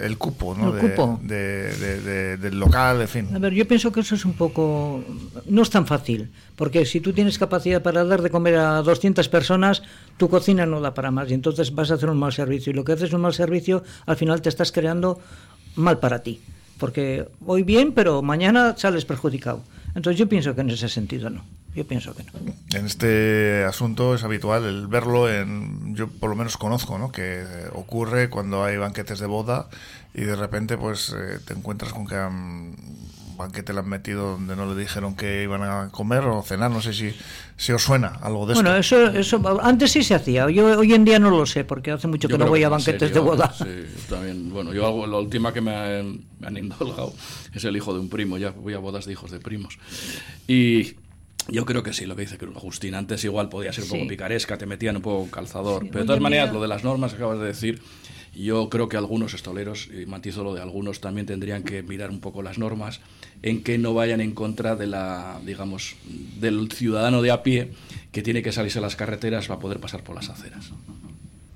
el 0.05 0.17
cupo, 0.19 0.55
¿no? 0.55 0.75
El 0.75 0.81
cupo. 0.81 1.19
De, 1.23 2.37
del 2.37 2.59
local, 2.59 3.01
en 3.01 3.07
fin. 3.07 3.35
A 3.35 3.39
ver, 3.39 3.53
yo 3.53 3.67
pienso 3.67 3.91
que 3.91 4.01
eso 4.01 4.13
es 4.13 4.23
un 4.23 4.33
poco... 4.33 5.03
No 5.47 5.63
es 5.63 5.71
tan 5.71 5.87
fácil, 5.87 6.29
porque 6.55 6.85
si 6.85 6.99
tú 6.99 7.11
tienes 7.13 7.39
capacidad 7.39 7.81
para 7.81 8.03
dar 8.03 8.21
de 8.21 8.29
comer 8.29 8.57
a 8.57 8.83
200 8.83 9.27
personas, 9.29 9.81
tu 10.17 10.29
cocina 10.29 10.67
no 10.67 10.79
da 10.79 10.93
para 10.93 11.09
más 11.09 11.31
y 11.31 11.33
entonces 11.33 11.73
vas 11.73 11.89
a 11.89 11.95
hacer 11.95 12.09
un 12.09 12.19
mal 12.19 12.33
servicio. 12.33 12.71
Y 12.71 12.75
lo 12.75 12.83
que 12.83 12.91
haces 12.91 13.13
un 13.13 13.21
mal 13.21 13.33
servicio, 13.33 13.83
al 14.05 14.15
final 14.15 14.43
te 14.43 14.49
estás 14.49 14.71
creando 14.71 15.19
mal 15.75 15.99
para 15.99 16.23
ti. 16.23 16.41
Porque 16.77 17.27
hoy 17.45 17.63
bien, 17.63 17.93
pero 17.93 18.21
mañana 18.21 18.75
sales 18.77 19.05
perjudicado. 19.05 19.63
Entonces 19.95 20.19
yo 20.19 20.27
pienso 20.27 20.55
que 20.55 20.61
en 20.61 20.69
ese 20.69 20.89
sentido 20.89 21.29
no. 21.29 21.43
Yo 21.75 21.87
pienso 21.87 22.13
que 22.13 22.23
no. 22.23 22.31
En 22.77 22.85
este 22.85 23.63
asunto 23.63 24.13
es 24.13 24.23
habitual 24.23 24.63
el 24.63 24.87
verlo 24.87 25.31
en, 25.31 25.95
yo 25.95 26.07
por 26.07 26.29
lo 26.29 26.35
menos 26.35 26.57
conozco, 26.57 26.99
¿no? 26.99 27.11
Que 27.11 27.43
ocurre 27.73 28.29
cuando 28.29 28.63
hay 28.63 28.77
banquetes 28.77 29.19
de 29.19 29.25
boda 29.25 29.69
y 30.13 30.21
de 30.21 30.35
repente 30.35 30.77
pues 30.77 31.15
eh, 31.17 31.39
te 31.45 31.53
encuentras 31.53 31.91
con 31.91 32.05
que 32.05 32.15
banquete 33.37 33.73
le 33.73 33.79
han 33.79 33.89
metido 33.89 34.31
donde 34.31 34.55
no 34.55 34.71
le 34.73 34.79
dijeron 34.79 35.15
que 35.15 35.43
iban 35.43 35.63
a 35.63 35.89
comer 35.91 36.23
o 36.25 36.41
cenar, 36.43 36.71
no 36.71 36.81
sé 36.81 36.93
si, 36.93 37.11
si 37.57 37.71
os 37.71 37.81
suena 37.83 38.07
algo 38.21 38.45
de 38.45 38.53
bueno, 38.55 38.75
esto. 38.75 39.09
eso, 39.09 39.17
eso 39.39 39.61
antes 39.61 39.91
sí 39.91 40.03
se 40.03 40.15
hacía, 40.15 40.49
yo 40.49 40.79
hoy 40.79 40.93
en 40.93 41.05
día 41.05 41.19
no 41.19 41.29
lo 41.31 41.45
sé, 41.45 41.63
porque 41.63 41.91
hace 41.91 42.07
mucho 42.07 42.27
que 42.27 42.37
no 42.37 42.47
voy 42.47 42.63
a 42.63 42.69
banquetes 42.69 43.13
de 43.13 43.19
boda. 43.19 43.53
Sí, 43.57 43.65
también, 44.09 44.49
bueno, 44.51 44.73
yo 44.73 44.85
hago, 44.85 45.07
la 45.07 45.17
última 45.17 45.51
que 45.53 45.61
me 45.61 45.75
han, 45.75 46.19
me 46.39 46.47
han 46.47 46.57
indulgado 46.57 47.13
es 47.53 47.63
el 47.63 47.75
hijo 47.77 47.93
de 47.93 47.99
un 47.99 48.09
primo, 48.09 48.37
ya 48.37 48.51
voy 48.51 48.73
a 48.73 48.79
bodas 48.79 49.05
de 49.05 49.11
hijos 49.13 49.31
de 49.31 49.39
primos. 49.39 49.77
Y 50.47 50.95
yo 51.49 51.65
creo 51.65 51.83
que 51.83 51.93
sí, 51.93 52.05
lo 52.05 52.15
que 52.15 52.21
dice 52.21 52.37
Agustín. 52.55 52.95
Antes 52.95 53.23
igual 53.25 53.49
podía 53.49 53.73
ser 53.73 53.83
un 53.83 53.89
poco 53.89 54.03
Sí. 54.03 54.07
picaresca, 54.09 54.57
te 54.57 54.65
metían 54.65 54.95
un 54.95 55.01
poco 55.01 55.29
calzador. 55.29 55.83
Sí, 55.83 55.89
pero 55.91 56.03
de 56.03 56.07
todas 56.07 56.21
maneras, 56.21 56.47
día- 56.47 56.53
lo 56.53 56.61
de 56.61 56.67
las 56.69 56.83
normas 56.83 57.11
que 57.11 57.17
acabas 57.17 57.39
de 57.39 57.45
decir, 57.47 57.81
yo 58.35 58.69
creo 58.69 58.87
que 58.89 58.97
algunos 58.97 59.33
estoleros, 59.33 59.89
y 59.93 60.05
matizo 60.05 60.43
lo 60.43 60.53
de 60.53 60.61
algunos, 60.61 61.01
también 61.01 61.27
tendrían 61.27 61.63
que 61.63 61.83
mirar 61.83 62.09
un 62.11 62.19
poco 62.19 62.41
las 62.41 62.57
normas 62.57 63.01
en 63.43 63.61
que 63.61 63.77
no 63.77 63.93
vayan 63.93 64.21
en 64.21 64.31
contra 64.31 64.75
de 64.75 64.87
la, 64.87 65.39
digamos, 65.45 65.95
del 66.39 66.71
ciudadano 66.71 67.21
de 67.21 67.29
a 67.29 67.43
pie 67.43 67.71
que 68.11 68.21
tiene 68.23 68.41
que 68.41 68.51
salirse 68.51 68.79
a 68.79 68.81
las 68.81 68.95
carreteras 68.95 69.47
para 69.47 69.59
poder 69.59 69.79
pasar 69.79 70.01
por 70.01 70.15
las 70.15 70.29
aceras. 70.29 70.71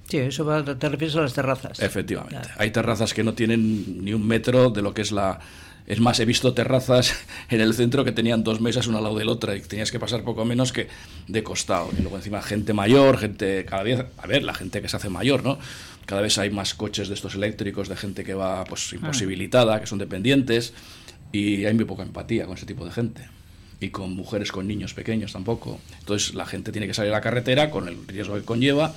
Sí, 0.09 0.17
eso 0.17 0.45
va, 0.45 0.63
te 0.63 0.89
refieres 0.89 1.15
a 1.15 1.21
las 1.21 1.33
terrazas. 1.33 1.79
Efectivamente. 1.79 2.35
Claro. 2.35 2.53
Hay 2.57 2.71
terrazas 2.71 3.13
que 3.13 3.23
no 3.23 3.33
tienen 3.33 4.03
ni 4.03 4.13
un 4.13 4.25
metro 4.25 4.69
de 4.69 4.81
lo 4.81 4.93
que 4.93 5.01
es 5.01 5.11
la... 5.11 5.39
Es 5.85 6.01
más, 6.01 6.19
he 6.19 6.25
visto 6.25 6.53
terrazas 6.53 7.15
en 7.49 7.61
el 7.61 7.73
centro 7.73 8.03
que 8.03 8.11
tenían 8.11 8.43
dos 8.43 8.59
mesas 8.59 8.87
una 8.87 8.97
al 8.97 9.05
lado 9.05 9.17
de 9.17 9.23
la 9.23 9.31
otra 9.31 9.55
y 9.55 9.61
tenías 9.61 9.89
que 9.89 9.99
pasar 9.99 10.23
poco 10.23 10.43
menos 10.43 10.73
que 10.73 10.87
de 11.27 11.43
costado. 11.43 11.89
Y 11.97 12.01
luego 12.01 12.17
encima 12.17 12.41
gente 12.41 12.73
mayor, 12.73 13.17
gente 13.17 13.63
cada 13.65 13.83
vez... 13.83 14.05
A 14.17 14.27
ver, 14.27 14.43
la 14.43 14.53
gente 14.53 14.81
que 14.81 14.89
se 14.89 14.97
hace 14.97 15.09
mayor, 15.09 15.43
¿no? 15.43 15.57
Cada 16.05 16.21
vez 16.21 16.37
hay 16.37 16.49
más 16.49 16.73
coches 16.73 17.09
de 17.09 17.13
estos 17.13 17.35
eléctricos, 17.35 17.89
de 17.89 17.95
gente 17.97 18.23
que 18.23 18.33
va 18.33 18.63
pues 18.63 18.91
imposibilitada, 18.93 19.79
que 19.81 19.87
son 19.87 19.99
dependientes, 19.99 20.73
y 21.31 21.65
hay 21.65 21.73
muy 21.73 21.85
poca 21.85 22.03
empatía 22.03 22.45
con 22.45 22.57
ese 22.57 22.65
tipo 22.65 22.85
de 22.85 22.91
gente. 22.91 23.27
Y 23.79 23.89
con 23.89 24.15
mujeres 24.15 24.51
con 24.51 24.67
niños 24.67 24.93
pequeños 24.93 25.33
tampoco. 25.33 25.79
Entonces 25.99 26.33
la 26.33 26.45
gente 26.45 26.71
tiene 26.71 26.87
que 26.87 26.95
salir 26.95 27.11
a 27.11 27.17
la 27.17 27.21
carretera 27.21 27.69
con 27.69 27.87
el 27.87 28.07
riesgo 28.07 28.35
que 28.35 28.41
conlleva 28.41 28.95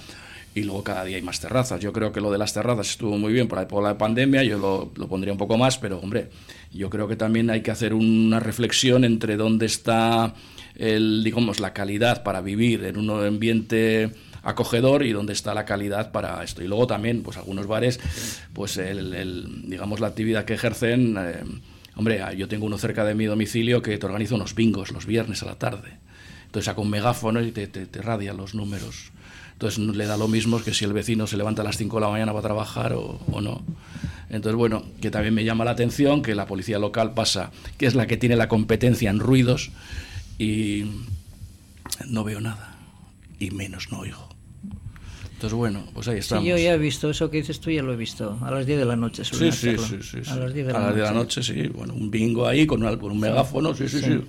y 0.55 0.62
luego 0.62 0.83
cada 0.83 1.05
día 1.05 1.16
hay 1.16 1.22
más 1.22 1.41
terrazas. 1.41 1.81
Yo 1.81 1.93
creo 1.93 2.12
que 2.12 2.20
lo 2.20 2.33
de 2.33 2.39
las 2.39 2.53
terrazas 2.53 2.91
estuvo 2.91 3.16
muy 3.18 3.33
bien 3.33 3.47
por 3.47 3.59
la 3.59 3.83
la 3.83 3.99
pandemia, 3.99 4.43
yo 4.43 4.59
lo, 4.59 5.09
pondría 5.09 5.33
un 5.33 5.39
poco 5.39 5.57
más, 5.57 5.78
pero 5.78 5.99
hombre, 5.99 6.31
yo 6.72 6.91
creo 6.91 7.07
que 7.09 7.16
también 7.16 7.51
hay 7.51 7.62
que 7.62 7.70
hacer 7.70 7.95
una 7.95 8.41
reflexión 8.41 9.05
entre 9.05 9.37
dónde 9.37 9.66
está 9.66 10.35
el, 10.76 11.22
digamos, 11.22 11.61
la 11.61 11.72
calidad 11.72 12.22
para 12.22 12.41
vivir 12.41 12.85
en 12.85 12.97
un 12.97 13.11
ambiente 13.11 14.11
acogedor 14.43 15.05
y 15.05 15.12
dónde 15.12 15.35
está 15.35 15.55
la 15.55 15.64
calidad 15.64 16.11
para 16.11 16.43
esto. 16.43 16.64
Y 16.64 16.68
luego 16.68 16.87
también, 16.87 17.22
pues 17.22 17.37
algunos 17.37 17.66
bares, 17.66 18.01
pues 18.53 18.76
el, 18.76 19.68
digamos, 19.68 20.01
la 20.01 20.09
actividad 20.09 20.45
que 20.45 20.55
ejercen, 20.55 21.16
eh, 21.18 21.45
hombre, 22.01 22.23
yo 22.35 22.49
tengo 22.49 22.65
uno 22.65 22.79
cerca 22.79 23.05
de 23.05 23.15
mi 23.15 23.27
domicilio 23.27 23.83
que 23.83 23.99
te 23.99 24.07
organiza 24.07 24.35
unos 24.35 24.55
bingos 24.55 24.91
los 24.91 25.05
viernes 25.05 25.43
a 25.43 25.47
la 25.47 25.57
tarde. 25.57 25.99
Entonces 26.47 26.65
saca 26.65 26.81
un 26.81 26.89
megáfono 26.89 27.43
y 27.43 27.53
te, 27.53 27.67
te, 27.67 27.85
te 27.85 28.01
radia 28.01 28.33
los 28.33 28.55
números. 28.55 29.13
Entonces 29.53 29.79
le 29.79 30.07
da 30.07 30.17
lo 30.17 30.27
mismo 30.27 30.63
que 30.63 30.73
si 30.73 30.87
el 30.87 30.95
vecino 30.95 31.27
se 31.27 31.37
levanta 31.37 31.61
a 31.61 31.65
las 31.67 31.77
5 31.77 31.95
de 31.99 32.01
la 32.01 32.09
mañana 32.09 32.33
para 32.33 32.43
trabajar 32.43 32.95
o, 32.95 33.21
o, 33.31 33.43
no. 33.43 33.63
Entonces, 34.31 34.57
bueno, 34.57 34.83
que 35.03 35.11
también 35.11 35.35
me 35.35 35.45
llama 35.45 35.67
la 35.67 35.73
atención 35.73 36.23
que 36.23 36.35
la 36.35 36.47
policía 36.47 36.79
local 36.79 37.13
pasa, 37.13 37.51
que 37.77 37.85
es 37.85 37.95
la 37.95 38.07
que 38.07 38.17
tiene 38.17 38.37
la 38.37 38.49
competencia 38.49 39.11
en 39.11 39.19
ruidos, 39.19 39.71
y 40.39 40.87
no 42.07 42.25
veo 42.25 42.41
nada, 42.41 42.79
y 43.39 43.51
menos 43.51 43.93
no 43.93 43.99
oigo. 43.99 44.30
Entonces, 45.41 45.57
bueno, 45.57 45.82
pues 45.95 46.07
ahí 46.07 46.18
estamos. 46.18 46.45
Sí, 46.45 46.51
yo 46.51 46.59
ya 46.59 46.74
he 46.74 46.78
visto 46.78 47.09
eso 47.09 47.30
que 47.30 47.38
dices 47.38 47.61
tú, 47.61 47.70
ya 47.70 47.82
lo 47.82 47.95
he 47.95 47.97
visto. 47.97 48.38
A 48.43 48.51
las 48.51 48.66
10 48.66 48.78
de 48.78 48.84
la 48.84 48.95
noche 48.95 49.24
Sí, 49.24 49.51
sí, 49.51 49.74
sí, 49.78 49.99
sí. 50.03 50.18
A 50.30 50.36
las 50.36 50.53
10 50.53 50.66
de 50.66 50.72
la, 50.74 50.78
a 50.78 50.82
las 50.82 50.95
10 50.95 50.97
de 50.97 51.03
la 51.14 51.18
noche. 51.18 51.41
noche, 51.41 51.43
sí. 51.62 51.68
Bueno, 51.68 51.95
un 51.95 52.11
bingo 52.11 52.47
ahí 52.47 52.66
con, 52.66 52.82
un 52.84 53.18
megáfono, 53.20 53.74
sí, 53.74 53.88
sí, 53.88 54.01
sí. 54.03 54.20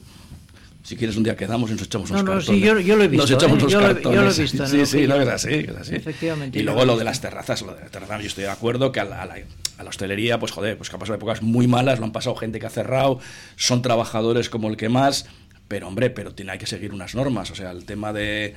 Si 0.83 0.95
quieres 0.95 1.17
un 1.17 1.23
día 1.23 1.35
quedamos 1.35 1.69
y 1.69 1.73
nos 1.73 1.81
echamos 1.83 2.09
unos 2.11 2.23
No, 2.23 2.31
no, 2.31 2.37
cartones. 2.39 2.61
sí, 2.61 2.65
yo- 2.65 2.79
yo 2.79 2.95
lo 2.95 3.03
he 3.03 3.07
visto, 3.09 3.23
Nos 3.23 3.31
echamos 3.31 3.57
¿eh? 3.57 3.59
unos 3.59 3.71
Yo 3.73 3.81
lo- 3.81 3.87
yo 3.87 3.93
cartones. 3.93 4.19
lo 4.21 4.31
he 4.31 4.41
visto 4.47 4.65
Sí, 4.67 4.85
sí, 4.85 5.05
no, 5.07 5.15
es 5.21 5.27
así, 5.27 5.65
así. 5.79 5.95
Efectivamente, 5.95 6.57
Y 6.59 6.63
luego 6.63 6.85
lo 6.85 6.97
de 6.97 7.03
las 7.03 7.19
terrazas, 7.19 7.61
lo 7.61 7.75
de 7.75 7.81
las 7.81 7.91
terrazas, 7.91 8.21
yo 8.21 8.27
estoy 8.27 8.45
de 8.45 8.49
acuerdo 8.49 8.93
que 8.93 9.01
a 9.01 9.03
la, 9.03 9.21
a 9.21 9.25
la- 9.25 9.35
a 9.77 9.83
la 9.83 9.89
hostelería, 9.89 10.39
pues 10.39 10.53
joder, 10.53 10.77
pues 10.77 10.89
que 10.89 10.95
ha 10.95 10.99
pasado 10.99 11.17
épocas 11.17 11.41
muy 11.41 11.67
malas, 11.67 11.99
lo 11.99 12.05
han 12.05 12.13
pasado 12.13 12.35
gente 12.37 12.57
que 12.61 12.67
ha 12.67 12.69
cerrado, 12.69 13.19
son 13.57 13.81
trabajadores 13.81 14.49
como 14.49 14.69
el 14.69 14.77
que 14.77 14.87
más, 14.87 15.25
pero 15.71 15.87
hombre, 15.87 16.09
pero 16.09 16.33
tiene, 16.35 16.51
hay 16.51 16.57
que 16.57 16.65
seguir 16.67 16.93
unas 16.93 17.15
normas, 17.15 17.49
o 17.49 17.55
sea, 17.55 17.71
el 17.71 17.85
tema 17.85 18.11
de, 18.11 18.53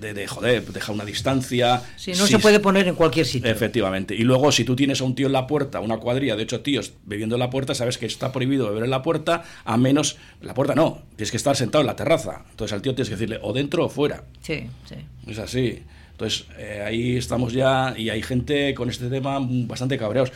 de, 0.00 0.14
de, 0.14 0.28
joder, 0.28 0.64
deja 0.64 0.92
una 0.92 1.04
distancia. 1.04 1.82
Sí, 1.96 2.12
no 2.12 2.24
si- 2.24 2.34
se 2.34 2.38
puede 2.38 2.60
poner 2.60 2.86
en 2.86 2.94
cualquier 2.94 3.26
sitio. 3.26 3.50
Efectivamente. 3.50 4.14
Y 4.14 4.22
luego, 4.22 4.52
si 4.52 4.62
tú 4.62 4.76
tienes 4.76 5.00
a 5.00 5.04
un 5.04 5.16
tío 5.16 5.26
en 5.26 5.32
la 5.32 5.48
puerta, 5.48 5.80
una 5.80 5.96
cuadrilla 5.96 6.36
de 6.36 6.44
ocho 6.44 6.60
tíos 6.60 6.92
bebiendo 7.04 7.34
en 7.34 7.40
la 7.40 7.50
puerta, 7.50 7.74
sabes 7.74 7.98
que 7.98 8.06
está 8.06 8.30
prohibido 8.30 8.68
beber 8.68 8.84
en 8.84 8.90
la 8.90 9.02
puerta, 9.02 9.42
a 9.64 9.76
menos. 9.76 10.18
En 10.40 10.46
la 10.46 10.54
puerta 10.54 10.76
no, 10.76 11.02
tienes 11.16 11.32
que 11.32 11.36
estar 11.36 11.56
sentado 11.56 11.80
en 11.82 11.88
la 11.88 11.96
terraza. 11.96 12.44
Entonces 12.48 12.72
al 12.72 12.80
tío 12.80 12.94
tienes 12.94 13.08
que 13.08 13.16
decirle 13.16 13.40
o 13.42 13.52
dentro 13.52 13.86
o 13.86 13.88
fuera. 13.88 14.22
Sí, 14.40 14.68
sí. 14.88 14.94
Es 15.26 15.38
así. 15.40 15.82
Entonces 16.12 16.46
eh, 16.58 16.82
ahí 16.86 17.16
estamos 17.16 17.52
ya 17.52 17.92
y 17.98 18.08
hay 18.08 18.22
gente 18.22 18.72
con 18.74 18.88
este 18.88 19.08
tema 19.10 19.38
bastante 19.40 19.98
cabreados. 19.98 20.30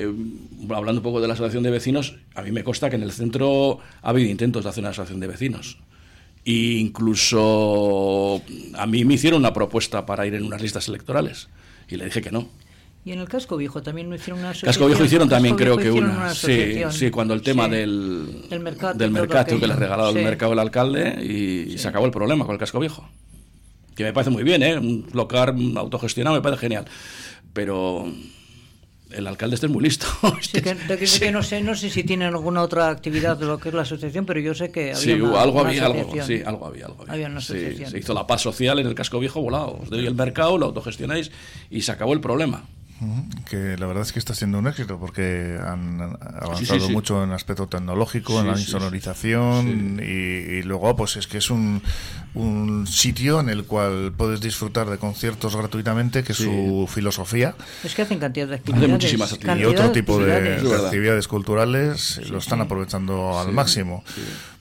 Eh, 0.00 0.12
hablando 0.70 1.00
un 1.00 1.02
poco 1.02 1.20
de 1.20 1.26
la 1.28 1.34
asociación 1.34 1.62
de 1.62 1.70
vecinos, 1.70 2.16
a 2.34 2.42
mí 2.42 2.52
me 2.52 2.62
consta 2.64 2.88
que 2.90 2.96
en 2.96 3.02
el 3.02 3.12
centro 3.12 3.80
ha 4.02 4.10
habido 4.10 4.30
intentos 4.30 4.64
de 4.64 4.70
hacer 4.70 4.82
una 4.82 4.90
asociación 4.90 5.20
de 5.20 5.26
vecinos. 5.26 5.78
E 6.44 6.78
incluso 6.78 8.40
a 8.74 8.86
mí 8.86 9.04
me 9.04 9.14
hicieron 9.14 9.40
una 9.40 9.52
propuesta 9.52 10.06
para 10.06 10.26
ir 10.26 10.34
en 10.34 10.44
unas 10.44 10.62
listas 10.62 10.88
electorales 10.88 11.48
y 11.88 11.96
le 11.96 12.04
dije 12.06 12.22
que 12.22 12.30
no. 12.30 12.48
Y 13.04 13.12
en 13.12 13.20
el 13.20 13.28
casco 13.28 13.56
viejo 13.56 13.82
también 13.82 14.08
no 14.08 14.14
hicieron 14.16 14.40
una 14.40 14.50
asociación. 14.50 14.68
Casco 14.70 14.86
Viejo 14.86 15.04
hicieron 15.04 15.28
también 15.28 15.56
creo 15.56 15.76
que 15.78 15.90
una. 15.90 16.34
sí, 16.34 16.82
sí, 16.90 17.10
cuando 17.10 17.32
el 17.34 17.42
tema 17.42 17.64
Sí. 17.66 17.70
del, 17.70 18.44
Del 18.50 18.60
mercado 18.60 18.94
y 18.94 18.98
del 18.98 19.10
mercado 19.10 19.58
que 19.58 19.66
le 19.66 19.74
regalaba 19.76 20.12
Sí. 20.12 20.18
el 20.18 20.24
mercado 20.24 20.52
el 20.52 20.58
alcalde 20.58 21.24
y 21.24 21.78
se 21.78 21.88
acabó 21.88 22.06
el 22.06 22.12
problema 22.12 22.44
con 22.44 22.54
el 22.54 22.58
Casco 22.58 22.78
Viejo. 22.80 23.08
Que 23.94 24.04
me 24.04 24.12
parece 24.12 24.30
muy 24.30 24.42
bien, 24.44 24.62
¿eh? 24.62 24.76
Un 24.78 25.06
local 25.12 25.54
autogestionado 25.76 26.36
me 26.36 26.42
parece 26.42 26.60
genial. 26.60 26.84
Pero 27.52 28.12
el 29.10 29.26
alcalde 29.26 29.54
este 29.54 29.66
es 29.66 29.72
muy 29.72 29.82
listo. 29.82 30.06
Sí, 30.40 30.60
que, 30.62 30.74
de 30.74 30.98
que- 30.98 31.06
de 31.06 31.18
que 31.20 31.32
no 31.32 31.42
sé, 31.42 31.62
no 31.62 31.74
sé 31.74 31.90
si 31.90 32.04
tienen 32.04 32.28
alguna 32.28 32.62
otra 32.62 32.88
actividad 32.88 33.36
de 33.36 33.46
lo 33.46 33.58
que 33.58 33.68
es 33.70 33.74
la 33.74 33.82
asociación, 33.82 34.26
pero 34.26 34.40
yo 34.40 34.54
sé 34.54 34.70
que 34.70 34.90
había 34.92 34.96
Sí, 34.96 35.12
una, 35.12 35.40
algo 35.40 35.60
una 35.60 35.70
había, 35.70 35.86
algo, 35.86 36.12
sí, 36.26 36.42
algo 36.44 36.66
había, 36.66 36.86
algo 36.86 37.02
había. 37.02 37.14
Había 37.14 37.26
una 37.28 37.40
Sí, 37.40 37.54
asociación. 37.54 37.90
se 37.90 37.98
hizo 37.98 38.14
la 38.14 38.26
paz 38.26 38.42
social 38.42 38.78
en 38.78 38.86
el 38.86 38.94
casco 38.94 39.18
viejo 39.18 39.40
volado. 39.40 39.78
Os 39.82 39.90
doy 39.90 40.06
el 40.06 40.14
mercado, 40.14 40.58
lo 40.58 40.66
autogestionáis 40.66 41.30
y 41.70 41.82
se 41.82 41.92
acabó 41.92 42.12
el 42.12 42.20
problema. 42.20 42.64
Que 43.48 43.76
la 43.78 43.86
verdad 43.86 44.02
es 44.02 44.12
que 44.12 44.18
está 44.18 44.34
siendo 44.34 44.58
un 44.58 44.66
éxito 44.66 44.98
porque 44.98 45.56
han 45.64 46.00
avanzado 46.00 46.56
Sí, 46.56 46.66
sí, 46.66 46.80
sí. 46.80 46.92
mucho 46.92 47.22
en 47.22 47.30
aspecto 47.30 47.68
tecnológico, 47.68 48.32
Sí, 48.32 48.38
en 48.40 48.46
la 48.48 48.56
sí, 48.56 48.64
sí. 48.64 48.70
insonorización 48.72 50.00
y, 50.02 50.04
y 50.58 50.62
luego 50.64 50.96
pues 50.96 51.16
es 51.16 51.28
que 51.28 51.38
es 51.38 51.48
un, 51.50 51.80
un 52.34 52.86
sitio 52.86 53.40
en 53.40 53.48
el 53.48 53.64
cual 53.64 54.12
puedes 54.16 54.40
disfrutar 54.40 54.88
de 54.90 54.98
conciertos 54.98 55.56
gratuitamente, 55.56 56.22
que 56.22 56.32
es 56.32 56.38
Sí. 56.38 56.44
su 56.44 56.88
filosofía, 56.92 57.54
Es 57.82 57.94
que 57.94 58.02
hacen 58.02 58.18
cantidad 58.18 58.46
de 58.46 58.56
actividades. 58.56 58.88
muchísimas 58.90 59.30
y 59.32 59.34
actividades. 59.34 59.62
cantidad 59.64 59.86
otro 59.86 59.92
tipo 59.92 60.18
de, 60.18 60.76
actividades. 60.86 61.26
Culturales 61.28 62.20
lo 62.30 62.38
están 62.38 62.60
aprovechando 62.60 63.38
al 63.38 63.52
máximo. 63.52 64.04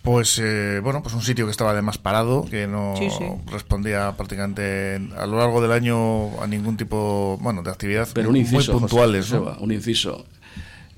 Pues 0.01 0.39
eh, 0.41 0.80
bueno, 0.82 1.03
pues 1.03 1.13
un 1.15 1.22
sitio 1.22 1.45
que 1.45 1.51
estaba 1.51 1.72
además 1.72 1.97
parado, 1.97 2.45
que 2.49 2.65
no 2.65 2.95
Sí, 2.97 3.09
sí. 3.09 3.26
respondía 3.51 4.13
prácticamente 4.15 5.01
a 5.18 5.26
lo 5.26 5.38
largo 5.38 5.61
del 5.61 5.74
año 5.74 6.41
a 6.41 6.47
ningún 6.47 6.78
tipo, 6.78 7.38
bueno, 7.41 7.61
de 7.61 7.70
actividad 7.72 8.07
Pero 8.13 8.30
un 8.30 8.38
inciso, 8.38 8.72
muy 8.72 8.80
puntuales, 8.82 9.26
José, 9.26 9.36
¿no? 9.36 9.41
Joseba, 9.45 9.57
un 9.63 9.72
inciso. 9.74 10.26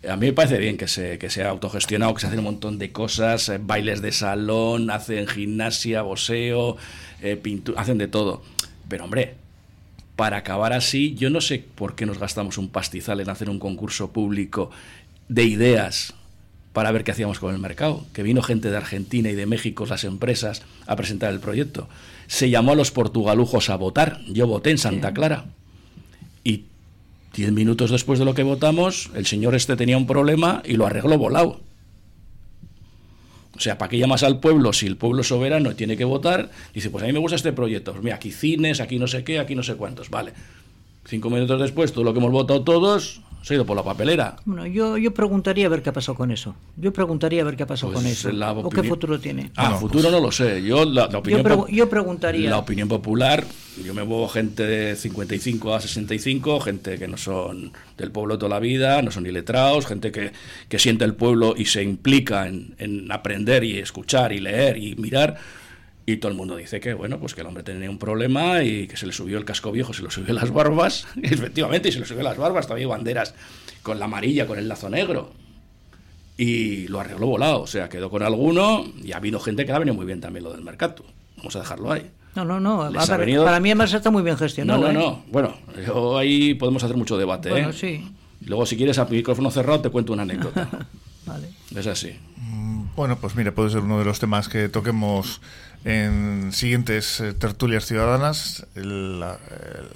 A 0.07 0.15
mí 0.15 0.27
me 0.27 0.33
parece 0.33 0.57
bien 0.57 0.77
que, 0.77 0.87
se, 0.87 1.17
que 1.17 1.29
sea 1.29 1.49
autogestionado, 1.49 2.13
que 2.13 2.21
se 2.21 2.27
hacen 2.27 2.39
un 2.39 2.45
montón 2.45 2.77
de 2.79 2.91
cosas, 2.91 3.49
eh, 3.49 3.59
bailes 3.61 4.01
de 4.01 4.11
salón, 4.11 4.91
hacen 4.91 5.27
gimnasia, 5.27 6.03
boxeo, 6.03 6.77
eh, 7.21 7.35
pintura, 7.35 7.81
hacen 7.81 7.97
de 7.97 8.07
todo. 8.07 8.41
Pero 8.87 9.03
hombre, 9.03 9.35
para 10.15 10.37
acabar 10.37 10.73
así, 10.73 11.15
yo 11.15 11.29
no 11.29 11.41
sé 11.41 11.63
por 11.75 11.95
qué 11.95 12.05
nos 12.05 12.19
gastamos 12.19 12.57
un 12.57 12.69
pastizal 12.69 13.19
en 13.19 13.29
hacer 13.29 13.49
un 13.49 13.59
concurso 13.59 14.11
público 14.11 14.71
de 15.27 15.43
ideas 15.43 16.13
para 16.73 16.91
ver 16.91 17.03
qué 17.03 17.11
hacíamos 17.11 17.39
con 17.39 17.53
el 17.53 17.59
mercado. 17.59 18.05
Que 18.13 18.23
vino 18.23 18.41
gente 18.41 18.69
de 18.69 18.77
Argentina 18.77 19.29
y 19.29 19.35
de 19.35 19.45
México, 19.45 19.85
las 19.85 20.03
empresas, 20.03 20.61
a 20.87 20.95
presentar 20.95 21.33
el 21.33 21.39
proyecto. 21.39 21.89
Se 22.27 22.49
llamó 22.49 22.71
a 22.71 22.75
los 22.75 22.91
portugalujos 22.91 23.69
a 23.69 23.75
votar. 23.75 24.21
Yo 24.27 24.47
voté 24.47 24.71
en 24.71 24.77
Santa 24.77 25.13
Clara. 25.13 25.45
Y 26.43 26.65
diez 27.39 27.51
minutos 27.51 27.89
después 27.89 28.19
de 28.19 28.25
lo 28.25 28.33
que 28.33 28.43
votamos, 28.43 29.09
el 29.15 29.25
señor 29.25 29.55
este 29.55 29.75
tenía 29.75 29.97
un 29.97 30.05
problema 30.05 30.61
y 30.65 30.73
lo 30.73 30.85
arregló 30.85 31.17
volado. 31.17 31.61
O 33.55 33.61
sea, 33.61 33.77
¿para 33.77 33.89
qué 33.89 33.97
llamas 33.97 34.23
al 34.23 34.39
pueblo 34.39 34.71
si 34.71 34.87
el 34.87 34.95
pueblo 34.95 35.23
soberano 35.23 35.75
tiene 35.75 35.97
que 35.97 36.05
votar? 36.05 36.49
Dice, 36.73 36.89
pues 36.89 37.03
a 37.03 37.07
mí 37.07 37.13
me 37.13 37.19
gusta 37.19 37.35
este 37.35 37.51
proyecto. 37.51 37.91
Pues 37.91 38.03
mira, 38.03 38.15
aquí 38.15 38.31
cines, 38.31 38.79
aquí 38.79 38.99
no 38.99 39.07
sé 39.07 39.23
qué, 39.23 39.39
aquí 39.39 39.55
no 39.55 39.63
sé 39.63 39.75
cuántos. 39.75 40.09
Vale. 40.09 40.33
Cinco 41.05 41.29
minutos 41.29 41.59
después, 41.59 41.91
todo 41.91 42.03
lo 42.03 42.13
que 42.13 42.19
hemos 42.19 42.31
votado 42.31 42.63
todos, 42.63 43.21
se 43.41 43.53
ha 43.53 43.55
ido 43.55 43.65
por 43.65 43.75
la 43.75 43.83
papelera. 43.83 44.35
Bueno, 44.45 44.65
yo, 44.67 44.97
yo 44.97 45.13
preguntaría 45.13 45.65
a 45.65 45.69
ver 45.69 45.81
qué 45.81 45.89
ha 45.89 45.93
pasado 45.93 46.15
con 46.17 46.31
eso. 46.31 46.55
Yo 46.75 46.91
preguntaría 46.93 47.41
a 47.41 47.45
ver 47.45 47.55
qué 47.55 47.63
ha 47.63 47.67
pasado 47.67 47.91
Pues 47.93 48.03
con 48.03 48.11
eso. 48.11 48.31
la 48.31 48.51
¿O 48.53 48.69
qué 48.69 48.83
futuro 48.83 49.19
tiene? 49.19 49.51
Ah, 49.55 49.75
futuro 49.75 50.11
no 50.11 50.19
lo 50.19 50.31
sé. 50.31 50.61
Yo 50.63 50.85
la, 50.85 51.07
la 51.07 51.17
opinión 51.19 51.43
yo, 51.43 51.49
pregu- 51.49 51.69
yo 51.69 51.89
preguntaría. 51.89 52.49
La 52.49 52.57
opinión 52.57 52.87
popular, 52.87 53.45
yo 53.83 53.93
me 53.93 54.03
muevo 54.03 54.27
gente 54.27 54.63
de 54.63 54.95
55 54.95 55.73
a 55.75 55.81
65, 55.81 56.59
gente 56.59 56.97
que 56.97 57.07
no 57.07 57.17
son 57.17 57.71
del 57.97 58.11
pueblo 58.11 58.37
toda 58.37 58.49
la 58.49 58.59
vida, 58.59 59.01
no 59.01 59.11
son 59.11 59.23
ni 59.23 59.31
letrados, 59.31 59.85
gente 59.87 60.11
que, 60.11 60.31
que 60.67 60.79
siente 60.79 61.05
el 61.05 61.15
pueblo 61.15 61.53
y 61.57 61.65
se 61.65 61.81
implica 61.83 62.47
en, 62.47 62.75
en 62.77 63.11
aprender 63.11 63.63
y 63.63 63.77
escuchar 63.79 64.33
y 64.33 64.39
leer 64.39 64.77
y 64.77 64.95
mirar. 64.95 65.37
Y 66.11 66.17
todo 66.17 66.31
el 66.31 66.37
mundo 66.37 66.55
dice 66.55 66.79
que, 66.79 66.93
bueno, 66.93 67.19
pues 67.19 67.35
que 67.35 67.41
el 67.41 67.47
hombre 67.47 67.61
tenía 67.63 67.89
un 67.89 67.99
problema 67.99 68.63
y 68.63 68.87
que 68.87 68.97
se 68.97 69.05
le 69.05 69.13
subió 69.13 69.37
el 69.37 69.45
casco 69.45 69.71
viejo, 69.71 69.93
se 69.93 70.01
le 70.01 70.09
subió 70.09 70.33
las 70.33 70.51
barbas. 70.51 71.05
Y 71.15 71.27
efectivamente, 71.33 71.89
y 71.89 71.91
se 71.91 71.99
le 71.99 72.05
subió 72.05 72.23
las 72.23 72.37
barbas, 72.37 72.65
todavía 72.65 72.85
hay 72.85 72.89
banderas 72.89 73.35
con 73.83 73.99
la 73.99 74.05
amarilla, 74.05 74.47
con 74.47 74.57
el 74.57 74.67
lazo 74.67 74.89
negro. 74.89 75.31
Y 76.37 76.87
lo 76.87 76.99
arregló 77.01 77.27
volado, 77.27 77.61
o 77.61 77.67
sea, 77.67 77.89
quedó 77.89 78.09
con 78.09 78.23
alguno 78.23 78.85
y 79.03 79.11
ha 79.11 79.17
habido 79.17 79.39
gente 79.39 79.65
que 79.65 79.71
le 79.71 79.75
ha 79.75 79.79
venido 79.79 79.93
muy 79.95 80.05
bien 80.05 80.21
también 80.21 80.45
lo 80.45 80.51
del 80.53 80.61
mercado. 80.63 81.03
Vamos 81.37 81.55
a 81.57 81.59
dejarlo 81.59 81.91
ahí. 81.91 82.09
No, 82.35 82.45
no, 82.45 82.59
no. 82.59 82.89
Venido- 82.91 83.43
Para 83.43 83.59
mí 83.59 83.69
además 83.69 83.93
está 83.93 84.09
muy 84.09 84.23
bien 84.23 84.35
No, 84.35 84.39
gestionado. 84.39 84.81
no, 84.81 84.89
¿eh? 84.89 84.93
no. 84.93 85.23
Bueno, 85.31 85.55
yo 85.85 86.17
ahí 86.17 86.53
podemos 86.53 86.83
hacer 86.83 86.95
mucho 86.95 87.17
debate. 87.17 87.49
Bueno, 87.49 87.69
¿eh? 87.71 87.73
sí. 87.73 88.07
Luego, 88.45 88.65
si 88.65 88.77
quieres, 88.77 88.97
a 88.99 89.05
micrófono 89.05 89.51
cerrado, 89.51 89.81
te 89.81 89.89
cuento 89.89 90.13
una 90.13 90.21
anécdota. 90.23 90.69
Vale. 91.25 91.49
es 91.75 91.87
así. 91.87 92.17
Bueno, 92.95 93.17
pues 93.19 93.35
mire, 93.35 93.51
puede 93.51 93.69
ser 93.69 93.81
uno 93.81 93.99
de 93.99 94.05
los 94.05 94.19
temas 94.19 94.47
que 94.49 94.67
toquemos 94.69 95.41
en 95.85 96.51
siguientes 96.51 97.19
eh, 97.21 97.33
tertulias 97.33 97.85
ciudadanas. 97.85 98.65
El, 98.75 99.23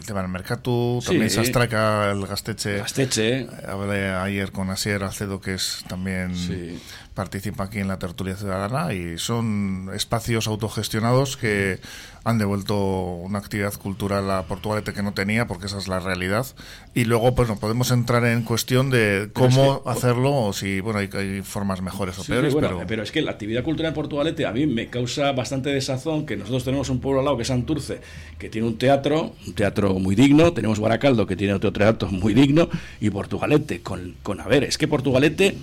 tema 0.06 0.22
del 0.22 0.30
mercatu, 0.30 1.02
también 1.06 1.30
Sí. 1.30 1.36
se 1.36 1.42
astraca 1.42 2.12
el 2.12 2.26
gasteche. 2.26 2.78
Gasteche. 2.78 3.48
Hablé 3.68 4.10
ayer 4.10 4.52
con 4.52 4.70
Asier 4.70 5.04
Alcedo, 5.04 5.42
que 5.42 5.56
es 5.56 5.84
también 5.88 6.36
Sí. 6.36 6.80
Participa 7.14 7.66
aquí 7.66 7.80
en 7.80 7.88
la 7.88 8.00
tertulia 8.00 8.36
ciudadana 8.36 8.94
y 8.94 9.18
son 9.18 9.90
espacios 9.94 10.48
autogestionados 10.48 11.38
que 11.38 11.80
han 12.26 12.38
devuelto 12.38 12.76
una 12.78 13.40
actividad 13.40 13.74
cultural 13.74 14.32
a 14.32 14.44
Portugalete 14.44 14.94
que 14.94 15.04
no 15.04 15.14
tenía, 15.14 15.46
porque 15.46 15.66
esa 15.66 15.78
es 15.78 15.88
la 15.90 16.00
realidad. 16.00 16.46
Y 16.94 17.04
luego, 17.04 17.36
pues 17.36 17.50
no 17.50 17.58
podemos 17.60 17.92
entrar 17.92 18.26
en 18.26 18.44
cuestión 18.44 18.90
de 18.90 19.30
cómo 19.34 19.76
es 19.76 19.82
que- 19.84 19.90
hacerlo 19.90 20.34
o 20.34 20.54
si, 20.54 20.80
bueno, 20.80 21.00
hay, 21.00 21.10
hay 21.14 21.42
formas 21.42 21.82
mejores 21.82 22.18
o 22.18 22.24
Sí, 22.24 22.32
peores, 22.32 22.54
bueno, 22.54 22.70
pero... 22.70 22.88
pero... 22.88 23.04
es 23.04 23.12
que 23.12 23.22
la 23.22 23.32
actividad 23.32 23.64
cultural 23.64 23.90
en 23.92 23.96
Portugalete 23.96 24.46
a 24.46 24.52
mí 24.54 24.66
me 24.66 24.88
causa 24.90 25.34
bastante 25.34 25.70
desazón 25.70 26.26
que 26.26 26.38
nosotros 26.38 26.64
tenemos 26.64 26.90
un 26.90 27.00
pueblo 27.02 27.20
al 27.20 27.26
lado 27.26 27.38
que 27.38 27.44
es 27.44 27.50
Santurce, 27.50 28.00
que 28.40 28.50
tiene 28.50 28.68
un 28.68 28.78
teatro, 28.78 29.34
un 29.46 29.54
teatro 29.54 29.94
muy 29.96 30.16
digno, 30.16 30.54
tenemos 30.54 30.80
Baracaldo 30.80 31.28
que 31.28 31.36
tiene 31.36 31.54
otro 31.54 31.74
teatro 31.74 32.08
muy 32.10 32.34
digno, 32.34 32.70
y 33.02 33.10
Portugalete, 33.10 33.82
con, 33.82 34.16
con 34.24 34.40
a 34.40 34.48
ver, 34.48 34.64
es 34.64 34.78
que 34.78 34.88
Portugalete, 34.88 35.58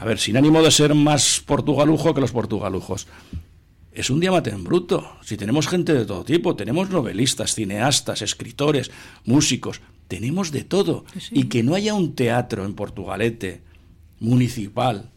a 0.00 0.04
ver, 0.06 0.18
sin 0.18 0.38
ánimo 0.38 0.62
de 0.62 0.70
ser 0.70 0.94
más 0.94 1.42
portugalujo 1.44 2.14
que 2.14 2.22
los 2.22 2.32
portugalujos, 2.32 3.06
es 3.92 4.08
un 4.08 4.18
diamante 4.18 4.48
en 4.48 4.64
bruto. 4.64 5.06
Si 5.22 5.36
tenemos 5.36 5.68
gente 5.68 5.92
de 5.92 6.06
todo 6.06 6.24
tipo, 6.24 6.56
tenemos 6.56 6.88
novelistas, 6.88 7.54
cineastas, 7.54 8.22
escritores, 8.22 8.90
músicos, 9.26 9.82
tenemos 10.08 10.52
de 10.52 10.64
todo. 10.64 11.04
Y 11.30 11.44
que 11.44 11.62
no 11.62 11.74
haya 11.74 11.92
un 11.92 12.14
teatro 12.14 12.64
en 12.64 12.72
Portugalete 12.74 13.60
municipal. 14.20 15.10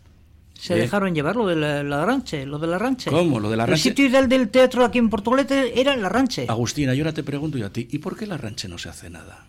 Se 0.53 0.73
¿eh? 0.73 0.79
dejaron 0.79 1.15
llevar 1.15 1.37
lo 1.37 1.47
de 1.47 1.55
la, 1.55 1.81
la 1.81 2.05
ranche, 2.05 2.45
lo 2.45 2.59
de 2.59 2.67
la 2.67 2.77
ranche. 2.77 3.09
¿Cómo? 3.09 3.39
¿Lo 3.39 3.49
de 3.49 3.55
la 3.55 3.63
El 3.63 3.69
ranche? 3.69 3.89
sitio 3.89 4.07
ideal 4.07 4.27
del 4.27 4.49
teatro 4.49 4.83
aquí 4.83 4.99
en 4.99 5.09
Portugalete 5.09 5.79
era 5.79 5.95
la 5.95 6.09
ranche. 6.09 6.45
Agustina, 6.49 6.93
yo 6.93 7.03
ahora 7.03 7.13
te 7.13 7.23
pregunto 7.23 7.57
yo 7.57 7.67
a 7.67 7.69
ti, 7.69 7.87
¿y 7.89 7.99
por 7.99 8.17
qué 8.17 8.27
la 8.27 8.35
ranche 8.35 8.67
no 8.67 8.77
se 8.77 8.89
hace 8.89 9.09
nada? 9.09 9.45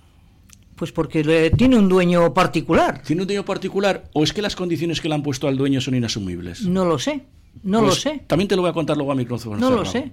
Pues 0.76 0.90
porque 0.92 1.22
le- 1.24 1.50
tiene 1.50 1.76
un 1.78 1.88
dueño 1.88 2.34
particular. 2.34 3.00
¿Tiene 3.02 3.22
un 3.22 3.28
dueño 3.28 3.44
particular 3.44 4.04
o 4.12 4.24
es 4.24 4.32
que 4.32 4.42
las 4.42 4.56
condiciones 4.56 5.00
que 5.00 5.08
le 5.08 5.14
han 5.14 5.22
puesto 5.22 5.46
al 5.48 5.56
dueño 5.56 5.80
son 5.80 5.94
inasumibles? 5.94 6.62
No 6.62 6.84
lo 6.84 6.98
sé. 6.98 7.22
No 7.62 7.80
Pues 7.80 7.90
lo 7.90 8.00
sé. 8.00 8.22
También 8.26 8.48
te 8.48 8.56
lo 8.56 8.62
voy 8.62 8.70
a 8.70 8.74
contar 8.74 8.96
luego 8.96 9.12
a 9.12 9.14
micrófono 9.14 9.56
No 9.56 9.70
lo 9.70 9.84
sé. 9.84 10.10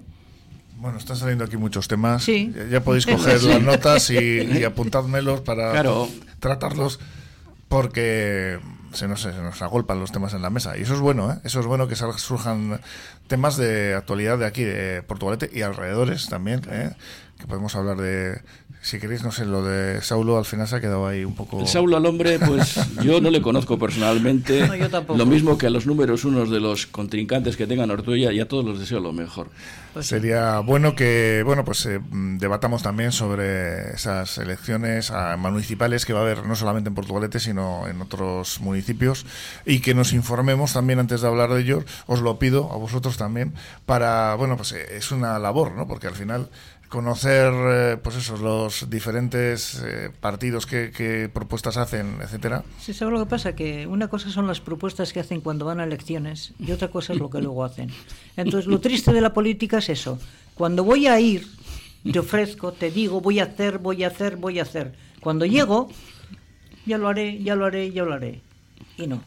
Bueno, 0.78 0.98
están 0.98 1.16
saliendo 1.16 1.44
aquí 1.44 1.56
muchos 1.56 1.88
temas. 1.88 2.22
Sí. 2.24 2.52
Ya- 2.54 2.66
Ya 2.66 2.84
podéis 2.84 3.06
coger 3.06 3.38
Sí. 3.40 3.48
las 3.48 3.62
notas 3.62 4.10
y, 4.10 4.14
y 4.18 4.64
apuntádmelos 4.64 5.40
para 5.40 5.72
Claro. 5.72 6.08
tratarlos 6.38 7.00
porque 7.68 8.58
se 8.92 9.08
nos, 9.08 9.22
se 9.22 9.32
nos 9.32 9.60
agolpan 9.62 9.98
los 10.00 10.12
temas 10.12 10.34
en 10.34 10.42
la 10.42 10.50
mesa. 10.50 10.76
Y 10.76 10.82
eso 10.82 10.94
es 10.94 11.00
bueno, 11.00 11.32
¿eh? 11.32 11.36
Eso 11.44 11.60
es 11.60 11.66
bueno 11.66 11.88
que 11.88 11.96
surjan 11.96 12.80
temas 13.26 13.56
de 13.56 13.94
actualidad 13.94 14.38
de 14.38 14.46
aquí, 14.46 14.62
de 14.62 15.02
Portugalete 15.02 15.50
y 15.52 15.62
alrededores 15.62 16.26
también, 16.28 16.60
¿eh? 16.70 16.90
Que 17.38 17.46
podemos 17.46 17.74
hablar 17.74 17.96
de... 17.96 18.40
Si 18.82 18.98
queréis, 18.98 19.22
no 19.22 19.30
sé, 19.30 19.44
lo 19.44 19.64
de 19.64 20.02
Saulo 20.02 20.38
al 20.38 20.44
final 20.44 20.66
se 20.66 20.74
ha 20.74 20.80
quedado 20.80 21.06
ahí 21.06 21.24
un 21.24 21.36
poco... 21.36 21.60
El 21.60 21.68
Saulo 21.68 21.96
al 21.96 22.04
hombre, 22.04 22.40
pues 22.40 22.74
yo 23.02 23.20
no 23.20 23.30
le 23.30 23.40
conozco 23.40 23.78
personalmente. 23.78 24.66
No, 24.66 24.74
yo 24.74 24.90
tampoco. 24.90 25.16
Lo 25.16 25.24
mismo 25.24 25.56
que 25.56 25.68
a 25.68 25.70
los 25.70 25.86
números 25.86 26.24
unos 26.24 26.50
de 26.50 26.58
los 26.58 26.88
contrincantes 26.88 27.56
que 27.56 27.68
tengan 27.68 27.92
Ortuella 27.92 28.32
y 28.32 28.40
a 28.40 28.48
todos 28.48 28.64
los 28.64 28.80
deseo 28.80 28.98
lo 28.98 29.12
mejor. 29.12 29.50
Pues 29.92 30.06
Sería 30.06 30.60
bueno 30.60 30.94
que 30.94 31.42
bueno 31.44 31.66
pues 31.66 31.84
eh, 31.84 32.00
debatamos 32.10 32.82
también 32.82 33.12
sobre 33.12 33.90
esas 33.92 34.38
elecciones 34.38 35.12
municipales 35.36 36.06
que 36.06 36.14
va 36.14 36.20
a 36.20 36.22
haber 36.22 36.46
no 36.46 36.56
solamente 36.56 36.88
en 36.88 36.94
Portugalete 36.94 37.38
sino 37.40 37.86
en 37.86 38.00
otros 38.00 38.60
municipios 38.60 39.26
y 39.66 39.80
que 39.80 39.94
nos 39.94 40.14
informemos 40.14 40.72
también 40.72 40.98
antes 40.98 41.20
de 41.20 41.28
hablar 41.28 41.50
de 41.50 41.60
ellos 41.60 41.84
os 42.06 42.22
lo 42.22 42.38
pido 42.38 42.72
a 42.72 42.76
vosotros 42.76 43.18
también 43.18 43.52
para 43.84 44.34
bueno 44.36 44.56
pues 44.56 44.72
eh, 44.72 44.96
es 44.96 45.12
una 45.12 45.38
labor 45.38 45.72
no 45.72 45.86
porque 45.86 46.06
al 46.06 46.14
final 46.14 46.48
conocer 46.92 47.50
eh, 47.54 47.96
pues 48.02 48.16
eso 48.16 48.36
los 48.36 48.90
diferentes 48.90 49.82
eh, 49.82 50.10
partidos 50.20 50.66
que, 50.66 50.90
que 50.90 51.30
propuestas 51.32 51.78
hacen 51.78 52.18
etcétera 52.20 52.64
Sí, 52.78 52.92
¿sabes 52.92 53.14
lo 53.14 53.18
que 53.18 53.30
pasa? 53.30 53.54
Que 53.56 53.86
una 53.86 54.08
cosa 54.08 54.28
son 54.28 54.46
las 54.46 54.60
propuestas 54.60 55.14
que 55.14 55.20
hacen 55.20 55.40
cuando 55.40 55.64
van 55.64 55.80
a 55.80 55.84
elecciones 55.84 56.52
y 56.58 56.70
otra 56.70 56.88
cosa 56.88 57.14
es 57.14 57.18
lo 57.18 57.30
que 57.30 57.40
luego 57.40 57.64
hacen. 57.64 57.90
Entonces, 58.36 58.66
lo 58.66 58.78
triste 58.78 59.12
de 59.12 59.22
la 59.22 59.32
política 59.32 59.78
es 59.78 59.88
eso. 59.88 60.18
Cuando 60.54 60.84
voy 60.84 61.06
a 61.06 61.18
ir, 61.18 61.46
te 62.12 62.18
ofrezco, 62.18 62.72
te 62.72 62.90
digo, 62.90 63.22
voy 63.22 63.40
a 63.40 63.44
hacer, 63.44 63.78
voy 63.78 64.04
a 64.04 64.08
hacer, 64.08 64.36
voy 64.36 64.58
a 64.58 64.62
hacer. 64.62 64.92
Cuando 65.20 65.46
llego, 65.46 65.88
ya 66.84 66.98
lo 66.98 67.08
haré, 67.08 67.42
ya 67.42 67.54
lo 67.54 67.64
haré, 67.64 67.90
ya 67.90 68.02
lo 68.02 68.12
haré. 68.12 68.42
Y 68.98 69.06
no, 69.06 69.22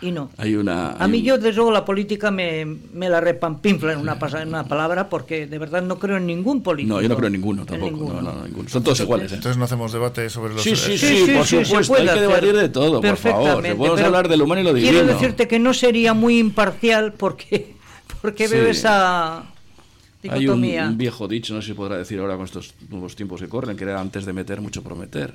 y 0.00 0.10
no. 0.12 0.30
Hay 0.36 0.54
una. 0.54 0.90
A 0.92 1.04
hay 1.04 1.10
mí 1.10 1.22
yo, 1.22 1.36
desde 1.38 1.54
luego, 1.56 1.70
la 1.72 1.84
política 1.84 2.30
me, 2.30 2.64
me 2.64 3.08
la 3.08 3.20
repampinfla 3.20 3.92
en 3.94 3.98
una, 3.98 4.18
pasa- 4.18 4.42
en 4.42 4.48
una 4.48 4.64
palabra 4.64 5.08
porque 5.08 5.46
de 5.46 5.58
verdad 5.58 5.82
no 5.82 5.98
creo 5.98 6.16
en 6.18 6.26
ningún 6.26 6.62
político. 6.62 6.94
No, 6.96 7.02
yo 7.02 7.08
no 7.08 7.16
creo 7.16 7.26
en 7.26 7.32
ninguno 7.32 7.66
tampoco. 7.66 7.90
ninguno. 7.90 8.22
No, 8.22 8.32
no, 8.32 8.44
ninguno. 8.44 8.68
Son 8.68 8.82
todos 8.84 9.00
iguales. 9.00 9.32
¿eh? 9.32 9.34
entonces 9.36 9.56
no 9.58 9.64
hacemos 9.64 9.92
debate 9.92 10.30
sobre 10.30 10.54
los 10.54 10.62
Sí, 10.62 10.76
sí, 10.76 10.96
sí, 10.96 11.06
Sí, 11.06 11.26
sí, 11.26 11.32
por 11.32 11.44
sí, 11.46 11.56
se 11.56 11.64
supuesto. 11.64 11.92
puede 11.94 12.08
Hay 12.10 12.14
que 12.16 12.20
debatir 12.22 12.56
de 12.56 12.68
todo, 12.68 13.00
por 13.00 13.16
favor. 13.16 13.44
perfectamente, 13.62 13.74
Podemos 13.76 14.00
hablar 14.00 14.28
de 14.28 14.36
lo 14.36 14.44
humano 14.44 14.60
y 14.60 14.64
lo 14.64 14.74
divino. 14.74 14.92
Quiero 14.92 15.06
decirte 15.06 15.48
que 15.48 15.58
no 15.58 15.74
sería 15.74 16.14
muy 16.14 16.38
imparcial 16.38 17.12
porque, 17.14 17.74
porque 18.22 18.46
Sí. 18.48 18.54
veo 18.54 18.68
esa 18.68 19.38
Hay 19.38 19.44
un, 20.30 20.38
dicotomía. 20.40 20.86
un 20.86 20.96
viejo 20.98 21.26
dicho, 21.28 21.54
no 21.54 21.60
sé 21.62 21.68
si 21.68 21.74
podrá 21.74 21.96
decir 21.96 22.18
ahora 22.20 22.36
con 22.36 22.44
estos 22.44 22.74
nuevos 22.88 23.16
tiempos 23.16 23.40
que 23.40 23.48
corren, 23.48 23.76
que 23.76 23.84
era 23.84 24.00
antes 24.00 24.24
de 24.26 24.32
meter, 24.32 24.60
mucho 24.60 24.82
prometer. 24.82 25.34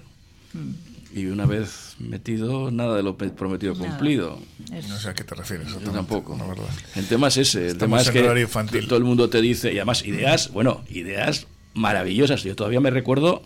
Mm. 0.54 0.93
Y 1.16 1.28
una 1.28 1.46
vez 1.46 1.96
metido, 2.00 2.72
nada 2.72 2.96
de 2.98 3.04
lo 3.04 3.16
prometido 3.18 3.76
cumplido. 3.76 4.40
Es- 4.74 4.88
no 4.90 4.98
sé 4.98 5.10
a 5.10 5.14
qué 5.14 5.24
te 5.24 5.36
refieres 5.36 5.68
Yo 5.72 5.78
tampoco. 5.92 6.36
la 6.38 6.48
verdad 6.48 6.66
El 6.96 7.06
tema 7.08 7.28
es 7.28 7.38
ese. 7.38 7.60
El 7.60 7.66
Estamos 7.74 8.04
tema 8.04 8.20
es 8.20 8.34
que 8.36 8.42
infantil. 8.42 8.88
todo 8.88 8.98
el 8.98 9.04
mundo 9.06 9.30
te 9.30 9.40
dice, 9.42 9.72
y 9.72 9.78
además 9.78 10.04
ideas, 10.06 10.52
bueno, 10.52 10.82
ideas 10.90 11.46
maravillosas. 11.76 12.42
Yo 12.44 12.56
todavía 12.56 12.80
me 12.80 12.90
recuerdo, 12.90 13.44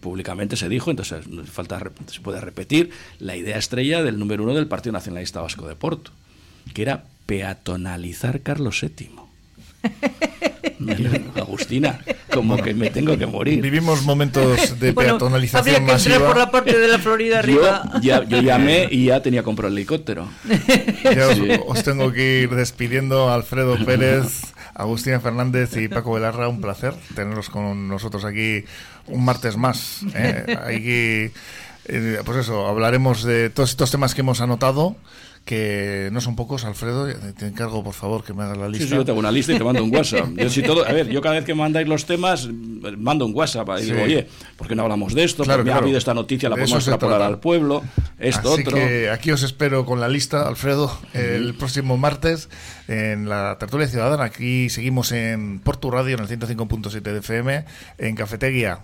públicamente 0.00 0.56
se 0.56 0.70
dijo, 0.70 0.90
entonces 0.90 1.28
no 1.28 1.42
hace 1.42 1.50
falta, 1.50 1.78
se 2.06 2.20
puede 2.20 2.40
repetir, 2.40 2.90
la 3.18 3.36
idea 3.36 3.58
estrella 3.58 4.02
del 4.02 4.18
número 4.18 4.42
uno 4.44 4.54
del 4.54 4.66
Partido 4.66 4.94
Nacionalista 4.94 5.42
Vasco 5.42 5.68
de 5.68 5.76
Porto, 5.76 6.12
que 6.72 6.80
era 6.82 7.04
peatonalizar 7.26 8.40
Carlos 8.40 8.80
VII. 8.80 9.10
Agustina, 11.36 12.00
como 12.32 12.56
que 12.56 12.74
me 12.74 12.90
tengo 12.90 13.16
que 13.18 13.26
morir. 13.26 13.60
vivimos 13.62 14.02
momentos 14.04 14.78
de 14.80 14.92
bueno, 14.92 15.12
peatonalización 15.12 15.60
habría 15.60 15.74
que 15.74 15.92
entrar 15.92 15.96
masiva 15.98 16.26
por 16.28 16.36
la 16.38 16.50
parte 16.50 16.78
de 16.78 16.88
la 16.88 16.98
Florida 16.98 17.34
Yo, 17.34 17.38
arriba. 17.38 17.90
ya, 18.02 18.24
yo 18.24 18.40
llamé 18.40 18.88
y 18.90 19.06
ya 19.06 19.20
tenía 19.22 19.42
comprado 19.42 19.68
el 19.72 19.78
helicóptero. 19.78 20.28
Ya 21.04 21.28
os, 21.28 21.36
Sí. 21.36 21.48
os 21.66 21.82
tengo 21.82 22.12
que 22.12 22.42
ir 22.42 22.50
despidiendo, 22.54 23.30
Alfredo 23.32 23.76
Pérez, 23.84 24.42
Agustina 24.74 25.20
Fernández 25.20 25.76
y 25.76 25.88
Paco 25.88 26.12
Velarra. 26.14 26.48
Un 26.48 26.60
placer 26.60 26.94
tenerlos 27.14 27.50
con 27.50 27.88
nosotros 27.88 28.24
aquí 28.24 28.64
un 29.06 29.24
martes 29.24 29.56
más. 29.56 30.00
¿eh? 30.14 30.56
Aquí, 30.66 31.32
eh, 31.86 32.18
pues 32.24 32.38
eso, 32.38 32.66
hablaremos 32.66 33.22
de 33.24 33.50
todos 33.50 33.70
estos 33.70 33.90
temas 33.90 34.14
que 34.14 34.20
hemos 34.22 34.40
anotado, 34.40 34.96
que 35.44 36.10
no 36.12 36.20
son 36.20 36.36
pocos, 36.36 36.64
Alfredo. 36.64 37.08
Te 37.36 37.46
encargo, 37.48 37.82
por 37.82 37.94
favor, 37.94 38.22
que 38.22 38.32
me 38.32 38.44
hagas 38.44 38.56
la 38.58 38.66
Sí, 38.66 38.72
lista. 38.72 38.88
sí, 38.88 38.94
yo 38.94 39.04
te 39.04 39.10
hago 39.10 39.18
una 39.20 39.32
lista 39.32 39.52
y 39.52 39.58
te 39.58 39.64
mando 39.64 39.82
un 39.82 39.92
WhatsApp. 39.94 40.28
Yo, 40.36 40.48
si 40.48 40.62
todo, 40.62 40.86
a 40.86 40.92
ver, 40.92 41.08
yo 41.08 41.20
cada 41.20 41.34
vez 41.36 41.44
que 41.44 41.54
mandáis 41.54 41.88
los 41.88 42.04
temas, 42.06 42.48
mando 42.98 43.26
un 43.26 43.34
WhatsApp 43.34 43.68
y 43.80 43.82
digo, 43.86 43.96
Sí. 43.96 44.02
oye, 44.02 44.28
¿por 44.56 44.68
qué 44.68 44.74
no 44.76 44.82
hablamos 44.82 45.12
de 45.14 45.24
esto? 45.24 45.42
Claro, 45.42 45.60
Porque 45.64 45.72
ha 45.72 45.78
habido 45.78 45.98
esta 45.98 46.14
noticia, 46.14 46.48
la 46.48 46.54
podemos 46.56 46.76
extrapolar 46.76 47.22
al 47.22 47.40
pueblo, 47.40 47.82
esto, 48.18 48.52
Así 48.52 48.62
otro. 48.62 48.76
que 48.76 49.10
aquí 49.10 49.32
os 49.32 49.42
espero 49.42 49.84
con 49.84 49.98
la 50.00 50.08
lista, 50.08 50.46
Alfredo, 50.46 50.96
el 51.14 51.54
próximo 51.54 51.96
martes 51.96 52.48
en 52.86 53.28
la 53.28 53.56
tertulia 53.58 53.88
ciudadana. 53.88 54.24
Aquí 54.24 54.68
seguimos 54.70 55.10
en 55.12 55.58
Portu 55.60 55.90
Radio, 55.90 56.14
en 56.16 56.20
el 56.22 56.28
105.7 56.28 57.00
de 57.12 57.18
FM, 57.18 57.64
en 57.98 58.14
Cafetería. 58.14 58.80